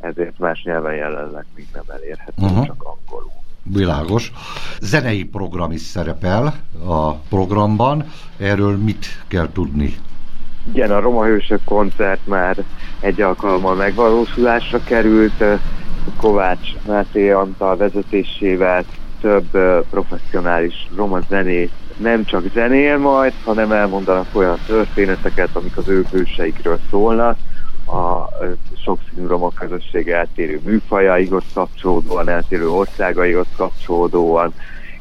ezért 0.00 0.38
más 0.38 0.62
nyelven 0.62 0.94
jelenleg 0.94 1.44
még 1.54 1.66
nem 1.72 1.84
elérhető, 1.88 2.32
uh-huh. 2.36 2.66
csak 2.66 2.82
angolul. 2.82 3.32
Világos. 3.62 4.32
Zenei 4.80 5.24
program 5.24 5.72
is 5.72 5.80
szerepel 5.80 6.54
a 6.86 7.14
programban. 7.14 8.04
Erről 8.38 8.76
mit 8.76 9.06
kell 9.26 9.48
tudni? 9.52 9.94
Igen, 10.72 10.90
a 10.90 11.00
Roma 11.00 11.24
Hősök 11.24 11.64
koncert 11.64 12.26
már 12.26 12.56
egy 13.00 13.20
alkalommal 13.20 13.74
megvalósulásra 13.74 14.80
került. 14.84 15.44
Kovács 16.16 16.74
Máté 16.86 17.30
Antal 17.30 17.76
vezetésével 17.76 18.84
több 19.20 19.48
professzionális 19.90 20.88
roma 20.96 21.20
zenész 21.28 21.70
nem 21.98 22.24
csak 22.24 22.42
zenél 22.52 22.98
majd, 22.98 23.32
hanem 23.44 23.72
elmondanak 23.72 24.26
olyan 24.32 24.58
történeteket, 24.66 25.48
amik 25.52 25.76
az 25.76 25.88
ő 25.88 26.06
hőseikről 26.10 26.78
szólnak, 26.90 27.36
a 27.86 28.28
sokszínű 28.84 29.26
roma 29.26 29.50
közösség 29.58 30.08
eltérő 30.08 30.60
műfajaihoz 30.64 31.44
kapcsolódóan, 31.54 32.28
eltérő 32.28 32.68
országaihoz 32.68 33.46
kapcsolódóan, 33.56 34.52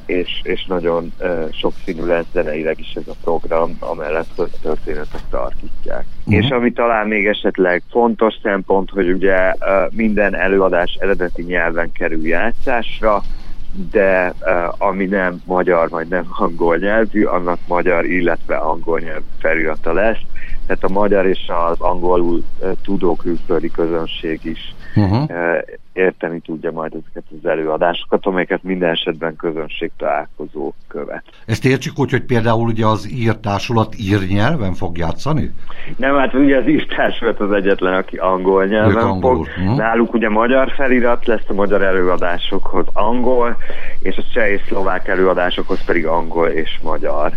és, 0.05 0.39
és 0.43 0.65
nagyon 0.65 1.13
uh, 1.19 1.51
sokszínű 1.51 2.05
lesz 2.05 2.25
zeneileg 2.33 2.79
is 2.79 2.93
ez 2.95 3.07
a 3.07 3.15
program, 3.23 3.77
amellett 3.79 4.29
hogy 4.35 4.51
történetek 4.61 5.21
tartítják. 5.29 6.05
Uh-huh. 6.19 6.43
És 6.43 6.49
ami 6.49 6.71
talán 6.71 7.07
még 7.07 7.27
esetleg 7.27 7.83
fontos 7.89 8.33
szempont, 8.43 8.89
hogy 8.89 9.09
ugye 9.09 9.35
uh, 9.35 9.55
minden 9.91 10.35
előadás 10.35 10.97
eredeti 10.99 11.43
nyelven 11.43 11.91
kerül 11.91 12.27
játszásra, 12.27 13.23
de 13.91 14.33
uh, 14.41 14.73
ami 14.77 15.05
nem 15.05 15.41
magyar 15.45 15.89
vagy 15.89 16.07
nem 16.07 16.25
angol 16.29 16.77
nyelvű, 16.77 17.23
annak 17.23 17.59
magyar, 17.67 18.05
illetve 18.05 18.55
angol 18.55 18.99
nyelv 18.99 19.21
felirata 19.39 19.93
lesz. 19.93 20.21
Tehát 20.65 20.83
a 20.83 20.89
magyar 20.89 21.25
és 21.25 21.51
az 21.69 21.79
angolul 21.79 22.43
uh, 22.59 22.71
tudó 22.83 23.15
külföldi 23.15 23.71
közönség 23.71 24.39
is 24.43 24.75
uh-huh. 24.95 25.21
uh, 25.21 25.57
érteni 25.97 26.39
tudja 26.39 26.71
majd 26.71 26.93
ezeket 26.93 27.23
az 27.41 27.49
előadásokat, 27.49 28.25
amelyeket 28.25 28.63
minden 28.63 28.89
esetben 28.89 29.35
közönség 29.35 29.91
találkozó 29.97 30.73
követ. 30.87 31.23
Ezt 31.45 31.65
értsük 31.65 31.99
úgy, 31.99 32.11
hogy 32.11 32.23
például 32.23 32.67
ugye 32.67 32.85
az 32.85 33.11
írtársulat 33.11 33.95
ír 33.99 34.27
nyelven 34.27 34.73
fog 34.73 34.97
játszani? 34.97 35.51
Nem, 35.97 36.15
hát 36.15 36.33
ugye 36.33 36.57
az 36.57 36.67
írtársulat 36.67 37.39
az 37.39 37.51
egyetlen, 37.51 37.93
aki 37.93 38.17
angol 38.17 38.65
nyelven 38.65 39.03
angolul. 39.03 39.45
fog. 39.45 39.63
Uh-huh. 39.63 39.77
Náluk 39.77 40.13
ugye 40.13 40.29
magyar 40.29 40.71
felirat 40.71 41.25
lesz 41.25 41.45
a 41.47 41.53
magyar 41.53 41.81
előadásokhoz 41.81 42.85
angol, 42.93 43.57
és 43.99 44.17
a 44.17 44.23
cseh 44.33 44.49
és 44.49 44.61
szlovák 44.67 45.07
előadásokhoz 45.07 45.85
pedig 45.85 46.05
angol 46.05 46.47
és 46.47 46.79
magyar. 46.83 47.31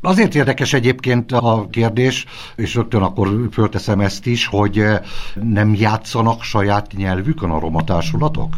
Azért 0.00 0.34
érdekes 0.34 0.72
egyébként 0.72 1.32
a 1.32 1.66
kérdés, 1.70 2.26
és 2.56 2.74
rögtön 2.74 3.02
akkor 3.02 3.28
fölteszem 3.52 4.00
ezt 4.00 4.26
is, 4.26 4.46
hogy 4.46 4.78
eh, 4.78 4.98
nem 5.42 5.74
játszanak 5.74 6.42
saját 6.42 6.92
nyelvükön 6.96 7.50
a 7.50 7.58
roma 7.58 7.84
társulatok? 7.84 8.54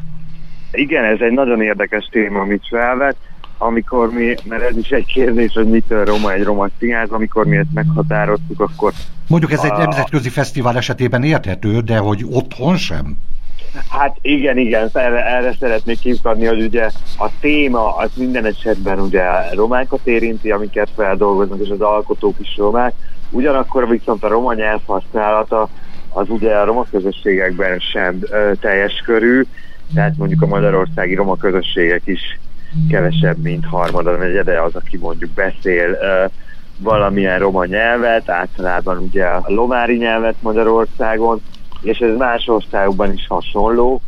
Igen, 0.73 1.05
ez 1.05 1.21
egy 1.21 1.33
nagyon 1.33 1.63
érdekes 1.63 2.09
téma, 2.11 2.41
amit 2.41 2.67
felvet 2.69 3.17
amikor 3.63 4.13
mi, 4.13 4.35
mert 4.45 4.63
ez 4.63 4.77
is 4.77 4.89
egy 4.89 5.07
kérdés, 5.07 5.53
hogy 5.53 5.69
mitől 5.69 6.05
roma 6.05 6.33
egy 6.33 6.43
roma 6.43 6.69
színház, 6.79 7.11
amikor 7.11 7.47
mi 7.47 7.57
ezt 7.57 7.73
meghatároztuk, 7.75 8.61
akkor... 8.61 8.93
Mondjuk 9.29 9.53
ez 9.53 9.65
a... 9.65 9.65
egy 9.65 9.79
nemzetközi 9.79 10.29
fesztivál 10.29 10.77
esetében 10.77 11.23
érthető, 11.23 11.81
de 11.81 11.99
hogy 11.99 12.25
otthon 12.31 12.77
sem? 12.77 13.17
Hát 13.89 14.17
igen, 14.21 14.59
igen, 14.59 14.91
erre, 14.93 15.27
erre 15.27 15.55
szeretnék 15.61 15.99
kiukadni, 15.99 16.47
hogy 16.47 16.63
ugye 16.63 16.91
a 17.19 17.29
téma 17.41 17.97
az 17.97 18.11
minden 18.15 18.45
esetben 18.45 19.01
ugye 19.01 19.23
romákat 19.55 20.01
érinti, 20.05 20.51
amiket 20.51 20.89
feldolgoznak, 20.97 21.61
és 21.61 21.69
az 21.69 21.81
alkotók 21.81 22.35
is 22.39 22.57
romák. 22.57 22.93
Ugyanakkor 23.31 23.89
viszont 23.89 24.25
a 24.25 24.29
roma 24.29 24.55
nyelv 24.55 24.81
használata 24.87 25.69
az 26.13 26.29
ugye 26.29 26.55
a 26.55 26.65
roma 26.65 26.87
közösségekben 26.91 27.79
sem 27.79 28.19
ö, 28.31 28.53
teljes 28.61 29.03
körű, 29.05 29.43
tehát 29.95 30.17
mondjuk 30.17 30.43
a 30.43 30.47
magyarországi 30.47 31.15
roma 31.15 31.37
közösségek 31.37 32.03
is 32.05 32.39
kevesebb, 32.89 33.37
mint 33.43 33.67
harmada, 33.67 34.17
negyede 34.17 34.63
az, 34.63 34.75
aki 34.75 34.97
mondjuk 34.97 35.31
beszél 35.31 35.99
valamilyen 36.79 37.39
roma 37.39 37.65
nyelvet, 37.65 38.29
általában 38.29 38.99
ugye 38.99 39.25
a 39.25 39.43
lomári 39.47 39.97
nyelvet 39.97 40.35
Magyarországon, 40.41 41.41
és 41.83 41.99
ez 41.99 42.17
más 42.17 42.49
országokban 42.49 43.13
is 43.13 43.27
hasonló, 43.27 44.01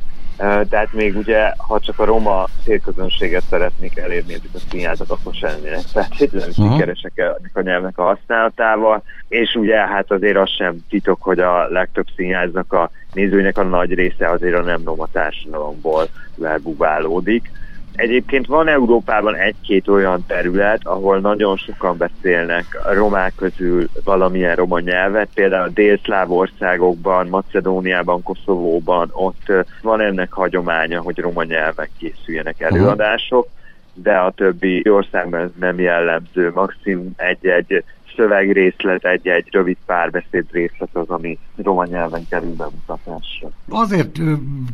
tehát 0.69 0.93
még 0.93 1.17
ugye, 1.17 1.53
ha 1.57 1.81
csak 1.81 1.99
a 1.99 2.05
roma 2.05 2.45
célközönséget 2.65 3.43
szeretnék 3.51 3.97
elérni 3.97 4.33
ezek 4.33 4.51
a 4.55 4.59
színjázat, 4.71 5.11
akkor 5.11 5.35
sem 5.35 5.51
lennének 5.51 5.85
feltétlenül 5.93 6.53
sikeresek 6.53 7.13
a 7.53 7.61
nyelvnek 7.61 7.99
a 7.99 8.03
használatával, 8.03 9.03
és 9.29 9.55
ugye 9.55 9.77
hát 9.77 10.11
azért 10.11 10.37
az 10.37 10.51
sem 10.51 10.77
titok, 10.89 11.23
hogy 11.23 11.39
a 11.39 11.69
legtöbb 11.69 12.07
színjáznak 12.17 12.73
a 12.73 12.91
nézőinek 13.13 13.59
a 13.59 13.63
nagy 13.63 13.95
része 13.95 14.31
azért 14.31 14.55
a 14.55 14.63
nem 14.63 14.83
roma 14.85 15.07
társadalomból 15.13 16.09
verbubálódik. 16.37 17.51
Egyébként 17.93 18.47
van 18.47 18.69
Európában 18.69 19.35
egy-két 19.35 19.89
olyan 19.89 20.25
terület, 20.27 20.81
ahol 20.87 21.21
nagyon 21.21 21.57
sokan 21.57 21.97
beszélnek 21.97 22.81
a 22.85 22.95
romák 22.95 23.35
közül 23.35 23.89
valamilyen 24.05 24.57
roma 24.57 24.81
nyelvet, 24.81 25.29
például 25.35 25.69
a 25.69 25.73
délszláv 25.73 26.31
országokban, 26.31 27.29
Macedóniában, 27.29 28.23
Koszovóban, 28.23 29.11
ott 29.13 29.53
van 29.83 30.01
ennek 30.01 30.33
hagyománya, 30.33 31.01
hogy 31.01 31.19
roma 31.19 31.43
nyelven 31.43 31.91
készüljenek 31.99 32.61
előadások, 32.61 33.49
de 33.95 34.17
a 34.17 34.31
többi 34.31 34.91
országban 34.91 35.41
ez 35.41 35.51
nem 35.59 35.81
jellemző, 35.81 36.51
maximum 36.55 37.13
egy-egy 37.17 37.85
szövegrészlet, 38.17 39.05
egy-egy 39.05 39.49
rövid 39.51 39.77
párbeszéd 39.87 40.45
részlet 40.51 40.89
az, 40.93 41.09
ami 41.09 41.39
roma 41.57 41.85
nyelven 41.85 42.27
kerül 42.31 42.55
bemutatásra. 42.55 43.51
Azért 43.69 44.19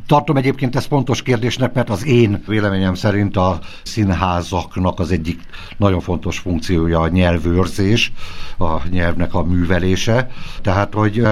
tartom 0.06 0.36
egyébként 0.36 0.76
ezt 0.76 0.86
fontos 0.86 1.22
kérdésnek, 1.22 1.74
mert 1.74 1.90
az 1.90 2.06
én 2.06 2.42
véleményem 2.46 2.94
szerint 2.94 3.36
a 3.36 3.58
színházaknak 3.82 5.00
az 5.00 5.10
egyik 5.10 5.40
nagyon 5.76 6.00
fontos 6.00 6.38
funkciója 6.38 7.00
a 7.00 7.08
nyelvőrzés, 7.08 8.12
a 8.58 8.88
nyelvnek 8.88 9.34
a 9.34 9.42
művelése. 9.42 10.30
Tehát, 10.62 10.94
hogy 10.94 11.26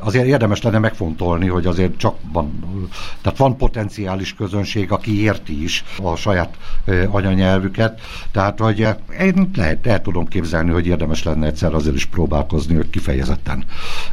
azért 0.00 0.26
érdemes 0.26 0.62
lenne 0.62 0.78
megfontolni, 0.78 1.46
hogy 1.46 1.66
azért 1.66 1.96
csak 1.96 2.16
van, 2.32 2.58
tehát 3.22 3.38
van 3.38 3.56
potenciális 3.56 4.34
közönség, 4.34 4.92
aki 4.92 5.22
érti 5.22 5.62
is 5.62 5.84
a 6.02 6.16
saját 6.16 6.56
anyanyelvüket, 7.10 8.00
tehát 8.32 8.58
hogy 8.58 8.88
én 9.20 9.50
lehet, 9.56 9.86
el 9.86 10.02
tudom 10.02 10.26
képzelni, 10.26 10.70
hogy 10.70 10.86
érdemes 10.86 11.22
lenne 11.22 11.46
egyszer 11.46 11.74
azért 11.74 11.94
is 11.94 12.06
próbálkozni, 12.06 12.74
hogy 12.74 12.90
kifejezetten 12.90 13.64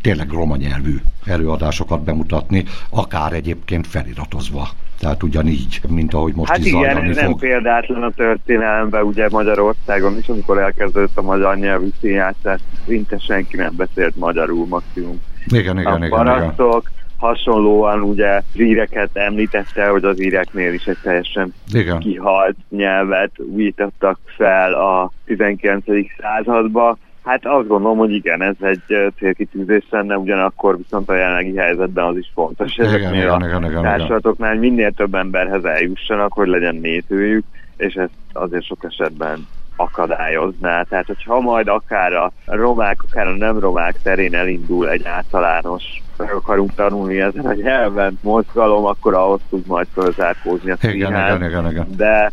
tényleg 0.02 0.32
roma 0.32 0.56
nyelvű 0.56 0.98
előadásokat 1.26 2.04
bemutatni, 2.04 2.66
akár 2.90 3.34
egyébként 3.34 3.88
feliratozva. 3.88 4.70
Tehát 5.00 5.24
ugyanígy, 5.24 5.82
mint 5.88 6.14
ahogy 6.14 6.34
most 6.34 6.50
hát 6.50 6.60
is 6.60 6.66
igen, 6.66 7.04
fog. 7.04 7.16
nem 7.16 7.36
példátlan 7.36 8.04
a 8.04 8.12
történelemben, 8.12 9.04
ugye 9.04 9.28
Magyarországon 9.30 10.18
is, 10.18 10.28
amikor 10.28 10.60
elkezdődött 10.60 11.18
a 11.18 11.22
magyar 11.22 11.58
nyelvű 11.58 11.88
színjátszás, 12.02 12.60
szinte 12.88 13.18
senki 13.18 13.56
nem 13.56 13.76
beszélt 13.76 14.16
magyarul 14.16 14.68
maximum. 14.68 15.22
Igen, 15.50 15.80
igen, 15.80 15.94
a 15.94 15.98
igen, 15.98 16.10
parasztok, 16.10 16.90
igen. 16.90 17.06
hasonlóan 17.18 18.02
ugye 18.02 18.42
zsíreket 18.56 19.10
említette, 19.14 19.88
hogy 19.88 20.04
az 20.04 20.22
íreknél 20.22 20.74
is 20.74 20.86
egy 20.86 20.98
teljesen 21.04 21.54
igen. 21.74 22.00
kihalt 22.00 22.56
nyelvet 22.70 23.32
újítottak 23.56 24.20
fel 24.26 24.74
a 24.74 25.12
19. 25.26 25.86
századba, 26.18 26.98
Hát 27.28 27.46
azt 27.46 27.68
gondolom, 27.68 27.98
hogy 27.98 28.12
igen, 28.12 28.42
ez 28.42 28.56
egy 28.60 29.12
célkitűzés 29.18 29.84
lenne, 29.90 30.18
ugyanakkor 30.18 30.78
viszont 30.78 31.10
a 31.10 31.16
jelenlegi 31.16 31.56
helyzetben 31.56 32.06
az 32.06 32.18
is 32.18 32.32
fontos. 32.34 32.76
Ezeknél 32.76 33.30
a 33.30 33.82
társadalmaknál 33.82 34.56
minél 34.56 34.92
több 34.92 35.16
emberhez 35.16 35.64
eljussanak, 35.64 36.34
hogy 36.34 36.48
legyen 36.48 36.76
nézőjük, 36.76 37.46
és 37.78 37.94
ezt 37.94 38.12
azért 38.34 38.64
sok 38.64 38.84
esetben 38.84 39.48
akadályozná. 39.78 40.84
Tehát, 40.84 41.06
hogyha 41.06 41.40
majd 41.40 41.68
akár 41.68 42.14
a 42.14 42.32
romák, 42.46 43.04
akár 43.04 43.28
a 43.28 43.36
nem 43.36 43.60
romák 43.60 44.02
terén 44.02 44.36
elindul 44.36 44.90
egy 44.90 45.06
általános 45.06 45.84
meg 46.18 46.34
akarunk 46.34 46.74
tanulni 46.74 47.20
ezen 47.20 47.46
a 47.46 47.54
nyelven 47.54 48.20
mozgalom, 48.22 48.86
akkor 48.86 49.14
ahhoz 49.14 49.40
tud 49.50 49.68
majd 49.68 49.88
fölzárkózni 49.94 50.72
a 50.72 50.78
igen, 50.82 51.12
igen, 51.12 51.44
igen, 51.44 51.72
igen. 51.72 51.88
De 51.96 52.32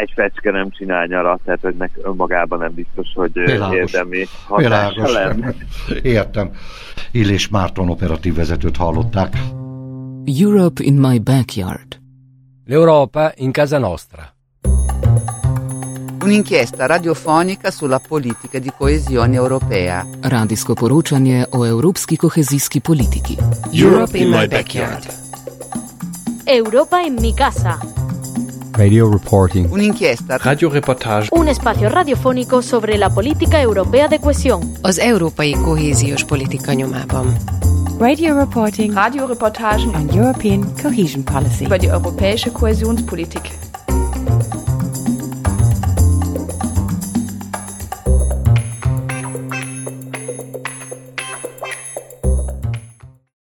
egy 0.00 0.12
fecske 0.14 0.50
nem 0.50 0.70
csinál 0.70 1.06
nyarat, 1.06 1.40
tehát 1.44 1.60
hogy 1.60 1.74
nek 1.74 1.90
önmagában 2.02 2.58
nem 2.58 2.74
biztos, 2.74 3.06
hogy 3.14 3.32
Világos. 3.32 3.76
érdemi 3.76 4.26
hatása 4.46 5.12
lenne. 5.12 5.54
Értem. 6.02 6.50
Illés 7.10 7.48
Márton 7.48 7.88
operatív 7.88 8.34
vezetőt 8.34 8.76
hallották. 8.76 9.32
Europe 10.40 10.82
in 10.84 10.94
my 10.94 11.18
backyard. 11.18 12.00
L'Europa 12.66 13.32
in 13.34 13.52
casa 13.52 13.78
nostra. 13.78 14.36
Un'inchiesta 16.28 16.84
radiofonica 16.84 17.70
sulla 17.70 18.00
politica 18.00 18.58
di 18.58 18.70
coesione 18.76 19.34
europea. 19.36 20.06
Radijsko 20.20 20.74
poročanje 20.74 21.46
o 21.50 21.64
evropski 21.64 22.16
kohezijski 22.16 22.80
politiki. 22.80 23.38
Europe 23.72 24.18
in 24.18 24.28
my 24.28 24.46
backyard. 24.46 25.06
Europa 26.44 27.00
en 27.00 27.16
mi 27.20 27.32
casa. 27.34 27.78
Radio 28.72 29.10
reporting. 29.10 29.72
Un'inchiesta. 29.72 30.36
Radioreportage. 30.36 31.28
Un 31.32 31.48
espacio 31.48 31.88
radiofónico 31.88 32.60
sobre 32.60 32.98
la 32.98 33.08
política 33.08 33.62
europea 33.62 34.08
de 34.08 34.18
cohesión. 34.18 34.60
Az 34.82 34.98
európai 34.98 35.52
kohéziós 35.52 36.24
politika 36.24 36.74
nyomában. 36.74 37.36
Radio 37.98 38.34
reporting. 38.34 38.94
Radioreportagen 38.94 39.94
on 39.94 40.08
European 40.12 40.74
Cohesion 40.82 41.24
Policy. 41.24 41.64
Über 41.64 41.78
die 41.78 41.90
europäische 41.90 42.50
Kohäsionspolitik. 42.50 43.67